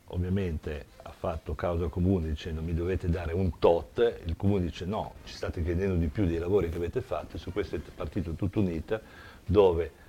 ovviamente 0.08 0.86
ha 1.04 1.12
fatto 1.12 1.56
causa 1.56 1.86
al 1.86 1.90
comune 1.90 2.30
dicendo 2.30 2.62
mi 2.62 2.74
dovete 2.74 3.10
dare 3.10 3.34
un 3.34 3.60
tot, 3.60 4.22
il 4.26 4.36
comune 4.36 4.64
dice 4.64 4.86
no, 4.86 5.14
ci 5.26 5.34
state 5.34 5.64
chiedendo 5.64 5.96
di 5.96 6.08
più 6.08 6.26
dei 6.26 6.38
lavori 6.38 6.70
che 6.70 6.78
avete 6.78 7.02
fatto 7.02 7.38
su 7.38 7.52
questo 7.52 7.76
è 7.76 7.80
partito 7.96 8.34
tutto 8.34 8.60
un 8.60 8.70
hit 8.70 9.00
dove 9.46 10.06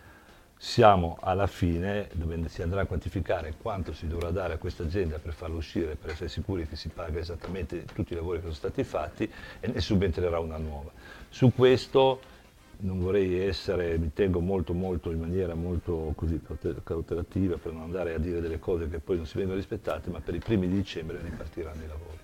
siamo 0.61 1.19
alla 1.21 1.47
fine 1.47 2.09
dove 2.13 2.49
si 2.49 2.63
andrà 2.63 2.81
a 2.81 2.85
quantificare 2.85 3.55
quanto 3.61 3.93
si 3.93 4.09
dovrà 4.09 4.31
dare 4.31 4.55
a 4.55 4.59
questa 4.59 4.83
azienda 4.83 5.19
per 5.19 5.33
farla 5.33 5.57
uscire, 5.57 5.95
per 5.95 6.11
essere 6.11 6.29
sicuri 6.29 6.67
che 6.67 6.75
si 6.75 6.89
paga 6.89 7.21
esattamente 7.21 7.85
tutti 7.85 8.13
i 8.13 8.17
lavori 8.17 8.39
che 8.39 8.45
sono 8.45 8.55
stati 8.55 8.83
fatti 8.83 9.31
e 9.61 9.69
ne 9.69 9.81
subentrerà 9.81 10.41
una 10.41 10.57
nuova. 10.57 10.91
Su 11.29 11.53
questo 11.55 12.21
non 12.81 13.01
vorrei 13.01 13.41
essere, 13.41 13.99
mi 13.99 14.13
tengo 14.13 14.41
molto 14.41 14.73
molto 14.73 15.11
in 15.11 15.19
maniera 15.19 15.55
molto 15.55 16.13
così 16.15 16.41
cautelativa 16.85 17.57
per 17.57 17.73
non 17.73 17.83
andare 17.83 18.15
a 18.15 18.19
dire 18.19 18.41
delle 18.41 18.59
cose 18.59 18.89
che 18.89 18.99
poi 18.99 19.17
non 19.17 19.27
si 19.27 19.37
vengono 19.37 19.57
rispettate, 19.57 20.11
ma 20.11 20.21
per 20.21 20.35
i 20.35 20.39
primi 20.39 20.69
di 20.69 20.75
dicembre 20.75 21.19
ripartiranno 21.23 21.83
i 21.83 21.87
lavori. 21.87 22.17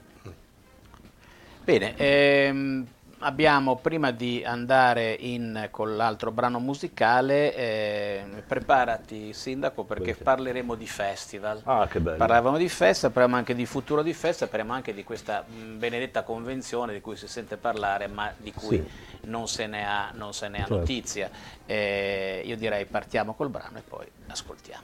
Bene, 1.64 1.96
ehm, 1.96 2.86
abbiamo 3.24 3.76
prima 3.76 4.10
di 4.10 4.42
andare 4.44 5.16
in 5.18 5.68
con 5.70 5.96
l'altro 5.96 6.30
brano 6.30 6.58
musicale, 6.58 7.54
eh, 7.56 8.24
preparati 8.46 9.32
sindaco 9.32 9.84
perché 9.84 10.10
Perché? 10.10 10.22
parleremo 10.22 10.74
di 10.74 10.86
festival. 10.86 11.62
Ah, 11.64 11.86
che 11.88 12.00
bello. 12.00 12.18
Parlavamo 12.18 12.58
di 12.58 12.68
festa, 12.68 13.08
parliamo 13.08 13.36
anche 13.36 13.54
di 13.54 13.66
futuro 13.66 14.02
di 14.02 14.12
festa, 14.12 14.46
parliamo 14.46 14.72
anche 14.72 14.92
di 14.94 15.04
questa 15.04 15.44
mh, 15.46 15.78
benedetta 15.78 16.22
convenzione 16.22 16.92
di 16.92 17.00
cui 17.00 17.16
si 17.16 17.26
sente 17.26 17.56
parlare 17.56 18.06
ma 18.06 18.32
di 18.36 18.52
cui 18.52 18.76
sì. 18.76 19.26
non 19.26 19.48
se 19.48 19.66
ne 19.66 19.86
ha, 19.86 20.12
se 20.30 20.48
ne 20.48 20.58
ha 20.58 20.60
certo. 20.60 20.76
notizia. 20.76 21.30
Eh, 21.64 22.42
io 22.44 22.56
direi 22.56 22.84
partiamo 22.84 23.34
col 23.34 23.48
brano 23.48 23.78
e 23.78 23.82
poi 23.82 24.06
ascoltiamo. 24.28 24.82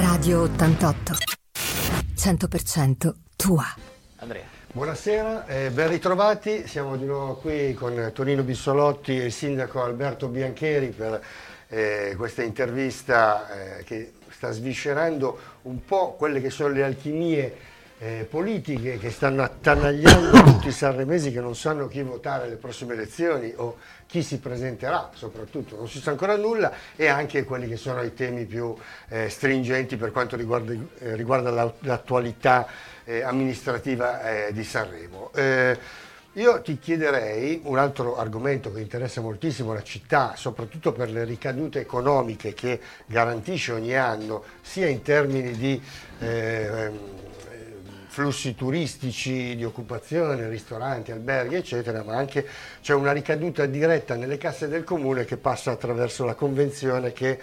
Radio 0.00 0.42
88, 0.42 1.12
100% 2.16 3.14
tua. 3.36 3.64
Andrea. 4.16 4.57
Buonasera, 4.70 5.46
eh, 5.46 5.70
ben 5.70 5.88
ritrovati, 5.88 6.66
siamo 6.66 6.98
di 6.98 7.06
nuovo 7.06 7.36
qui 7.36 7.72
con 7.72 8.10
Tonino 8.12 8.42
Bissolotti 8.42 9.18
e 9.18 9.24
il 9.24 9.32
sindaco 9.32 9.82
Alberto 9.82 10.28
Biancheri 10.28 10.88
per 10.88 11.24
eh, 11.68 12.12
questa 12.18 12.42
intervista 12.42 13.78
eh, 13.78 13.84
che 13.84 14.12
sta 14.28 14.50
sviscerando 14.50 15.38
un 15.62 15.82
po' 15.86 16.16
quelle 16.18 16.42
che 16.42 16.50
sono 16.50 16.74
le 16.74 16.84
alchimie 16.84 17.56
eh, 17.98 18.26
politiche 18.28 18.98
che 18.98 19.10
stanno 19.10 19.42
attanagliando 19.42 20.42
tutti 20.44 20.68
i 20.68 20.72
sanremesi 20.72 21.32
che 21.32 21.40
non 21.40 21.56
sanno 21.56 21.88
chi 21.88 22.02
votare 22.02 22.44
alle 22.44 22.56
prossime 22.56 22.92
elezioni 22.92 23.52
o 23.56 23.78
chi 24.06 24.22
si 24.22 24.38
presenterà 24.38 25.10
soprattutto, 25.14 25.76
non 25.76 25.88
si 25.88 25.98
sa 25.98 26.10
ancora 26.10 26.36
nulla 26.36 26.72
e 26.94 27.08
anche 27.08 27.44
quelli 27.44 27.68
che 27.68 27.76
sono 27.76 28.02
i 28.02 28.12
temi 28.12 28.44
più 28.44 28.74
eh, 29.08 29.30
stringenti 29.30 29.96
per 29.96 30.12
quanto 30.12 30.36
riguarda, 30.36 30.72
eh, 30.72 31.16
riguarda 31.16 31.72
l'attualità 31.80 32.66
eh, 33.08 33.22
amministrativa 33.22 34.46
eh, 34.46 34.52
di 34.52 34.62
Sanremo. 34.62 35.30
Eh, 35.34 36.06
Io 36.34 36.60
ti 36.60 36.78
chiederei 36.78 37.62
un 37.64 37.78
altro 37.78 38.16
argomento 38.16 38.70
che 38.70 38.80
interessa 38.80 39.20
moltissimo 39.20 39.72
la 39.72 39.82
città, 39.82 40.34
soprattutto 40.36 40.92
per 40.92 41.10
le 41.10 41.24
ricadute 41.24 41.80
economiche 41.80 42.52
che 42.54 42.78
garantisce 43.06 43.72
ogni 43.72 43.96
anno, 43.96 44.44
sia 44.60 44.86
in 44.86 45.02
termini 45.02 45.52
di 45.56 45.82
eh, 46.20 46.90
flussi 48.06 48.54
turistici, 48.54 49.56
di 49.56 49.64
occupazione, 49.64 50.48
ristoranti, 50.48 51.10
alberghi, 51.10 51.56
eccetera, 51.56 52.04
ma 52.04 52.16
anche 52.16 52.46
c'è 52.82 52.92
una 52.94 53.12
ricaduta 53.12 53.66
diretta 53.66 54.14
nelle 54.14 54.38
casse 54.38 54.68
del 54.68 54.84
comune 54.84 55.24
che 55.24 55.38
passa 55.38 55.72
attraverso 55.72 56.24
la 56.24 56.34
convenzione 56.34 57.12
che 57.12 57.38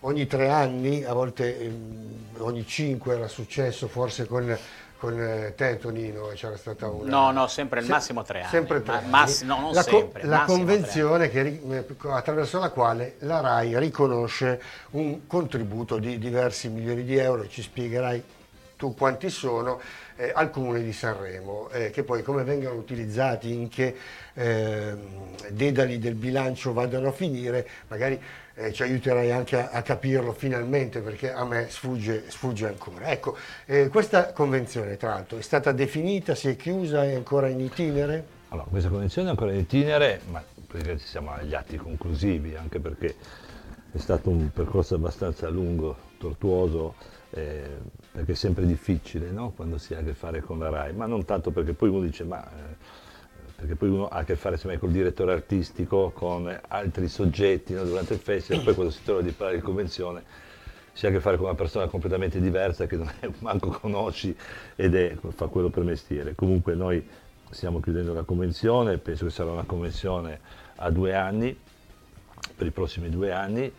ogni 0.00 0.26
tre 0.26 0.48
anni, 0.48 1.04
a 1.04 1.12
volte 1.12 1.60
ehm, 1.60 2.36
ogni 2.38 2.66
cinque 2.66 3.16
era 3.16 3.28
successo 3.28 3.86
forse 3.86 4.24
con 4.26 4.56
con 5.00 5.18
eh, 5.18 5.54
te 5.56 5.78
Tonino 5.78 6.26
c'era 6.34 6.58
stata 6.58 6.86
una... 6.90 7.08
No, 7.08 7.30
no, 7.30 7.46
sempre 7.46 7.80
il 7.80 7.88
massimo 7.88 8.22
tre 8.22 8.40
anni. 8.42 8.50
Sempre 8.50 8.82
tre 8.82 8.96
anni. 8.96 9.08
massi- 9.08 9.46
no, 9.46 9.58
non 9.58 9.72
la, 9.72 9.82
sempre, 9.82 10.24
la 10.24 10.40
massimo 10.40 10.58
convenzione 10.58 11.30
che 11.30 11.40
eh, 11.40 11.84
attraverso 12.10 12.58
la 12.58 12.68
quale 12.68 13.14
la 13.20 13.40
RAI 13.40 13.78
riconosce 13.78 14.60
un 14.90 15.26
contributo 15.26 15.96
di 15.96 16.18
diversi 16.18 16.68
milioni 16.68 17.02
di 17.02 17.16
euro, 17.16 17.48
ci 17.48 17.62
spiegherai 17.62 18.22
tu 18.76 18.94
quanti 18.94 19.30
sono, 19.30 19.80
eh, 20.16 20.32
al 20.34 20.50
Comune 20.50 20.82
di 20.82 20.92
Sanremo, 20.92 21.70
eh, 21.70 21.90
che 21.90 22.02
poi 22.02 22.22
come 22.22 22.44
vengono 22.44 22.76
utilizzati, 22.76 23.52
in 23.52 23.68
che 23.68 23.96
ehm, 24.34 25.36
dedali 25.48 25.98
del 25.98 26.14
bilancio 26.14 26.74
vadano 26.74 27.08
a 27.08 27.12
finire, 27.12 27.66
magari 27.88 28.20
eh, 28.60 28.72
ci 28.72 28.82
aiuterai 28.82 29.32
anche 29.32 29.56
a, 29.56 29.70
a 29.72 29.82
capirlo 29.82 30.32
finalmente 30.32 31.00
perché 31.00 31.32
a 31.32 31.44
me 31.44 31.66
sfugge, 31.70 32.24
sfugge 32.28 32.66
ancora. 32.66 33.10
Ecco, 33.10 33.36
eh, 33.64 33.88
questa 33.88 34.32
convenzione 34.32 34.96
tra 34.98 35.10
l'altro 35.10 35.38
è 35.38 35.42
stata 35.42 35.72
definita, 35.72 36.34
si 36.34 36.48
è 36.48 36.56
chiusa, 36.56 37.04
è 37.04 37.14
ancora 37.14 37.48
in 37.48 37.60
itinere? 37.60 38.38
Allora, 38.48 38.66
questa 38.68 38.90
convenzione 38.90 39.28
è 39.28 39.30
ancora 39.30 39.52
in 39.52 39.60
itinere, 39.60 40.20
ma 40.30 40.42
praticamente 40.66 41.04
siamo 41.06 41.32
agli 41.32 41.54
atti 41.54 41.76
conclusivi, 41.76 42.54
anche 42.54 42.80
perché 42.80 43.14
è 43.92 43.98
stato 43.98 44.28
un 44.28 44.50
percorso 44.52 44.96
abbastanza 44.96 45.48
lungo, 45.48 45.96
tortuoso, 46.18 46.94
eh, 47.30 47.78
perché 48.12 48.32
è 48.32 48.34
sempre 48.34 48.66
difficile 48.66 49.30
no? 49.30 49.52
quando 49.54 49.78
si 49.78 49.94
ha 49.94 50.00
a 50.00 50.02
che 50.02 50.14
fare 50.14 50.40
con 50.42 50.58
la 50.58 50.68
RAI, 50.68 50.92
ma 50.92 51.06
non 51.06 51.24
tanto 51.24 51.50
perché 51.50 51.72
poi 51.72 51.88
uno 51.88 52.00
dice 52.02 52.24
ma... 52.24 52.46
perché 53.60 53.76
poi 53.76 53.90
uno 53.90 54.08
ha 54.08 54.18
a 54.20 54.24
che 54.24 54.36
fare 54.36 54.56
semmai 54.56 54.78
col 54.78 54.90
direttore 54.90 55.32
artistico, 55.32 56.10
con 56.14 56.58
altri 56.68 57.08
soggetti 57.08 57.74
no, 57.74 57.84
durante 57.84 58.14
il 58.14 58.20
festival, 58.20 58.64
poi 58.64 58.74
quando 58.74 58.90
si 58.90 59.02
trova 59.04 59.20
di 59.20 59.32
parlare 59.32 59.58
di 59.58 59.62
convenzione 59.62 60.22
si 60.94 61.04
ha 61.04 61.10
a 61.10 61.12
che 61.12 61.20
fare 61.20 61.36
con 61.36 61.44
una 61.44 61.54
persona 61.54 61.86
completamente 61.86 62.40
diversa 62.40 62.86
che 62.86 62.96
non 62.96 63.12
è, 63.20 63.28
manco 63.40 63.68
conosci 63.68 64.34
ed 64.76 64.94
è, 64.94 65.14
fa 65.28 65.46
quello 65.46 65.68
per 65.68 65.84
mestiere. 65.84 66.34
Comunque 66.34 66.74
noi 66.74 67.06
stiamo 67.50 67.80
chiudendo 67.80 68.14
la 68.14 68.22
convenzione, 68.22 68.96
penso 68.96 69.26
che 69.26 69.30
sarà 69.30 69.50
una 69.50 69.64
convenzione 69.64 70.40
a 70.76 70.90
due 70.90 71.14
anni, 71.14 71.56
per 72.56 72.66
i 72.66 72.70
prossimi 72.70 73.10
due 73.10 73.30
anni, 73.30 73.70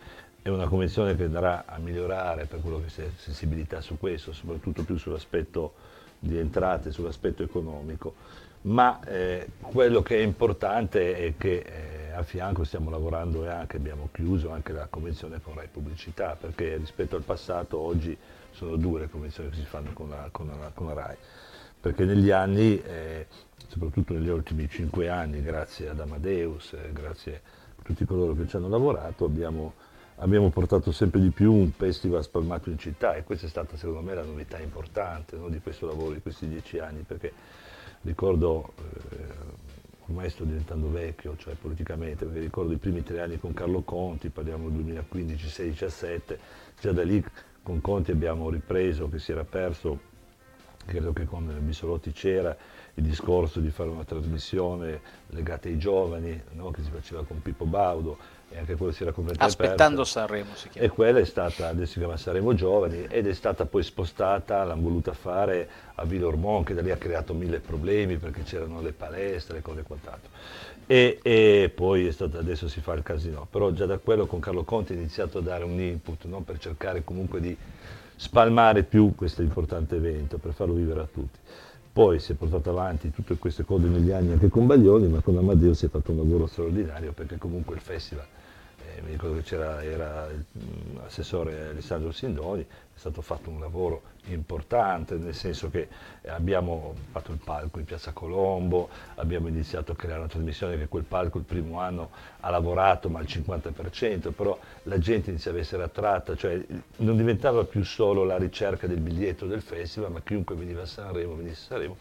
è 0.42 0.48
una 0.48 0.68
convenzione 0.68 1.16
che 1.16 1.24
andrà 1.24 1.64
a 1.66 1.78
migliorare 1.78 2.46
per 2.46 2.60
quello 2.60 2.80
che 2.80 2.86
c'è 2.86 3.10
sensibilità 3.16 3.80
su 3.80 3.98
questo, 3.98 4.32
soprattutto 4.32 4.84
più 4.84 4.96
sull'aspetto 4.96 5.74
di 6.20 6.38
entrate, 6.38 6.92
sull'aspetto 6.92 7.42
economico 7.42 8.14
ma 8.62 9.00
eh, 9.04 9.48
quello 9.60 10.02
che 10.02 10.18
è 10.18 10.20
importante 10.20 11.16
è 11.16 11.34
che 11.36 11.64
eh, 11.66 12.12
a 12.12 12.22
fianco 12.22 12.64
stiamo 12.64 12.90
lavorando 12.90 13.44
e 13.44 13.48
anche 13.48 13.76
abbiamo 13.76 14.08
chiuso 14.12 14.50
anche 14.50 14.72
la 14.72 14.86
convenzione 14.88 15.40
con 15.40 15.54
Rai 15.54 15.68
Pubblicità, 15.68 16.36
perché 16.38 16.76
rispetto 16.76 17.16
al 17.16 17.22
passato 17.22 17.78
oggi 17.78 18.16
sono 18.50 18.76
due 18.76 19.00
le 19.00 19.08
convenzioni 19.08 19.50
che 19.50 19.56
si 19.56 19.64
fanno 19.64 19.92
con 19.92 20.08
la, 20.10 20.28
con 20.30 20.46
la, 20.46 20.70
con 20.72 20.86
la 20.86 20.92
Rai, 20.92 21.16
perché 21.80 22.04
negli 22.04 22.30
anni, 22.30 22.80
eh, 22.80 23.26
soprattutto 23.66 24.12
negli 24.12 24.28
ultimi 24.28 24.68
cinque 24.68 25.08
anni, 25.08 25.42
grazie 25.42 25.88
ad 25.88 25.98
Amadeus, 25.98 26.74
eh, 26.74 26.92
grazie 26.92 27.42
a 27.76 27.82
tutti 27.82 28.04
coloro 28.04 28.34
che 28.34 28.46
ci 28.46 28.56
hanno 28.56 28.68
lavorato, 28.68 29.24
abbiamo, 29.24 29.74
abbiamo 30.16 30.50
portato 30.50 30.92
sempre 30.92 31.20
di 31.20 31.30
più 31.30 31.52
un 31.52 31.72
festival 31.72 32.22
spalmato 32.22 32.70
in 32.70 32.78
città 32.78 33.14
e 33.14 33.24
questa 33.24 33.46
è 33.46 33.48
stata 33.48 33.76
secondo 33.76 34.02
me 34.02 34.14
la 34.14 34.22
novità 34.22 34.60
importante 34.60 35.34
no, 35.36 35.48
di 35.48 35.58
questo 35.60 35.86
lavoro, 35.86 36.12
di 36.12 36.20
questi 36.20 36.46
dieci 36.46 36.78
anni, 36.78 37.02
perché 37.02 37.32
ricordo, 38.02 38.72
eh, 39.10 39.16
ormai 40.06 40.30
sto 40.30 40.44
diventando 40.44 40.90
vecchio, 40.90 41.36
cioè 41.36 41.54
politicamente, 41.54 42.24
perché 42.24 42.40
ricordo 42.40 42.72
i 42.72 42.78
primi 42.78 43.02
tre 43.02 43.20
anni 43.20 43.38
con 43.38 43.52
Carlo 43.52 43.82
Conti, 43.82 44.28
parliamo 44.28 44.68
del 44.68 44.76
2015, 44.78 45.48
16, 45.48 45.84
17, 45.84 46.38
già 46.80 46.92
da 46.92 47.02
lì 47.02 47.24
con 47.62 47.80
Conti 47.80 48.10
abbiamo 48.10 48.50
ripreso, 48.50 49.08
che 49.08 49.18
si 49.18 49.32
era 49.32 49.44
perso, 49.44 50.10
credo 50.84 51.12
che 51.12 51.24
con 51.24 51.54
Bissolotti 51.60 52.12
c'era, 52.12 52.56
il 52.94 53.04
discorso 53.04 53.60
di 53.60 53.70
fare 53.70 53.88
una 53.88 54.04
trasmissione 54.04 55.00
legata 55.28 55.68
ai 55.68 55.78
giovani, 55.78 56.40
no? 56.52 56.70
che 56.70 56.82
si 56.82 56.90
faceva 56.90 57.24
con 57.24 57.40
Pippo 57.40 57.64
Baudo, 57.64 58.18
e 58.50 58.58
anche 58.58 58.76
quello 58.76 58.92
si 58.92 59.02
era 59.02 59.12
completamente 59.12 59.62
Aspettando 59.62 60.02
perso. 60.02 60.12
Sanremo 60.12 60.54
si 60.54 60.68
chiama. 60.68 60.86
E 60.86 60.90
quella 60.90 61.18
è 61.18 61.24
stata, 61.24 61.68
adesso 61.68 61.92
si 61.92 61.98
chiama 61.98 62.16
Saremo 62.18 62.54
Giovani, 62.54 63.06
ed 63.08 63.26
è 63.26 63.32
stata 63.32 63.64
poi 63.64 63.82
spostata, 63.82 64.62
l'hanno 64.64 64.82
voluta 64.82 65.14
fare 65.14 65.68
a 65.94 66.04
Villormont, 66.04 66.66
che 66.66 66.74
da 66.74 66.82
lì 66.82 66.90
ha 66.90 66.96
creato 66.96 67.32
mille 67.32 67.60
problemi 67.60 68.18
perché 68.18 68.42
c'erano 68.42 68.82
le 68.82 68.92
palestre 68.92 69.58
e 69.58 69.62
cose 69.62 69.80
e 69.80 69.82
quant'altro. 69.84 70.30
E, 70.86 71.18
e 71.22 71.72
poi 71.74 72.06
è 72.06 72.12
stata, 72.12 72.38
adesso 72.38 72.68
si 72.68 72.80
fa 72.80 72.92
il 72.92 73.02
casino, 73.02 73.46
però 73.50 73.70
già 73.70 73.86
da 73.86 73.96
quello 73.96 74.26
con 74.26 74.40
Carlo 74.40 74.64
Conti 74.64 74.92
ha 74.92 74.96
iniziato 74.96 75.38
a 75.38 75.40
dare 75.40 75.64
un 75.64 75.80
input 75.80 76.24
no? 76.26 76.40
per 76.40 76.58
cercare 76.58 77.02
comunque 77.04 77.40
di 77.40 77.56
spalmare 78.16 78.82
più 78.82 79.14
questo 79.14 79.42
importante 79.42 79.96
evento, 79.96 80.38
per 80.38 80.52
farlo 80.52 80.74
vivere 80.74 81.00
a 81.00 81.08
tutti. 81.12 81.38
Poi 81.92 82.18
si 82.18 82.32
è 82.32 82.34
portato 82.34 82.70
avanti 82.70 83.10
tutte 83.10 83.36
queste 83.36 83.64
cose 83.64 83.86
negli 83.86 84.10
anni 84.10 84.32
anche 84.32 84.48
con 84.48 84.66
Baglioni, 84.66 85.08
ma 85.08 85.20
con 85.20 85.36
Amadeo 85.36 85.74
si 85.74 85.86
è 85.86 85.88
fatto 85.88 86.12
un 86.12 86.18
lavoro 86.18 86.46
straordinario 86.46 87.12
perché 87.12 87.36
comunque 87.36 87.74
il 87.74 87.80
festival 87.80 88.26
mi 89.00 89.12
ricordo 89.12 89.36
che 89.36 89.42
c'era 89.42 89.82
era 89.82 90.28
l'assessore 90.94 91.68
Alessandro 91.68 92.12
Sindoni, 92.12 92.62
è 92.62 92.98
stato 92.98 93.22
fatto 93.22 93.50
un 93.50 93.58
lavoro 93.60 94.02
importante, 94.26 95.16
nel 95.16 95.34
senso 95.34 95.70
che 95.70 95.88
abbiamo 96.26 96.94
fatto 97.10 97.32
il 97.32 97.38
palco 97.42 97.78
in 97.78 97.84
Piazza 97.84 98.12
Colombo, 98.12 98.88
abbiamo 99.16 99.48
iniziato 99.48 99.92
a 99.92 99.96
creare 99.96 100.20
una 100.20 100.28
trasmissione 100.28 100.76
che 100.76 100.88
quel 100.88 101.04
palco 101.04 101.38
il 101.38 101.44
primo 101.44 101.80
anno 101.80 102.10
ha 102.40 102.50
lavorato 102.50 103.08
ma 103.08 103.18
al 103.18 103.24
50%, 103.24 104.30
però 104.32 104.58
la 104.84 104.98
gente 104.98 105.30
iniziava 105.30 105.58
a 105.58 105.60
essere 105.60 105.82
attratta, 105.82 106.36
cioè 106.36 106.62
non 106.96 107.16
diventava 107.16 107.64
più 107.64 107.82
solo 107.84 108.24
la 108.24 108.36
ricerca 108.36 108.86
del 108.86 109.00
biglietto 109.00 109.46
del 109.46 109.62
festival, 109.62 110.12
ma 110.12 110.20
chiunque 110.20 110.54
veniva 110.54 110.82
a 110.82 110.86
Sanremo, 110.86 111.34
venisse 111.34 111.62
a 111.62 111.66
Sanremo, 111.68 111.96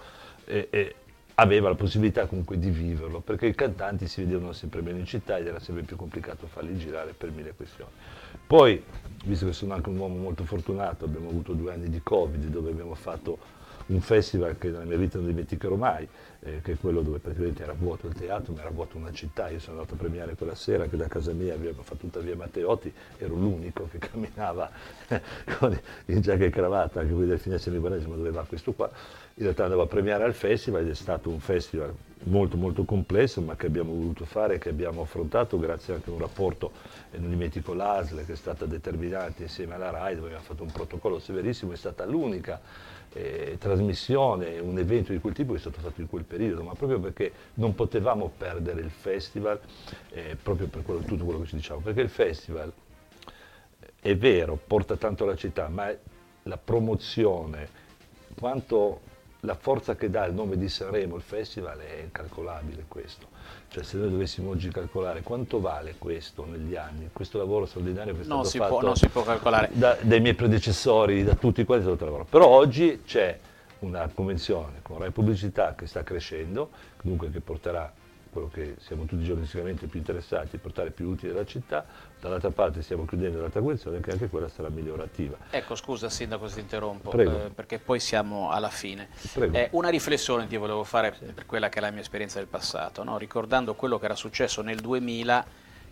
e, 0.46 0.68
e 0.70 0.96
aveva 1.36 1.70
la 1.70 1.76
possibilità 1.76 2.26
comunque 2.26 2.58
di 2.60 2.70
viverlo, 2.70 3.20
perché 3.20 3.48
i 3.48 3.56
cantanti 3.56 4.08
si 4.08 4.24
vedevano 4.24 4.54
sempre 4.54 4.82
meno 4.82 4.98
in 4.98 5.06
città 5.06 5.38
ed 5.38 5.48
era 5.48 5.60
sempre 5.60 5.84
più 5.84 5.96
complicato 5.96 6.48
farli 6.48 6.78
girare 6.78 7.14
per 7.14 7.32
mille 7.32 7.54
questioni. 7.54 7.92
Poi, 8.46 8.84
visto 9.26 9.46
che 9.46 9.54
sono 9.54 9.74
anche 9.74 9.90
un 9.90 9.98
uomo 9.98 10.16
molto 10.16 10.44
fortunato, 10.44 11.06
abbiamo 11.06 11.30
avuto 11.30 11.54
due 11.54 11.74
anni 11.74 11.90
di 11.90 12.02
Covid 12.04 12.46
dove 12.48 12.72
abbiamo 12.72 12.96
fatto 12.96 13.60
un 13.92 14.02
festival 14.02 14.58
che 14.58 14.70
nella 14.70 14.86
mia 14.86 14.98
vita 14.98 15.18
non 15.18 15.28
dimenticherò 15.28 15.76
mai, 15.76 16.08
eh, 16.44 16.62
che 16.62 16.74
è 16.74 16.78
quello 16.78 17.02
dove 17.02 17.20
praticamente 17.20 17.64
era 17.64 17.74
vuoto 17.74 18.08
il 18.08 18.14
teatro, 18.14 18.54
ma 18.54 18.62
era 18.62 18.70
vuoto 18.70 18.98
una 18.98 19.12
città. 19.12 19.50
Io 19.50 19.60
sono 19.60 19.78
andato 19.78 19.96
a 19.96 19.98
premiare 19.98 20.36
quella 20.36 20.56
sera 20.56 20.88
che 20.88 20.98
da 20.98 21.08
casa 21.08 21.34
mia 21.34 21.54
abbiamo 21.54 21.84
fatto 21.84 21.98
tutta 21.98 22.20
via 22.20 22.36
Matteotti, 22.36 22.92
ero 23.18 23.36
l'unico 23.36 23.88
che 23.92 24.00
camminava 24.00 24.70
con 25.58 25.80
in 26.06 26.22
giacca 26.22 26.46
e 26.46 26.50
cravatta, 26.50 27.02
anche 27.02 27.14
qui 27.14 27.26
del 27.26 27.40
finestre 27.40 27.78
guardavano 27.78 28.10
ma 28.10 28.16
dove 28.16 28.32
va 28.32 28.44
questo 28.44 28.72
qua. 28.74 28.90
In 29.36 29.44
realtà 29.44 29.64
andavo 29.64 29.84
a 29.84 29.88
premiare 29.88 30.24
al 30.24 30.34
festival 30.34 30.82
ed 30.82 30.90
è 30.90 30.96
stato 30.96 31.30
un 31.30 31.40
festival 31.40 31.94
molto 32.24 32.56
molto 32.56 32.84
complesso 32.84 33.42
ma 33.42 33.56
che 33.56 33.66
abbiamo 33.66 33.94
voluto 33.94 34.26
fare, 34.26 34.58
che 34.60 34.70
abbiamo 34.70 35.02
affrontato 35.02 35.58
grazie 35.58 35.96
anche 35.96 36.10
a 36.10 36.14
un 36.14 36.20
rapporto, 36.20 36.72
e 37.12 37.18
non 37.18 37.30
dimentico 37.30 37.74
l'ASL 37.74 38.26
che 38.26 38.34
è 38.34 38.36
stata 38.36 38.66
determinante 38.66 39.44
insieme 39.44 39.76
alla 39.76 39.90
RAI 39.90 40.16
dove 40.16 40.28
abbiamo 40.28 40.44
fatto 40.46 40.64
un 40.64 40.72
protocollo 40.72 41.20
severissimo, 41.20 41.72
è 41.72 41.78
stata 41.78 42.06
l'unica 42.06 42.60
eh, 43.14 43.58
trasmissione, 43.60 44.60
un 44.60 44.78
evento 44.78 45.12
di 45.12 45.20
quel 45.20 45.34
tipo 45.34 45.52
che 45.52 45.58
è 45.58 45.62
stato 45.62 45.80
fatto 45.80 46.02
in 46.02 46.08
quel 46.08 46.24
periodo, 46.24 46.64
ma 46.64 46.74
proprio 46.74 47.00
perché 47.00 47.32
non 47.56 47.76
potevamo 47.76 48.32
perdere 48.36 48.82
il 48.82 48.90
festival, 48.90 49.60
eh, 50.10 50.38
proprio 50.42 50.68
per 50.68 50.84
quello, 50.84 51.02
tutto 51.02 51.26
quello 51.26 51.42
che 51.42 51.48
ci 51.48 51.56
diciamo, 51.56 51.82
perché 51.82 52.02
il 52.02 52.10
festival 52.10 52.72
è 54.00 54.16
vero, 54.16 54.58
porta 54.66 54.96
tanto 54.96 55.24
alla 55.26 55.36
città, 55.36 55.68
ma 55.68 55.94
la 56.44 56.58
promozione, 56.58 57.70
quanto 58.36 59.02
la 59.42 59.56
forza 59.56 59.96
che 59.96 60.10
dà 60.10 60.26
il 60.26 60.34
nome 60.34 60.58
di 60.58 60.70
Sanremo, 60.70 61.16
il 61.16 61.22
festival, 61.22 61.80
è 61.80 62.02
incalcolabile 62.02 62.86
questo. 62.88 63.28
Cioè 63.74 63.84
se 63.84 63.96
noi 63.98 64.10
dovessimo 64.10 64.50
oggi 64.50 64.70
calcolare 64.70 65.22
quanto 65.22 65.62
vale 65.62 65.96
questo 65.98 66.46
negli 66.46 66.76
anni, 66.76 67.10
questo 67.14 67.38
lavoro 67.38 67.66
straordinario 67.66 68.14
che 68.14 68.20
è 68.20 68.24
stato 68.26 68.44
fatto 68.44 68.68
può, 68.68 68.82
non 68.82 68.96
si 68.98 69.08
può 69.08 69.24
calcolare. 69.24 69.70
da- 69.72 69.98
dai 70.02 70.20
miei 70.20 70.34
predecessori, 70.34 71.24
da 71.24 71.36
tutti 71.36 71.64
quanti 71.64 71.86
è 71.86 71.88
stato 71.88 72.04
lavoro. 72.04 72.26
Però 72.30 72.46
oggi 72.48 73.04
c'è 73.06 73.40
una 73.80 74.10
convenzione 74.14 74.80
con 74.82 74.98
Rai 74.98 75.12
Pubblicità 75.12 75.74
che 75.74 75.88
sta 75.88 76.04
crescendo, 76.04 76.72
dunque 77.02 77.32
che 77.32 77.40
porterà 77.40 77.90
quello 78.32 78.50
che 78.52 78.76
siamo 78.80 79.04
tutti 79.06 79.24
giornalisticamente 79.24 79.88
più 79.88 80.00
interessati, 80.00 80.58
portare 80.58 80.92
più 80.92 81.10
utili 81.10 81.34
alla 81.34 81.46
città, 81.46 81.86
dall'altra 82.20 82.50
parte 82.50 82.82
stiamo 82.82 83.06
chiudendo 83.06 83.42
l'altra 83.42 83.60
convenzione 83.60 84.00
che 84.00 84.12
anche 84.12 84.30
quella 84.30 84.48
sarà 84.48 84.70
migliorativa. 84.70 85.38
Ecco, 85.50 85.76
scusa 85.76 86.10
Sindaco 86.10 86.48
se 86.48 86.56
ti 86.56 86.60
interrompo, 86.62 87.12
eh, 87.12 87.52
perché 87.54 87.80
poi 87.80 88.00
siamo 88.00 88.50
alla 88.50 88.70
fine. 88.70 89.10
Eh, 89.34 89.68
una 89.72 89.90
riflessione 89.90 90.48
ti 90.48 90.56
volevo 90.56 90.84
fare 90.84 91.16
per 91.34 91.46
quella 91.46 91.70
che 91.70 91.80
è 91.80 91.82
la 91.82 91.92
mia 91.92 92.02
esperienza 92.02 92.40
del 92.40 92.48
passato, 92.48 93.04
no? 93.04 93.18
ricordando 93.18 93.76
quello 93.76 94.00
che 94.00 94.06
era 94.06 94.16
successo 94.16 94.62
nel 94.62 94.80
2000 94.80 95.46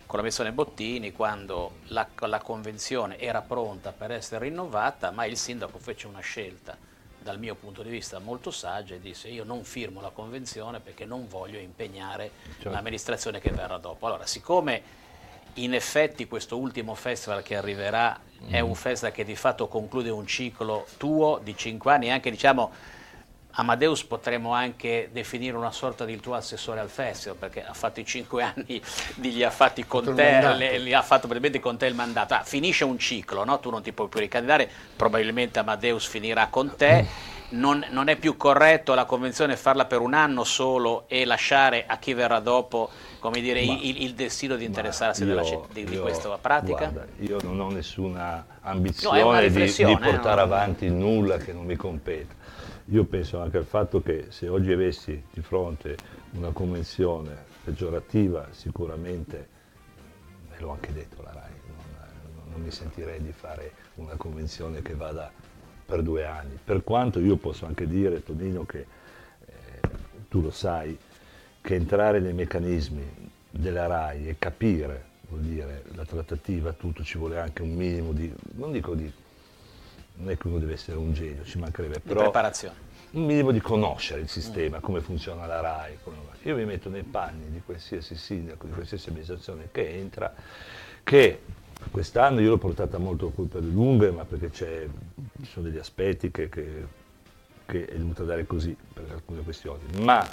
con 0.06 0.18
la 0.18 0.24
missione 0.24 0.50
Bottini, 0.50 1.12
quando 1.12 1.74
la, 1.88 2.08
la 2.20 2.40
convenzione 2.40 3.16
era 3.18 3.42
pronta 3.42 3.92
per 3.92 4.10
essere 4.10 4.46
rinnovata, 4.46 5.12
ma 5.12 5.24
il 5.24 5.36
sindaco 5.36 5.78
fece 5.78 6.08
una 6.08 6.18
scelta 6.18 6.76
dal 7.22 7.38
mio 7.38 7.54
punto 7.54 7.82
di 7.82 7.90
vista 7.90 8.18
molto 8.18 8.50
saggia 8.50 8.94
e 8.94 9.00
disse 9.00 9.28
io 9.28 9.44
non 9.44 9.64
firmo 9.64 10.00
la 10.00 10.10
convenzione 10.10 10.80
perché 10.80 11.04
non 11.04 11.28
voglio 11.28 11.58
impegnare 11.58 12.30
Certo. 12.54 12.70
l'amministrazione 12.70 13.40
che 13.40 13.50
verrà 13.50 13.78
dopo. 13.78 14.06
Allora, 14.06 14.26
siccome 14.26 14.82
in 15.54 15.74
effetti 15.74 16.26
questo 16.26 16.56
ultimo 16.58 16.94
festival 16.94 17.42
che 17.42 17.56
arriverà 17.56 18.18
è 18.48 18.60
un 18.60 18.74
festival 18.74 19.12
che 19.12 19.24
di 19.24 19.36
fatto 19.36 19.68
conclude 19.68 20.08
un 20.08 20.26
ciclo 20.26 20.86
tuo 20.96 21.40
di 21.42 21.56
cinque 21.56 21.92
anni, 21.92 22.10
anche 22.10 22.30
diciamo 22.30 22.70
Amadeus 23.52 24.04
potremmo 24.04 24.52
anche 24.52 25.08
definire 25.12 25.56
una 25.56 25.72
sorta 25.72 26.04
di 26.04 26.18
tuo 26.20 26.34
assessore 26.34 26.80
al 26.80 26.88
festival, 26.88 27.36
perché 27.36 27.64
ha 27.64 27.74
fatto 27.74 28.00
i 28.00 28.04
cinque 28.04 28.42
anni, 28.44 28.80
di- 29.16 29.32
li 29.32 29.42
ha 29.42 29.50
fatti 29.50 29.84
con 29.86 30.12
te, 30.12 30.40
le- 30.54 30.78
li 30.78 30.92
ha 30.94 31.02
fatto 31.02 31.26
probabilmente 31.26 31.58
con 31.60 31.76
te 31.76 31.86
il 31.86 31.94
mandato. 31.94 32.34
Ah, 32.34 32.42
finisce 32.44 32.84
un 32.84 32.98
ciclo, 32.98 33.44
no? 33.44 33.58
tu 33.58 33.70
non 33.70 33.82
ti 33.82 33.92
puoi 33.92 34.08
più 34.08 34.20
ricandidare, 34.20 34.70
probabilmente 34.96 35.58
Amadeus 35.58 36.06
finirà 36.06 36.48
con 36.48 36.74
te. 36.76 37.06
Non, 37.52 37.84
non 37.90 38.06
è 38.08 38.16
più 38.16 38.36
corretto 38.36 38.94
la 38.94 39.04
convenzione 39.06 39.56
farla 39.56 39.84
per 39.84 39.98
un 40.00 40.14
anno 40.14 40.44
solo 40.44 41.08
e 41.08 41.24
lasciare 41.24 41.84
a 41.84 41.98
chi 41.98 42.14
verrà 42.14 42.38
dopo 42.38 42.92
come 43.18 43.40
dire, 43.40 43.60
Ma- 43.60 43.74
il, 43.74 44.02
il 44.02 44.14
destino 44.14 44.54
di 44.54 44.64
interessarsi 44.64 45.24
della 45.24 45.42
io- 45.42 45.44
citt- 45.44 45.72
di, 45.72 45.84
di 45.84 45.94
io- 45.94 46.00
questa 46.02 46.28
pratica? 46.38 46.84
guarda, 46.86 47.06
io 47.18 47.38
non 47.42 47.58
ho 47.60 47.70
nessuna 47.70 48.46
No, 48.46 48.60
ambizione 48.62 49.40
di, 49.50 49.50
riflessione, 49.50 49.94
di 49.94 50.02
portare 50.02 50.40
no? 50.40 50.46
avanti 50.46 50.88
nulla 50.88 51.38
che 51.38 51.52
non 51.52 51.64
mi 51.64 51.76
compete. 51.76 52.36
Io 52.90 53.04
penso 53.04 53.40
anche 53.40 53.56
al 53.56 53.64
fatto 53.64 54.02
che 54.02 54.26
se 54.30 54.48
oggi 54.48 54.72
avessi 54.72 55.22
di 55.32 55.40
fronte 55.42 55.96
una 56.32 56.50
convenzione 56.50 57.36
peggiorativa, 57.62 58.48
sicuramente, 58.50 59.48
me 60.50 60.58
l'ho 60.58 60.70
anche 60.70 60.92
detto 60.92 61.22
la 61.22 61.32
RAI, 61.32 61.52
non, 61.68 62.50
non 62.50 62.60
mi 62.60 62.70
sentirei 62.72 63.22
di 63.22 63.30
fare 63.30 63.72
una 63.94 64.16
convenzione 64.16 64.82
che 64.82 64.94
vada 64.94 65.30
per 65.86 66.02
due 66.02 66.24
anni. 66.24 66.58
Per 66.62 66.82
quanto 66.82 67.20
io 67.20 67.36
posso 67.36 67.64
anche 67.64 67.86
dire, 67.86 68.24
Tonino, 68.24 68.66
che 68.66 68.86
eh, 69.46 69.80
tu 70.28 70.40
lo 70.40 70.50
sai, 70.50 70.98
che 71.60 71.74
entrare 71.76 72.18
nei 72.18 72.32
meccanismi 72.32 73.30
della 73.50 73.86
RAI 73.86 74.30
e 74.30 74.36
capire, 74.36 75.04
vuol 75.28 75.42
dire, 75.42 75.84
la 75.94 76.04
trattativa, 76.04 76.72
tutto, 76.72 77.04
ci 77.04 77.18
vuole 77.18 77.38
anche 77.38 77.62
un 77.62 77.72
minimo 77.72 78.10
di, 78.10 78.34
non 78.54 78.72
dico 78.72 78.96
di, 78.96 79.12
non 80.20 80.30
è 80.30 80.36
che 80.36 80.46
uno 80.46 80.58
deve 80.58 80.74
essere 80.74 80.96
un 80.98 81.12
genio, 81.12 81.44
ci 81.44 81.58
mancherebbe, 81.58 81.94
Di 81.94 82.00
però 82.08 82.22
preparazione. 82.22 82.74
un 83.12 83.24
minimo 83.24 83.50
di 83.50 83.60
conoscere 83.60 84.20
il 84.20 84.28
sistema, 84.28 84.78
come 84.80 85.00
funziona 85.00 85.46
la 85.46 85.60
RAI. 85.60 85.98
Io 86.42 86.56
mi 86.56 86.64
metto 86.64 86.88
nei 86.88 87.02
panni 87.02 87.50
di 87.50 87.60
qualsiasi 87.64 88.14
sindaco, 88.16 88.66
di 88.66 88.72
qualsiasi 88.72 89.08
amministrazione 89.08 89.68
che 89.72 89.88
entra, 89.94 90.32
che 91.02 91.40
quest'anno 91.90 92.40
io 92.40 92.50
l'ho 92.50 92.58
portata 92.58 92.98
molto 92.98 93.30
qui 93.30 93.46
per 93.46 93.62
le 93.62 93.70
lunghe, 93.70 94.10
ma 94.10 94.24
perché 94.24 94.50
c'è- 94.50 94.86
ci 95.42 95.46
sono 95.50 95.66
degli 95.68 95.78
aspetti 95.78 96.30
che, 96.30 96.48
che- 96.48 96.86
che 97.66 97.86
è 97.86 97.96
dovuta 97.96 98.24
dare 98.24 98.46
così 98.46 98.76
per 98.92 99.06
alcune 99.12 99.40
questioni. 99.42 99.80
Ma 100.02 100.26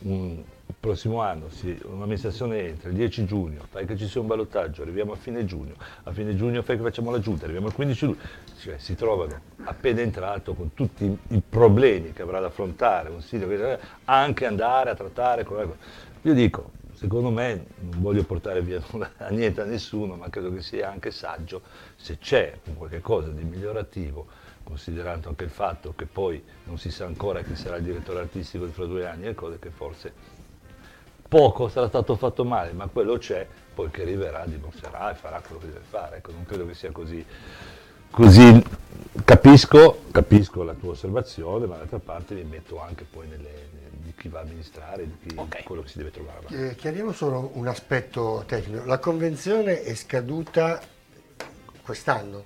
un- 0.00 0.42
il 0.68 0.74
prossimo 0.80 1.20
anno 1.20 1.48
si- 1.48 1.78
un'amministrazione 1.84 2.58
entra 2.60 2.88
il 2.88 2.96
10 2.96 3.24
giugno, 3.24 3.66
fai 3.70 3.86
che 3.86 3.96
ci 3.96 4.08
sia 4.08 4.20
un 4.20 4.26
ballottaggio, 4.26 4.82
arriviamo 4.82 5.12
a 5.12 5.16
fine 5.16 5.44
giugno, 5.44 5.74
a 6.04 6.12
fine 6.12 6.34
giugno 6.34 6.62
fai 6.62 6.76
che 6.76 6.82
facciamo 6.82 7.10
la 7.10 7.18
giunta, 7.20 7.44
arriviamo 7.44 7.68
al 7.68 7.72
15 7.72 8.06
luglio, 8.06 8.20
cioè 8.58 8.78
si 8.78 8.94
trovano 8.94 9.40
appena 9.64 10.00
entrato 10.00 10.54
con 10.54 10.74
tutti 10.74 11.04
i, 11.28 11.42
problemi 11.48 12.12
che 12.12 12.22
avrà 12.22 12.40
da 12.40 12.46
affrontare 12.46 13.08
un 13.10 13.20
sindaco, 13.22 13.52
che- 13.52 13.78
anche 14.04 14.46
andare 14.46 14.90
a 14.90 14.94
trattare 14.94 15.44
con 15.44 15.56
la- 15.56 15.76
Io 16.22 16.34
dico, 16.34 16.72
secondo 16.96 17.30
me 17.30 17.66
non 17.78 18.00
voglio 18.00 18.24
portare 18.24 18.62
via 18.62 18.82
a 19.18 19.28
niente 19.28 19.60
a 19.60 19.64
nessuno, 19.64 20.16
ma 20.16 20.28
credo 20.30 20.52
che 20.52 20.62
sia 20.62 20.90
anche 20.90 21.10
saggio 21.10 21.62
se 21.94 22.18
c'è 22.18 22.58
un 22.64 22.76
qualche 22.76 23.00
cosa 23.00 23.28
di 23.28 23.44
migliorativo, 23.44 24.26
considerando 24.64 25.28
anche 25.28 25.44
il 25.44 25.50
fatto 25.50 25.92
che 25.94 26.06
poi 26.06 26.42
non 26.64 26.78
si 26.78 26.90
sa 26.90 27.04
ancora 27.04 27.42
chi 27.42 27.54
sarà 27.54 27.76
il 27.76 27.84
direttore 27.84 28.20
artistico 28.20 28.66
fra 28.66 28.86
due 28.86 29.06
anni 29.06 29.26
e 29.26 29.34
cose 29.34 29.58
che 29.58 29.70
forse 29.70 30.12
poco 31.28 31.68
sarà 31.68 31.88
stato 31.88 32.16
fatto 32.16 32.44
male, 32.44 32.72
ma 32.72 32.86
quello 32.86 33.18
c'è, 33.18 33.46
poi 33.74 33.90
che 33.90 34.02
arriverà 34.02 34.44
dimostrerà 34.46 35.10
e 35.10 35.14
farà 35.14 35.40
quello 35.40 35.60
che 35.60 35.66
deve 35.66 35.84
fare. 35.86 36.16
Ecco, 36.18 36.32
non 36.32 36.44
credo 36.44 36.66
che 36.66 36.74
sia 36.74 36.92
così. 36.92 37.24
Così 38.08 38.62
capisco, 39.24 40.04
capisco 40.10 40.62
la 40.62 40.72
tua 40.72 40.92
osservazione, 40.92 41.66
ma 41.66 41.76
d'altra 41.76 41.98
parte 41.98 42.34
mi 42.34 42.44
metto 42.44 42.80
anche 42.80 43.04
poi 43.04 43.26
nelle, 43.26 43.68
chi 44.16 44.28
va 44.28 44.38
a 44.38 44.42
amministrare, 44.42 45.04
di 45.04 45.16
chi- 45.26 45.34
Ok. 45.36 45.62
quello 45.64 45.82
che 45.82 45.88
si 45.88 45.98
deve 45.98 46.10
trovare 46.10 46.38
avanti. 46.38 46.54
Eh, 46.56 46.74
chiariamo 46.74 47.12
solo 47.12 47.50
un 47.54 47.66
aspetto 47.68 48.42
tecnico. 48.46 48.84
La 48.86 48.98
convenzione 48.98 49.82
è 49.82 49.94
scaduta 49.94 50.80
quest'anno, 51.82 52.44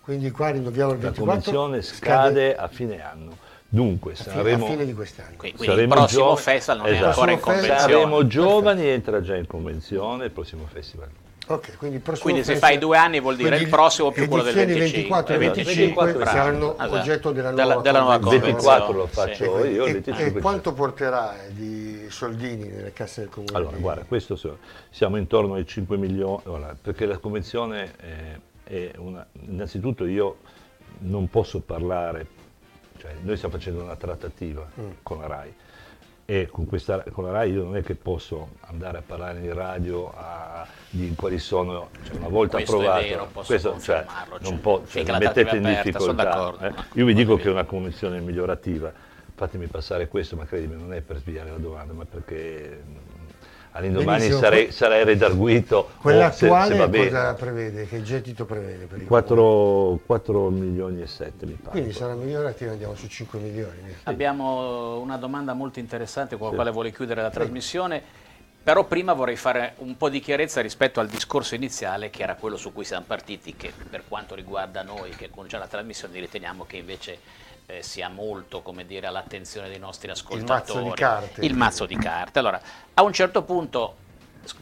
quindi 0.00 0.30
qua 0.30 0.50
rinnoviamo 0.50 0.92
il 0.92 0.98
La 0.98 1.10
24. 1.10 1.24
convenzione 1.52 1.82
scade 1.82 2.56
a 2.56 2.68
fine 2.68 3.02
anno. 3.02 3.36
Dunque, 3.70 4.14
saremo, 4.14 4.64
a 4.64 4.68
fine 4.70 4.86
di 4.86 4.94
quest'anno. 4.94 5.34
Quindi, 5.36 5.58
quindi 5.58 5.74
il 5.74 5.80
saremo 5.88 5.94
prossimo 5.94 6.24
giov- 6.28 6.38
festival 6.40 6.78
non 6.78 6.86
è 6.86 6.90
Esatto. 6.92 7.06
ancora 7.08 7.30
in 7.32 7.40
convenzione. 7.40 7.78
saremo 7.80 8.26
giovani 8.26 8.86
entra 8.86 9.20
già 9.20 9.36
in 9.36 9.46
convenzione 9.46 10.24
il 10.24 10.30
prossimo 10.30 10.66
festival. 10.66 11.08
Ok, 11.50 11.76
quindi 11.78 12.02
Quindi 12.20 12.44
se 12.44 12.56
fai 12.56 12.76
due 12.76 12.98
anni 12.98 13.20
vuol 13.20 13.34
dire 13.36 13.56
il 13.56 13.68
prossimo 13.68 14.10
più 14.10 14.28
quello 14.28 14.42
del 14.42 14.58
edizioni 14.58 14.80
25. 14.80 15.08
24 15.24 15.32
e 15.32 15.36
Esatto, 15.38 15.54
25 15.54 16.04
24 16.04 16.30
saranno 16.30 16.74
esatto. 16.74 16.94
oggetto 16.94 17.32
della 17.32 17.50
Della- 17.50 17.64
nuova 17.64 17.80
della 17.82 17.98
nuova 18.00 18.18
convenzione. 18.18 18.52
24 18.52 18.92
lo 18.92 19.06
Sì. 19.06 19.12
faccio 19.14 19.64
E, 19.64 19.70
io, 19.70 19.84
il 19.84 19.88
e- 19.88 19.92
25 19.94 20.24
e 20.38 20.42
quanto 20.42 20.72
porterà 20.74 21.34
di 21.48 22.06
soldini 22.10 22.68
nelle 22.68 22.92
casse 22.92 23.22
del 23.22 23.30
comune? 23.30 23.56
Allora, 23.56 23.76
di- 23.76 23.82
guarda, 23.82 24.04
questo 24.04 24.36
so- 24.36 24.58
siamo 24.90 25.16
intorno 25.16 25.54
ai 25.54 25.66
5 25.66 25.96
milioni, 25.96 26.40
allora, 26.44 26.76
perché 26.80 27.06
la 27.06 27.16
convenzione 27.16 27.94
è, 27.96 28.38
è 28.64 28.90
una... 28.98 29.26
Innanzitutto 29.48 30.04
io 30.04 30.36
non 31.00 31.30
posso 31.30 31.60
parlare, 31.60 32.26
cioè 32.98 33.12
noi 33.22 33.36
stiamo 33.36 33.54
facendo 33.54 33.82
una 33.82 33.96
trattativa 33.96 34.66
Mm. 34.78 34.90
con 35.02 35.18
la 35.20 35.26
RAI 35.26 35.54
e 36.30 36.46
con, 36.50 36.66
questa, 36.66 37.02
con 37.10 37.24
la 37.24 37.30
RAI 37.30 37.52
io 37.52 37.62
non 37.64 37.74
è 37.76 37.82
che 37.82 37.94
posso 37.94 38.50
andare 38.66 38.98
a 38.98 39.02
parlare 39.04 39.38
in 39.40 39.54
radio 39.54 40.12
a- 40.14 40.66
di 40.90 41.14
quali 41.16 41.38
sono, 41.38 41.88
cioè 42.04 42.16
una 42.16 42.28
volta 42.28 42.58
Questo 42.58 42.82
è 42.82 42.84
approvato, 42.84 43.06
vero, 43.06 43.28
posso 43.32 43.46
questo, 43.46 43.80
cioè, 43.80 44.04
non 44.28 44.38
cioè, 44.42 44.58
po- 44.58 44.84
cioè, 44.86 45.04
mi 45.04 45.10
la 45.10 45.18
mettete 45.18 45.56
in 45.56 45.64
è 45.64 45.70
aperta, 45.70 45.90
difficoltà. 45.90 46.54
eh. 46.68 46.72
Io 46.98 47.06
vi 47.06 47.14
dico 47.14 47.36
che 47.36 47.44
è 47.44 47.50
una 47.50 47.64
convenzione 47.64 48.20
migliorativa, 48.20 48.92
fatemi 49.34 49.68
passare 49.68 50.06
questo, 50.08 50.36
ma 50.36 50.44
credimi, 50.44 50.74
non 50.78 50.92
è 50.92 51.00
per 51.00 51.16
sviare 51.16 51.48
la 51.50 51.56
domanda, 51.56 51.94
ma 51.94 52.04
perché 52.04 52.82
all'indomani 53.78 54.30
sarei, 54.30 54.72
sarei 54.72 55.04
redarguito 55.04 55.90
Quella 56.00 56.26
oh, 56.26 56.30
se- 56.30 56.36
se 56.38 56.44
attuale 56.46 57.08
cosa 57.08 57.34
prevede? 57.34 57.86
Che 57.86 58.02
gettito 58.02 58.44
prevede 58.44 58.86
per 58.86 59.00
il 59.00 59.06
comune? 59.06 59.06
4, 59.06 60.00
4 60.04 60.50
milioni 60.50 61.02
e 61.02 61.06
7 61.06 61.46
mi 61.46 61.52
pare. 61.52 61.70
Quindi 61.70 61.92
sarà 61.92 62.14
migliorativa, 62.14 62.72
andiamo 62.72 62.94
su 62.94 63.06
5 63.06 63.38
milioni. 63.38 63.76
Abbiamo 64.04 64.98
una 64.98 65.16
domanda 65.16 65.52
molto 65.54 65.78
interessante 65.78 66.36
con 66.36 66.46
la 66.46 66.50
Sì. 66.50 66.56
quale 66.56 66.70
vuole 66.70 66.92
chiudere 66.92 67.22
la 67.22 67.30
trasmissione, 67.30 68.02
però 68.62 68.84
prima 68.84 69.12
vorrei 69.12 69.36
fare 69.36 69.74
un 69.78 69.96
po' 69.96 70.08
di 70.08 70.20
chiarezza 70.20 70.60
rispetto 70.60 71.00
al 71.00 71.06
discorso 71.06 71.54
iniziale 71.54 72.10
che 72.10 72.22
era 72.22 72.34
quello 72.34 72.56
su 72.56 72.72
cui 72.72 72.84
siamo 72.84 73.04
partiti, 73.06 73.54
che 73.56 73.72
per 73.88 74.02
quanto 74.06 74.34
riguarda 74.34 74.82
noi 74.82 75.10
che 75.10 75.30
cominciamo 75.30 75.62
la 75.62 75.68
trasmissione 75.68 76.18
riteniamo 76.18 76.64
che 76.66 76.76
invece 76.76 77.18
eh, 77.70 77.82
sia 77.82 78.08
molto 78.08 78.62
come 78.62 78.86
dire, 78.86 79.06
all'attenzione 79.06 79.68
dei 79.68 79.78
nostri 79.78 80.10
ascoltatori. 80.10 80.46
mazzo 80.46 80.80
di 80.80 80.90
carte. 80.94 81.44
Il 81.44 81.54
mazzo 81.54 81.84
di 81.86 81.96
carte. 81.96 82.38
Allora, 82.38 82.60
a 82.94 83.02
un 83.02 83.12
certo 83.12 83.42
punto, 83.42 83.96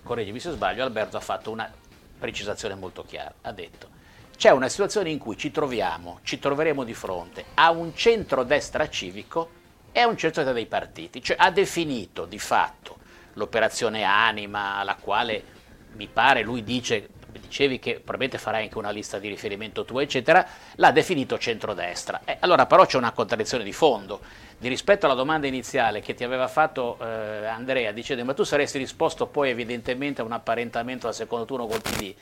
correggimi 0.02 0.40
se 0.40 0.50
sbaglio, 0.50 0.82
Alberto 0.82 1.16
ha 1.16 1.20
fatto 1.20 1.52
una 1.52 1.72
precisazione 2.18 2.74
molto 2.74 3.04
chiara. 3.04 3.32
Ha 3.42 3.52
detto, 3.52 3.88
c'è 4.36 4.50
una 4.50 4.68
situazione 4.68 5.10
in 5.10 5.18
cui 5.18 5.36
ci 5.36 5.52
troviamo, 5.52 6.18
ci 6.24 6.40
troveremo 6.40 6.82
di 6.82 6.94
fronte 6.94 7.44
a 7.54 7.70
un 7.70 7.94
centro-destra 7.94 8.88
civico 8.88 9.50
e 9.92 10.00
a 10.00 10.08
un 10.08 10.16
centro-destra 10.16 10.52
dei 10.52 10.66
partiti. 10.66 11.22
Cioè 11.22 11.36
ha 11.38 11.52
definito 11.52 12.24
di 12.24 12.40
fatto 12.40 12.96
l'operazione 13.34 14.02
Anima, 14.02 14.78
alla 14.78 14.96
quale 14.96 15.54
mi 15.92 16.08
pare 16.08 16.42
lui 16.42 16.64
dice, 16.64 17.08
dicevi 17.38 17.78
che 17.78 17.94
probabilmente 17.94 18.38
farai 18.38 18.64
anche 18.64 18.78
una 18.78 18.90
lista 18.90 19.18
di 19.18 19.28
riferimento 19.28 19.84
tua, 19.84 20.02
eccetera, 20.02 20.46
l'ha 20.74 20.90
definito 20.90 21.38
centrodestra. 21.38 22.20
Eh, 22.24 22.36
allora 22.40 22.66
però 22.66 22.86
c'è 22.86 22.96
una 22.96 23.12
contraddizione 23.12 23.64
di 23.64 23.72
fondo. 23.72 24.20
Di 24.58 24.68
rispetto 24.68 25.04
alla 25.04 25.14
domanda 25.14 25.46
iniziale 25.46 26.00
che 26.00 26.14
ti 26.14 26.24
aveva 26.24 26.48
fatto 26.48 26.98
eh, 27.00 27.46
Andrea, 27.46 27.92
dicendo 27.92 28.24
ma 28.24 28.32
tu 28.32 28.42
saresti 28.42 28.78
risposto 28.78 29.26
poi 29.26 29.50
evidentemente 29.50 30.22
a 30.22 30.24
un 30.24 30.32
apparentamento 30.32 31.06
al 31.06 31.14
secondo 31.14 31.44
turno 31.44 31.66
col 31.66 31.82
PD. 31.82 32.14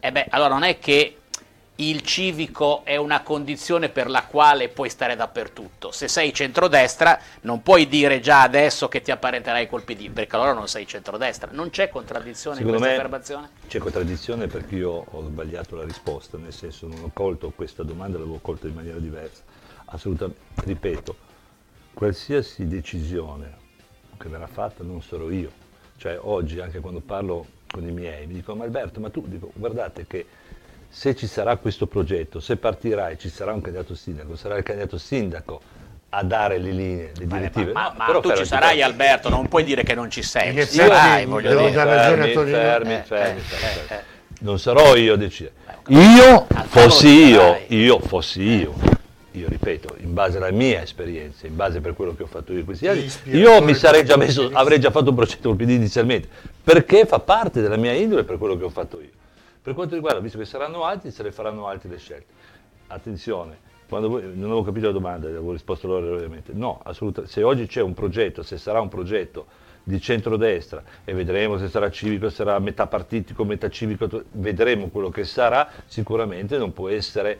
E 0.00 0.10
beh, 0.10 0.26
allora 0.30 0.48
non 0.48 0.62
è 0.62 0.78
che 0.78 1.18
il 1.76 2.02
civico 2.02 2.84
è 2.84 2.96
una 2.96 3.22
condizione 3.22 3.88
per 3.88 4.10
la 4.10 4.24
quale 4.24 4.68
puoi 4.68 4.90
stare 4.90 5.16
dappertutto. 5.16 5.90
Se 5.90 6.06
sei 6.06 6.32
centrodestra 6.34 7.18
non 7.42 7.62
puoi 7.62 7.88
dire 7.88 8.20
già 8.20 8.42
adesso 8.42 8.88
che 8.88 9.00
ti 9.00 9.10
apparenterai 9.10 9.66
col 9.68 9.82
PD, 9.82 10.10
perché 10.10 10.36
allora 10.36 10.52
non 10.52 10.68
sei 10.68 10.86
centrodestra. 10.86 11.50
Non 11.52 11.70
c'è 11.70 11.88
contraddizione 11.88 12.56
Secondo 12.56 12.76
in 12.76 12.82
questa 12.82 13.00
affermazione? 13.00 13.50
C'è 13.66 13.78
contraddizione 13.78 14.46
perché 14.46 14.76
io 14.76 15.06
ho 15.08 15.22
sbagliato 15.22 15.76
la 15.76 15.84
risposta, 15.84 16.36
nel 16.36 16.52
senso 16.52 16.86
non 16.86 17.04
ho 17.04 17.10
colto 17.12 17.50
questa 17.54 17.82
domanda, 17.82 18.18
l'avevo 18.18 18.38
colta 18.40 18.66
in 18.66 18.74
maniera 18.74 18.98
diversa. 18.98 19.42
Assolutamente, 19.86 20.40
ripeto, 20.64 21.16
qualsiasi 21.94 22.66
decisione 22.66 23.60
che 24.18 24.28
verrà 24.28 24.46
fatta 24.46 24.84
non 24.84 25.02
sarò 25.02 25.30
io. 25.30 25.60
Cioè 25.96 26.18
oggi 26.20 26.60
anche 26.60 26.80
quando 26.80 27.00
parlo 27.00 27.46
con 27.70 27.88
i 27.88 27.92
miei 27.92 28.26
mi 28.26 28.34
dicono 28.34 28.58
ma 28.58 28.64
Alberto, 28.64 29.00
ma 29.00 29.08
tu 29.08 29.24
dico, 29.26 29.50
guardate 29.54 30.06
che 30.06 30.26
se 30.94 31.16
ci 31.16 31.26
sarà 31.26 31.56
questo 31.56 31.86
progetto, 31.86 32.38
se 32.38 32.56
partirà 32.56 33.08
e 33.08 33.16
ci 33.16 33.30
sarà 33.30 33.52
un 33.54 33.62
candidato 33.62 33.94
sindaco, 33.94 34.36
sarà 34.36 34.58
il 34.58 34.62
candidato 34.62 34.98
sindaco 34.98 35.60
a 36.10 36.22
dare 36.22 36.58
le 36.58 36.70
linee, 36.70 37.12
le 37.16 37.26
direttive. 37.26 37.72
Ma, 37.72 37.84
No, 37.88 37.94
ma 37.96 38.04
però 38.04 38.20
tu 38.20 38.28
fai 38.28 38.36
ci 38.36 38.44
sarai 38.44 38.74
differenza. 38.74 39.04
Alberto, 39.04 39.28
non 39.30 39.48
puoi 39.48 39.64
dire 39.64 39.82
che 39.84 39.94
non 39.94 40.10
ci 40.10 40.22
sei. 40.22 40.54
Ci 40.66 40.72
sarai, 40.74 41.24
voglio 41.24 41.48
devo 41.48 41.60
dire. 41.62 41.72
dare 41.72 41.94
ragione 41.94 42.22
a 42.22 42.26
Fermi, 42.26 42.44
fermi, 42.44 42.92
Eh, 42.94 43.02
fermi, 43.04 43.38
eh, 43.38 43.40
fermi, 43.40 43.40
eh, 43.40 43.42
fermi. 43.42 44.02
eh. 44.02 44.10
Non 44.40 44.58
sarò 44.58 44.94
io 44.96 45.14
a 45.14 45.16
decidere. 45.16 45.54
Io 45.88 46.46
fossi 46.66 47.08
io, 47.08 47.58
io 47.68 47.98
fossi 48.00 48.42
io, 48.42 48.74
io 49.30 49.48
ripeto, 49.48 49.96
in 50.00 50.12
base 50.12 50.36
alla 50.36 50.50
mia 50.50 50.82
esperienza, 50.82 51.46
in 51.46 51.56
base 51.56 51.80
per 51.80 51.94
quello 51.94 52.14
che 52.14 52.24
ho 52.24 52.26
fatto 52.26 52.52
io 52.52 52.58
in 52.58 52.64
questi 52.66 52.86
anni, 52.86 53.10
io 53.24 53.62
mi 53.62 53.74
sarei 53.74 54.04
già 54.04 54.16
messo, 54.18 54.50
avrei 54.52 54.78
già 54.78 54.90
fatto 54.90 55.08
un 55.10 55.16
progetto 55.16 55.48
col 55.48 55.56
PD 55.56 55.70
inizialmente, 55.70 56.28
perché 56.62 57.06
fa 57.06 57.18
parte 57.18 57.62
della 57.62 57.76
mia 57.76 57.92
indole 57.92 58.24
per 58.24 58.36
quello 58.36 58.56
che 58.58 58.64
ho 58.64 58.68
fatto 58.68 59.00
io. 59.00 59.08
Per 59.62 59.74
quanto 59.74 59.94
riguarda, 59.94 60.18
visto 60.18 60.38
che 60.38 60.44
saranno 60.44 60.84
altri, 60.84 61.12
se 61.12 61.22
ne 61.22 61.30
faranno 61.30 61.68
altri 61.68 61.88
le 61.88 61.98
scelte. 61.98 62.32
Attenzione, 62.88 63.58
voi, 63.88 64.22
non 64.34 64.46
avevo 64.46 64.64
capito 64.64 64.86
la 64.86 64.92
domanda, 64.92 65.28
avevo 65.28 65.52
risposto 65.52 65.86
loro 65.86 66.14
ovviamente. 66.14 66.52
No, 66.52 66.80
assolutamente. 66.82 67.32
Se 67.32 67.42
oggi 67.44 67.66
c'è 67.66 67.80
un 67.80 67.94
progetto, 67.94 68.42
se 68.42 68.58
sarà 68.58 68.80
un 68.80 68.88
progetto 68.88 69.46
di 69.84 70.00
centrodestra 70.00 70.82
e 71.04 71.12
vedremo 71.14 71.58
se 71.58 71.68
sarà 71.68 71.90
civico, 71.90 72.28
se 72.28 72.36
sarà 72.36 72.58
metà 72.58 72.86
partitico, 72.86 73.44
metà 73.44 73.68
civico, 73.68 74.24
vedremo 74.32 74.88
quello 74.88 75.10
che 75.10 75.24
sarà, 75.24 75.68
sicuramente 75.86 76.56
non 76.58 76.72
può 76.72 76.88
essere 76.88 77.38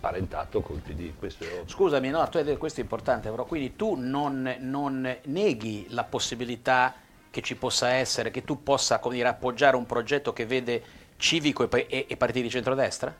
parentato 0.00 0.62
col 0.62 0.78
PD. 0.78 1.12
Questo 1.16 1.44
è. 1.44 1.62
Scusami, 1.66 2.08
no, 2.08 2.26
tu 2.28 2.38
hai 2.38 2.44
detto 2.44 2.58
questo 2.58 2.80
è 2.80 2.82
importante, 2.82 3.30
però 3.30 3.44
quindi 3.44 3.76
tu 3.76 3.94
non, 3.96 4.56
non 4.60 5.18
neghi 5.24 5.86
la 5.90 6.04
possibilità 6.04 6.94
che 7.30 7.42
ci 7.42 7.54
possa 7.54 7.90
essere, 7.90 8.30
che 8.30 8.42
tu 8.42 8.62
possa 8.62 9.00
dire, 9.08 9.28
appoggiare 9.28 9.76
un 9.76 9.86
progetto 9.86 10.32
che 10.32 10.46
vede 10.46 10.82
civico 11.20 11.70
e, 11.70 11.86
e- 11.88 12.06
e 12.08 12.16
partiti 12.16 12.42
di 12.42 12.50
centrodestra? 12.50 13.14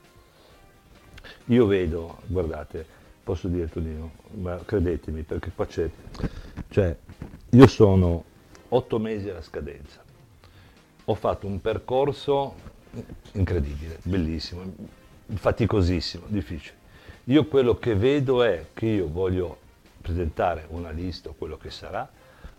Io 1.46 1.66
vedo, 1.66 2.18
guardate, 2.26 2.84
posso 3.22 3.46
dire 3.48 3.68
Tonino, 3.68 4.12
ma 4.32 4.60
credetemi, 4.64 5.22
perché 5.22 5.52
qua 5.54 5.66
c'è, 5.66 5.88
cioè, 6.70 6.96
io 7.50 7.66
sono 7.66 8.24
otto 8.68 8.98
mesi 8.98 9.28
alla 9.28 9.42
scadenza, 9.42 10.02
ho 11.04 11.14
fatto 11.14 11.46
un 11.46 11.60
percorso 11.60 12.54
incredibile, 13.32 13.98
bellissimo, 14.02 14.62
faticosissimo, 15.32 16.24
difficile. 16.28 16.78
Io 17.24 17.46
quello 17.46 17.78
che 17.78 17.94
vedo 17.94 18.42
è 18.42 18.66
che 18.72 18.86
io 18.86 19.08
voglio 19.08 19.58
presentare 20.00 20.64
una 20.68 20.90
lista, 20.90 21.28
o 21.28 21.34
quello 21.36 21.58
che 21.58 21.70
sarà, 21.70 22.08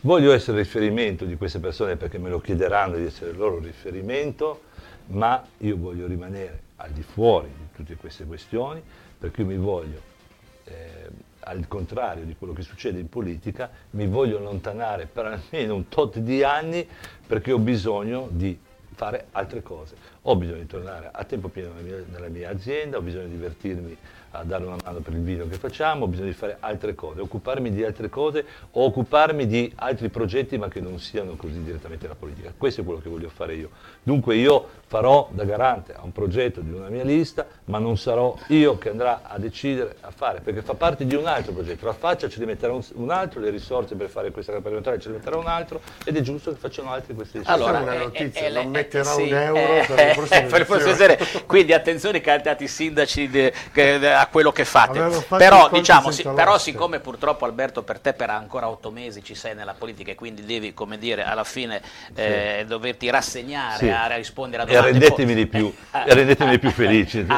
voglio 0.01 0.31
essere 0.33 0.59
riferimento 0.59 1.25
di 1.25 1.35
queste 1.35 1.59
persone 1.59 1.95
perché 1.95 2.17
me 2.17 2.29
lo 2.29 2.39
chiederanno 2.39 2.97
di 2.97 3.05
essere 3.05 3.31
il 3.31 3.37
loro 3.37 3.59
riferimento, 3.59 4.63
ma 5.11 5.43
io 5.59 5.77
voglio 5.77 6.07
rimanere 6.07 6.69
al 6.77 6.91
di 6.91 7.03
fuori 7.03 7.47
di 7.47 7.67
tutte 7.75 7.95
queste 7.95 8.25
questioni 8.25 8.81
perché 9.17 9.41
io 9.41 9.47
mi 9.47 9.57
voglio, 9.57 10.01
eh, 10.65 11.09
al 11.41 11.67
contrario 11.67 12.23
di 12.23 12.35
quello 12.35 12.53
che 12.53 12.63
succede 12.63 12.99
in 12.99 13.09
politica, 13.09 13.69
mi 13.91 14.07
voglio 14.07 14.37
allontanare 14.37 15.05
per 15.05 15.25
almeno 15.25 15.75
un 15.75 15.87
tot 15.89 16.17
di 16.17 16.43
anni 16.43 16.87
perché 17.27 17.51
ho 17.51 17.59
bisogno 17.59 18.27
di 18.31 18.57
fare 18.93 19.27
altre 19.31 19.61
cose. 19.61 19.95
Ho 20.25 20.35
bisogno 20.35 20.59
di 20.59 20.67
tornare 20.67 21.09
a 21.11 21.23
tempo 21.23 21.47
pieno 21.47 21.73
nella 21.73 21.81
mia, 21.81 22.05
nella 22.11 22.27
mia 22.27 22.49
azienda, 22.51 22.97
ho 22.97 23.01
bisogno 23.01 23.25
di 23.25 23.31
divertirmi 23.31 23.97
a 24.31 24.43
dare 24.43 24.63
una 24.63 24.77
mano 24.83 24.99
per 24.99 25.13
il 25.13 25.21
vino 25.21 25.47
che 25.47 25.55
facciamo, 25.55 26.05
ho 26.05 26.07
bisogno 26.07 26.27
di 26.27 26.33
fare 26.33 26.57
altre 26.59 26.95
cose, 26.95 27.21
occuparmi 27.21 27.71
di 27.71 27.83
altre 27.83 28.07
cose 28.09 28.45
o 28.71 28.85
occuparmi 28.85 29.45
di 29.45 29.71
altri 29.75 30.09
progetti 30.09 30.57
ma 30.57 30.67
che 30.69 30.79
non 30.79 30.99
siano 30.99 31.35
così 31.35 31.61
direttamente 31.63 32.07
la 32.07 32.15
politica. 32.15 32.53
Questo 32.55 32.81
è 32.81 32.83
quello 32.83 33.01
che 33.01 33.09
voglio 33.09 33.29
fare 33.29 33.55
io. 33.55 33.69
Dunque 34.03 34.35
io 34.35 34.67
farò 34.87 35.29
da 35.31 35.43
garante 35.43 35.93
a 35.93 36.01
un 36.03 36.11
progetto 36.11 36.61
di 36.61 36.71
una 36.71 36.89
mia 36.89 37.03
lista, 37.03 37.45
ma 37.65 37.79
non 37.79 37.97
sarò 37.97 38.37
io 38.47 38.77
che 38.77 38.89
andrà 38.89 39.21
a 39.23 39.37
decidere 39.37 39.95
a 40.01 40.11
fare, 40.11 40.41
perché 40.41 40.61
fa 40.61 40.75
parte 40.75 41.05
di 41.05 41.15
un 41.15 41.27
altro 41.27 41.53
progetto. 41.53 41.85
La 41.85 41.93
faccia 41.93 42.29
ce 42.29 42.39
li 42.39 42.45
metterà 42.45 42.73
un, 42.73 42.83
un 42.93 43.09
altro, 43.09 43.39
le 43.39 43.49
risorse 43.49 43.95
per 43.95 44.09
fare 44.09 44.31
questa 44.31 44.51
parlamentare 44.53 44.99
ce 44.99 45.09
le 45.09 45.15
metterà 45.15 45.37
un 45.37 45.47
altro 45.47 45.81
ed 46.05 46.15
è 46.15 46.21
giusto 46.21 46.51
che 46.51 46.57
facciano 46.57 46.91
altri 46.91 47.13
queste 47.13 47.39
decisioni. 47.39 47.63
Allora, 47.63 47.81
una 47.81 47.93
eh, 47.95 47.97
notizia, 47.97 48.47
eh, 48.47 48.51
non 48.51 48.63
eh, 48.63 48.67
metterà 48.67 49.03
sì, 49.03 49.21
un 49.23 49.33
euro 49.33 49.85
eh, 50.29 50.41
per 50.43 50.61
eh, 50.69 50.73
elezioni. 50.75 51.17
Quindi 51.45 51.73
attenzione 51.73 52.21
candidati 52.21 52.67
sindaci 52.67 53.29
de- 53.29 53.53
che- 53.71 53.99
de- 53.99 54.13
a 54.13 54.27
quello 54.27 54.51
che 54.51 54.65
fate. 54.65 54.99
Però, 55.37 55.69
diciamo, 55.71 56.11
sì, 56.11 56.23
però 56.23 56.57
siccome 56.57 56.99
purtroppo 56.99 57.45
Alberto 57.45 57.83
per 57.83 57.99
te 57.99 58.13
per 58.13 58.29
ancora 58.29 58.67
otto 58.69 58.91
mesi 58.91 59.23
ci 59.23 59.35
sei 59.35 59.55
nella 59.55 59.73
politica 59.77 60.11
e 60.11 60.15
quindi 60.15 60.45
devi, 60.45 60.73
come 60.73 60.97
dire, 60.97 61.23
alla 61.23 61.43
fine 61.43 61.81
eh, 62.15 62.63
doverti 62.67 63.09
rassegnare 63.09 63.77
Sì. 63.77 63.89
a 63.89 64.15
rispondere 64.15 64.63
a 64.63 64.65
E 64.65 64.69
domande. 64.75 64.91
rendetemi 64.91 65.33
di 65.33 65.45
più, 65.47 65.73
Eh, 65.91 65.99
e 66.05 66.13
rendetemi 66.13 66.59
più 66.59 66.71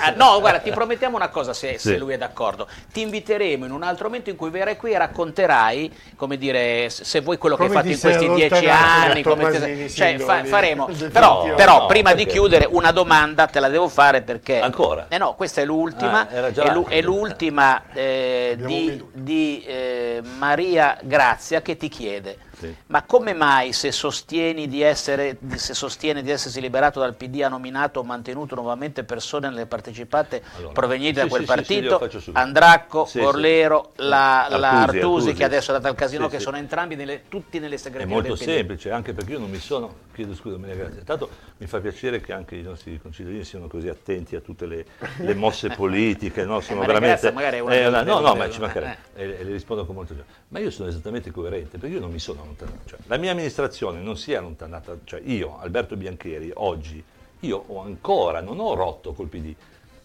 a- 0.00 0.10
no, 0.16 0.38
guarda, 0.40 0.58
ti 0.60 0.70
promettiamo 0.70 1.16
una 1.16 1.28
cosa 1.28 1.52
se, 1.52 1.78
se 1.78 1.92
Sì. 1.92 1.96
lui 1.96 2.12
è 2.12 2.18
d'accordo. 2.18 2.66
Ti 2.92 3.00
inviteremo 3.00 3.64
in 3.64 3.70
un 3.72 3.82
altro 3.82 4.06
momento 4.08 4.30
in 4.30 4.36
cui 4.36 4.50
verrai 4.50 4.76
qui 4.76 4.92
e 4.92 4.98
racconterai, 4.98 5.92
come 6.16 6.36
dire, 6.38 6.88
se 6.90 7.04
se 7.04 7.20
vuoi 7.20 7.38
quello 7.38 7.56
che 7.56 7.62
hai 7.62 7.68
Come 7.68 7.80
fatto 7.80 7.92
in 7.92 8.00
questi 8.00 8.28
dieci 8.34 8.68
anni. 8.68 9.22
come 9.22 9.42
Tommasini, 9.50 9.90
cioè, 9.90 10.18
fa- 10.18 10.44
faremo. 10.44 10.88
Però, 11.12 11.54
però 11.54 11.86
Prima 11.96 12.14
di 12.14 12.24
perché? 12.24 12.38
chiudere, 12.38 12.68
una 12.70 12.90
domanda 12.90 13.46
te 13.46 13.60
la 13.60 13.68
devo 13.68 13.88
fare 13.88 14.22
perché. 14.22 14.60
Ancora? 14.60 15.06
Eh 15.08 15.18
no, 15.18 15.34
questa 15.34 15.62
è 15.62 15.64
l'ultima. 15.64 16.28
Ah, 16.28 16.34
era 16.34 16.52
già 16.52 16.64
è, 16.64 16.72
l'u- 16.72 16.88
è 16.88 17.00
l'ultima 17.00 17.82
eh, 17.92 18.56
di, 18.58 19.02
di, 19.12 19.64
eh, 19.66 20.22
Maria 20.38 20.98
Grazia 21.02 21.62
che 21.62 21.76
ti 21.76 21.88
chiede. 21.88 22.38
Sì. 22.58 22.74
Ma 22.86 23.02
come 23.02 23.34
mai 23.34 23.72
se 23.72 23.92
sostieni 23.92 24.66
di 24.66 24.80
essere, 24.82 25.36
se 25.56 25.74
sostiene 25.74 26.22
di 26.22 26.30
essersi 26.30 26.60
liberato 26.60 27.00
dal 27.00 27.14
PD 27.14 27.42
ha 27.42 27.48
nominato 27.48 28.00
o 28.00 28.02
mantenuto 28.04 28.54
nuovamente 28.54 29.04
persone 29.04 29.48
nelle 29.48 29.66
partecipate 29.66 30.42
Allora, 30.56 30.72
provenienti 30.72 31.18
sì, 31.20 31.24
da 31.24 31.28
quel 31.28 31.40
sì, 31.42 31.46
partito? 31.46 32.08
Andracco, 32.32 33.04
Sì, 33.04 33.20
Gorlero, 33.20 33.92
sì. 33.96 34.02
la, 34.02 34.46
la 34.48 34.70
Artusi, 34.70 34.96
Artusi, 34.96 34.98
Artusi. 35.00 35.32
che 35.34 35.44
adesso 35.44 35.70
è 35.70 35.74
data 35.74 35.88
al 35.88 35.94
casino, 35.94 36.28
che 36.28 36.38
sono 36.40 36.56
entrambi 36.56 36.94
nelle- 36.94 37.24
tutti 37.28 37.58
nelle 37.58 37.74
È 37.74 37.78
segreterie 37.78 38.12
molto 38.14 38.28
del 38.34 38.38
PD. 38.38 38.44
semplice, 38.44 38.90
anche 38.90 39.12
perché 39.12 39.32
io 39.32 39.38
non 39.38 39.50
mi 39.50 39.58
sono, 39.58 39.94
chiedo 40.14 40.34
scusa 40.34 40.56
Maria 40.56 40.76
Grazia, 40.76 41.02
tanto 41.04 41.28
mi 41.58 41.66
fa 41.66 41.80
piacere 41.80 42.20
che 42.20 42.32
anche 42.32 42.56
i 42.56 42.62
nostri 42.62 42.98
concittadini 43.00 43.44
siano 43.44 43.66
così 43.66 43.88
attenti 43.88 44.34
a 44.36 44.40
tutte 44.40 44.66
le, 44.66 44.86
le 45.18 45.34
mosse 45.34 45.68
politiche, 45.70 46.44
no? 46.44 46.60
sono 46.60 46.80
Maria 46.86 46.94
veramente... 46.94 47.32
Magari 47.32 47.56
è 47.58 47.60
una 47.60 48.00
eh, 48.00 48.04
no, 48.04 48.20
no, 48.20 48.34
ma 48.34 48.48
ci 48.48 48.60
mancherebbe, 48.60 48.96
e, 49.14 49.22
e 49.40 49.44
le 49.44 49.52
rispondo 49.52 49.84
con 49.84 49.94
molto 49.94 50.14
gioia. 50.14 50.26
Ma 50.48 50.58
io 50.58 50.70
sono 50.70 50.88
esattamente 50.88 51.30
coerente, 51.30 51.76
perché 51.78 51.94
io 51.96 52.00
non 52.00 52.10
mi 52.10 52.18
sono 52.18 52.45
allontanato, 52.46 52.78
cioè, 52.86 52.98
la 53.06 53.16
mia 53.16 53.32
amministrazione 53.32 54.00
non 54.00 54.16
si 54.16 54.32
è 54.32 54.36
allontanata, 54.36 54.98
cioè 55.04 55.20
io, 55.24 55.58
Alberto 55.58 55.96
Biancheri, 55.96 56.50
oggi, 56.54 57.02
io 57.40 57.64
ho 57.66 57.82
ancora, 57.82 58.40
non 58.40 58.58
ho 58.60 58.74
rotto 58.74 59.12
col 59.12 59.28
PD, 59.28 59.54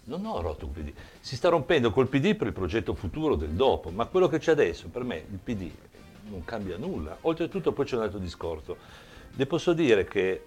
non 0.05 0.25
ho 0.25 0.41
rotto 0.41 0.67
col 0.67 0.83
PD, 0.83 0.93
si 1.19 1.35
sta 1.35 1.49
rompendo 1.49 1.91
col 1.91 2.07
PD 2.07 2.35
per 2.35 2.47
il 2.47 2.53
progetto 2.53 2.93
futuro 2.93 3.35
del 3.35 3.51
dopo, 3.51 3.89
ma 3.89 4.05
quello 4.05 4.27
che 4.27 4.39
c'è 4.39 4.51
adesso, 4.51 4.87
per 4.89 5.03
me, 5.03 5.17
il 5.17 5.39
PD 5.41 5.71
non 6.29 6.43
cambia 6.43 6.77
nulla. 6.77 7.17
Oltretutto 7.21 7.71
poi 7.71 7.85
c'è 7.85 7.95
un 7.95 8.03
altro 8.03 8.19
discorso. 8.19 8.77
Le 9.33 9.45
posso 9.45 9.73
dire 9.73 10.05
che 10.05 10.43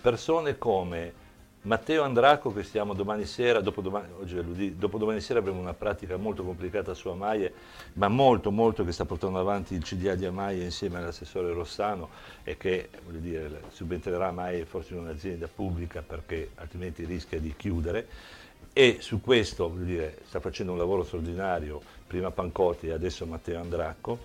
persone 0.00 0.58
come 0.58 1.24
Matteo 1.66 2.04
Andraco, 2.04 2.52
che 2.52 2.62
stiamo 2.62 2.94
domani 2.94 3.24
sera, 3.24 3.60
dopodomani, 3.60 4.12
oggi 4.20 5.20
sera 5.20 5.40
avremo 5.40 5.58
una 5.58 5.74
pratica 5.74 6.16
molto 6.16 6.44
complicata 6.44 6.94
su 6.94 7.08
Amaie, 7.08 7.52
ma 7.94 8.06
molto 8.06 8.52
molto 8.52 8.84
che 8.84 8.92
sta 8.92 9.04
portando 9.04 9.40
avanti 9.40 9.74
il 9.74 9.82
CDA 9.82 10.14
di 10.14 10.26
Amaie 10.26 10.62
insieme 10.62 10.98
all'assessore 10.98 11.52
Rossano 11.52 12.08
e 12.44 12.56
che 12.56 12.88
dire, 13.18 13.62
subentrerà 13.72 14.28
Amaie 14.28 14.64
forse 14.64 14.94
in 14.94 15.00
un'azienda 15.00 15.48
pubblica 15.52 16.04
perché 16.06 16.50
altrimenti 16.54 17.04
rischia 17.04 17.40
di 17.40 17.52
chiudere. 17.56 18.06
E 18.72 18.98
su 19.00 19.20
questo 19.20 19.72
dire, 19.76 20.18
sta 20.26 20.38
facendo 20.38 20.70
un 20.70 20.78
lavoro 20.78 21.02
straordinario, 21.02 21.82
prima 22.06 22.30
Pancotti 22.30 22.86
e 22.86 22.92
adesso 22.92 23.26
Matteo 23.26 23.60
Andracco, 23.60 24.18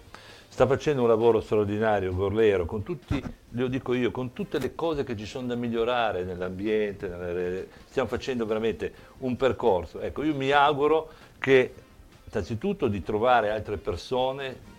sta 0.52 0.68
facendo 0.68 1.04
un 1.04 1.08
lavoro 1.08 1.40
straordinario 1.40 2.14
Gorlero, 2.14 2.66
con 2.66 2.84
tutti, 2.84 3.24
lo 3.52 3.68
dico 3.68 3.94
io, 3.94 4.12
con 4.12 4.34
tutte 4.34 4.60
le 4.60 4.76
cose 4.76 5.06
che 5.06 5.16
ci 5.16 5.26
sono 5.26 5.48
da 5.48 5.56
migliorare 5.56 6.26
nell'ambiente, 6.26 7.08
nelle- 7.08 7.70
stiamo 7.86 8.10
facendo 8.10 8.46
veramente 8.46 8.94
un 9.20 9.38
percorso. 9.38 10.02
Ecco, 10.02 10.24
io 10.24 10.36
mi 10.36 10.52
auguro 10.52 11.10
che 11.40 11.74
innanzitutto 12.30 12.90
di 12.90 13.02
trovare 13.02 13.50
altre 13.50 13.78
persone 13.78 14.70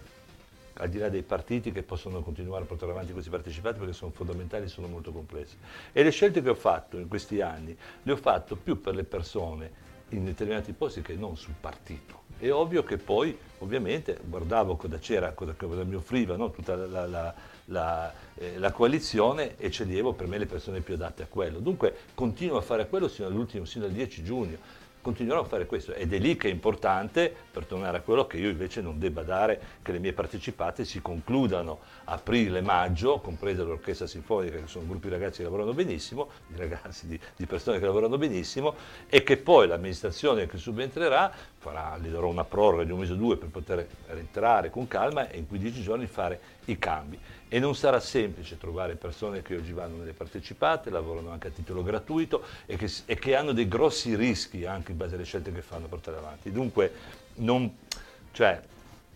al 0.75 0.91
di 0.91 0.99
là 0.99 1.09
dei 1.09 1.23
partiti 1.23 1.73
che 1.73 1.83
possono 1.83 2.21
continuare 2.21 2.65
a 2.65 2.67
portare 2.67 2.93
avanti 2.93 3.13
questi 3.13 3.31
partecipati 3.31 3.79
perché 3.79 3.95
sono 3.95 4.11
fondamentali 4.11 4.65
e 4.65 4.69
sono 4.69 4.89
molto 4.89 5.11
complessi. 5.11 5.57
E 5.91 6.03
le 6.03 6.11
scelte 6.11 6.43
che 6.43 6.51
ho 6.51 6.55
fatto 6.55 6.99
in 6.99 7.09
questi 7.09 7.41
anni 7.41 7.75
le 8.03 8.13
ho 8.13 8.17
fatto 8.17 8.57
più 8.57 8.79
per 8.79 8.95
le 8.95 9.05
persone 9.05 9.71
in 10.11 10.27
determinati 10.27 10.73
posti 10.73 11.01
che 11.01 11.15
non 11.15 11.35
sul 11.39 11.55
partito. 11.59 12.22
È 12.43 12.53
ovvio 12.53 12.83
che 12.83 12.99
poi, 12.99 13.39
ovviamente, 13.59 14.19
guardavo 14.21 14.75
cosa 14.75 14.99
c'era, 14.99 15.31
cosa, 15.31 15.55
cosa 15.57 15.85
mi 15.85 15.95
offriva 15.95 16.35
no? 16.35 16.51
tutta 16.51 16.75
la, 16.75 17.07
la, 17.07 17.35
la, 17.67 18.13
eh, 18.35 18.59
la, 18.59 18.73
coalizione 18.73 19.57
e 19.59 19.69
sceglievo 19.69 20.13
per 20.15 20.27
me 20.27 20.39
le 20.39 20.47
persone 20.47 20.81
più 20.81 20.95
adatte 20.95 21.23
a 21.23 21.27
quello. 21.29 21.61
Dunque 21.61 21.97
continuo 22.15 22.57
a 22.57 22.61
fare 22.61 22.89
quello 22.89 23.07
sino 23.07 23.29
all'ultimo, 23.29 23.65
sino 23.65 23.85
al 23.85 23.93
10 23.93 24.25
giugno 24.25 24.57
continuerò 25.03 25.41
a 25.41 25.45
fare 25.45 25.67
questo. 25.67 25.93
Ed 25.93 26.15
è 26.15 26.19
lì 26.19 26.37
che 26.37 26.49
è 26.49 26.51
importante, 26.51 27.35
per 27.51 27.67
tornare 27.67 27.99
a 27.99 28.01
quello 28.01 28.27
che 28.27 28.39
io 28.39 28.49
invece 28.49 28.81
non 28.81 28.99
debba 28.99 29.23
dare, 29.23 29.61
che 29.83 29.93
le 29.93 29.99
mie 29.99 30.13
partecipate 30.13 30.85
si 30.85 31.03
concludano 31.03 31.81
aprile-maggio, 32.05 33.19
compresa 33.19 33.65
l'orchestra 33.65 34.07
sinfonica, 34.07 34.57
che 34.59 34.67
sono 34.67 34.87
gruppi 34.87 35.09
di 35.09 35.13
ragazzi 35.13 35.39
che 35.39 35.43
lavorano 35.45 35.75
benissimo, 35.75 36.29
di 36.47 36.57
ragazzi, 36.57 37.07
di, 37.07 37.21
di 37.37 37.47
persone 37.47 37.79
che 37.79 37.85
lavorano 37.85 38.17
benissimo, 38.17 38.75
e 39.09 39.23
che 39.23 39.37
poi 39.37 39.67
l'amministrazione 39.67 40.47
che 40.47 40.57
subentrerà 40.57 41.33
farà, 41.59 41.99
gli 42.01 42.09
darò 42.09 42.29
una 42.29 42.45
proroga 42.45 42.85
di 42.85 42.93
un 42.93 43.01
mese 43.01 43.13
o 43.13 43.17
due 43.17 43.37
per 43.37 43.49
poter 43.49 43.87
rientrare 44.07 44.71
con 44.71 44.87
calma 44.89 45.29
e 45.29 45.39
in 45.39 45.47
15 45.47 45.83
giorni 45.83 46.07
fare 46.07 46.41
i 46.67 46.79
cambi 46.79 47.19
e 47.49 47.59
non 47.59 47.75
sarà 47.75 48.01
semplice 48.01 48.57
trovare 48.57 48.95
persone 48.95 49.43
che 49.43 49.57
oggi 49.57 49.73
vanno 49.73 49.97
nelle 49.97 50.13
partecipate, 50.13 50.89
lavorano 50.91 51.31
anche 51.31 51.49
a 51.49 51.51
titolo 51.51 51.83
gratuito 51.83 52.43
e 52.65 52.77
che, 52.77 52.91
e 53.05 53.17
che 53.17 53.37
hanno 53.37 53.53
dei 53.53 53.69
grossi 53.69 54.15
rischi 54.15 54.65
anche 54.65 54.93
in 54.93 54.97
base 54.97 55.17
alle 55.17 55.25
scelte 55.25 55.53
che 55.53 55.61
fanno 55.61 55.87
portare 55.87 56.17
avanti. 56.17 56.51
Dunque, 56.51 56.93
non, 57.35 57.77
cioè, 58.33 58.59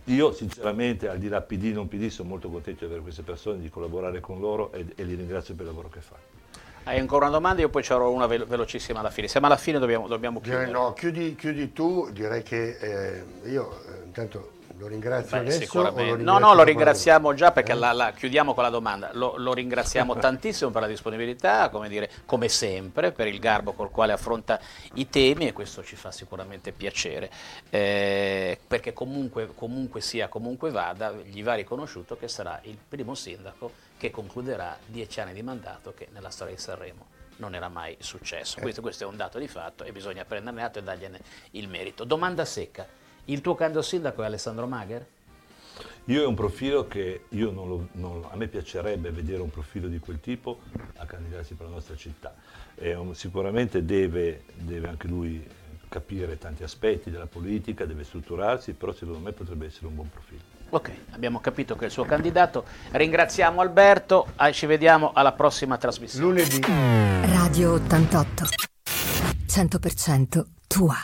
io 0.04 0.32
sinceramente, 0.32 1.08
al 1.08 1.18
di 1.18 1.28
là 1.28 1.40
PD 1.40 1.72
non 1.72 1.88
PD, 1.88 2.08
sono 2.08 2.28
molto 2.28 2.50
contento 2.50 2.80
di 2.80 2.86
avere 2.86 3.00
queste 3.00 3.22
persone, 3.22 3.58
di 3.58 3.70
collaborare 3.70 4.20
con 4.20 4.38
loro 4.38 4.70
e, 4.72 4.84
e 4.94 5.04
li 5.04 5.14
ringrazio 5.14 5.54
per 5.54 5.64
il 5.64 5.70
lavoro 5.70 5.88
che 5.88 6.00
fanno. 6.00 6.34
Hai 6.84 7.00
ancora 7.00 7.26
una 7.26 7.34
domanda? 7.34 7.62
Io 7.62 7.68
poi 7.68 7.82
ci 7.82 7.92
avrò 7.92 8.12
una 8.12 8.26
velo 8.26 8.46
velocissima 8.46 9.00
alla 9.00 9.10
fine. 9.10 9.26
Siamo 9.26 9.46
alla 9.46 9.56
fine, 9.56 9.80
dobbiamo, 9.80 10.06
dobbiamo 10.06 10.40
chiudere. 10.40 10.70
no, 10.70 10.92
chiudi, 10.92 11.34
chiudi, 11.34 11.72
tu, 11.72 12.10
direi 12.12 12.44
che 12.44 12.76
eh, 12.78 13.24
io 13.48 13.82
eh, 13.88 14.04
intanto 14.04 14.52
lo 14.78 14.86
ringrazio 14.86 15.36
Beh, 15.36 15.42
adesso? 15.42 15.60
Sicuramente. 15.60 16.22
no, 16.22 16.38
no, 16.38 16.54
lo 16.54 16.62
ringraziamo 16.62 17.34
già 17.34 17.52
perché 17.52 17.72
eh? 17.72 17.76
la, 17.76 17.92
la, 17.92 18.12
chiudiamo 18.12 18.54
con 18.54 18.62
la 18.62 18.70
domanda. 18.70 19.10
Lo, 19.12 19.34
lo 19.36 19.52
ringraziamo 19.52 20.16
tantissimo 20.18 20.70
per 20.70 20.82
la 20.82 20.88
disponibilità, 20.88 21.68
come, 21.70 21.88
dire, 21.88 22.10
come 22.24 22.48
sempre, 22.48 23.12
per 23.12 23.26
il 23.26 23.38
garbo 23.38 23.72
col 23.72 23.90
quale 23.90 24.12
affronta 24.12 24.60
i 24.94 25.08
temi 25.08 25.46
e 25.46 25.52
questo 25.52 25.82
ci 25.82 25.96
fa 25.96 26.10
sicuramente 26.10 26.72
piacere, 26.72 27.30
eh, 27.70 28.58
perché 28.66 28.92
comunque, 28.92 29.48
comunque 29.54 30.00
sia, 30.00 30.28
comunque 30.28 30.70
vada, 30.70 31.12
gli 31.12 31.42
va 31.42 31.54
riconosciuto 31.54 32.16
che 32.16 32.28
sarà 32.28 32.60
il 32.64 32.76
primo 32.88 33.14
sindaco 33.14 33.84
che 33.96 34.10
concluderà 34.10 34.76
dieci 34.84 35.20
anni 35.20 35.32
di 35.32 35.42
mandato 35.42 35.94
che 35.94 36.08
nella 36.12 36.30
storia 36.30 36.54
di 36.54 36.60
Sanremo 36.60 37.06
non 37.36 37.54
era 37.54 37.68
mai 37.68 37.96
successo. 38.00 38.58
Eh. 38.58 38.62
Questo, 38.62 38.80
questo 38.80 39.04
è 39.04 39.06
un 39.06 39.16
dato 39.16 39.38
di 39.38 39.48
fatto 39.48 39.84
e 39.84 39.92
bisogna 39.92 40.24
prenderne 40.24 40.62
atto 40.62 40.78
e 40.78 40.82
dargliene 40.82 41.20
il 41.52 41.68
merito. 41.68 42.04
Domanda 42.04 42.44
secca. 42.44 43.04
Il 43.26 43.40
tuo 43.40 43.54
candidato 43.54 43.84
sindaco 43.84 44.22
è 44.22 44.26
Alessandro 44.26 44.66
Magher? 44.66 45.06
Io 46.04 46.22
è 46.22 46.26
un 46.26 46.36
profilo 46.36 46.86
che 46.86 47.22
non 47.30 47.68
lo, 47.68 47.88
non, 47.92 48.24
a 48.30 48.36
me 48.36 48.46
piacerebbe 48.46 49.10
vedere 49.10 49.42
un 49.42 49.50
profilo 49.50 49.88
di 49.88 49.98
quel 49.98 50.20
tipo 50.20 50.60
a 50.98 51.04
candidarsi 51.06 51.54
per 51.54 51.66
la 51.66 51.72
nostra 51.72 51.96
città. 51.96 52.34
Un, 52.76 53.14
sicuramente 53.16 53.84
deve, 53.84 54.44
deve 54.54 54.88
anche 54.88 55.08
lui 55.08 55.44
capire 55.88 56.38
tanti 56.38 56.62
aspetti 56.62 57.10
della 57.10 57.26
politica, 57.26 57.84
deve 57.84 58.04
strutturarsi, 58.04 58.74
però 58.74 58.92
secondo 58.92 59.18
me 59.18 59.32
potrebbe 59.32 59.66
essere 59.66 59.86
un 59.86 59.96
buon 59.96 60.10
profilo. 60.10 60.42
Ok, 60.68 60.92
abbiamo 61.10 61.40
capito 61.40 61.74
che 61.74 61.82
è 61.82 61.86
il 61.86 61.92
suo 61.92 62.04
candidato. 62.04 62.64
Ringraziamo 62.92 63.60
Alberto, 63.60 64.28
ah, 64.36 64.52
ci 64.52 64.66
vediamo 64.66 65.10
alla 65.12 65.32
prossima 65.32 65.76
trasmissione. 65.78 66.26
Lunedì. 66.26 66.60
Radio 66.60 67.72
88. 67.72 68.44
100% 69.48 70.44
tua. 70.68 70.96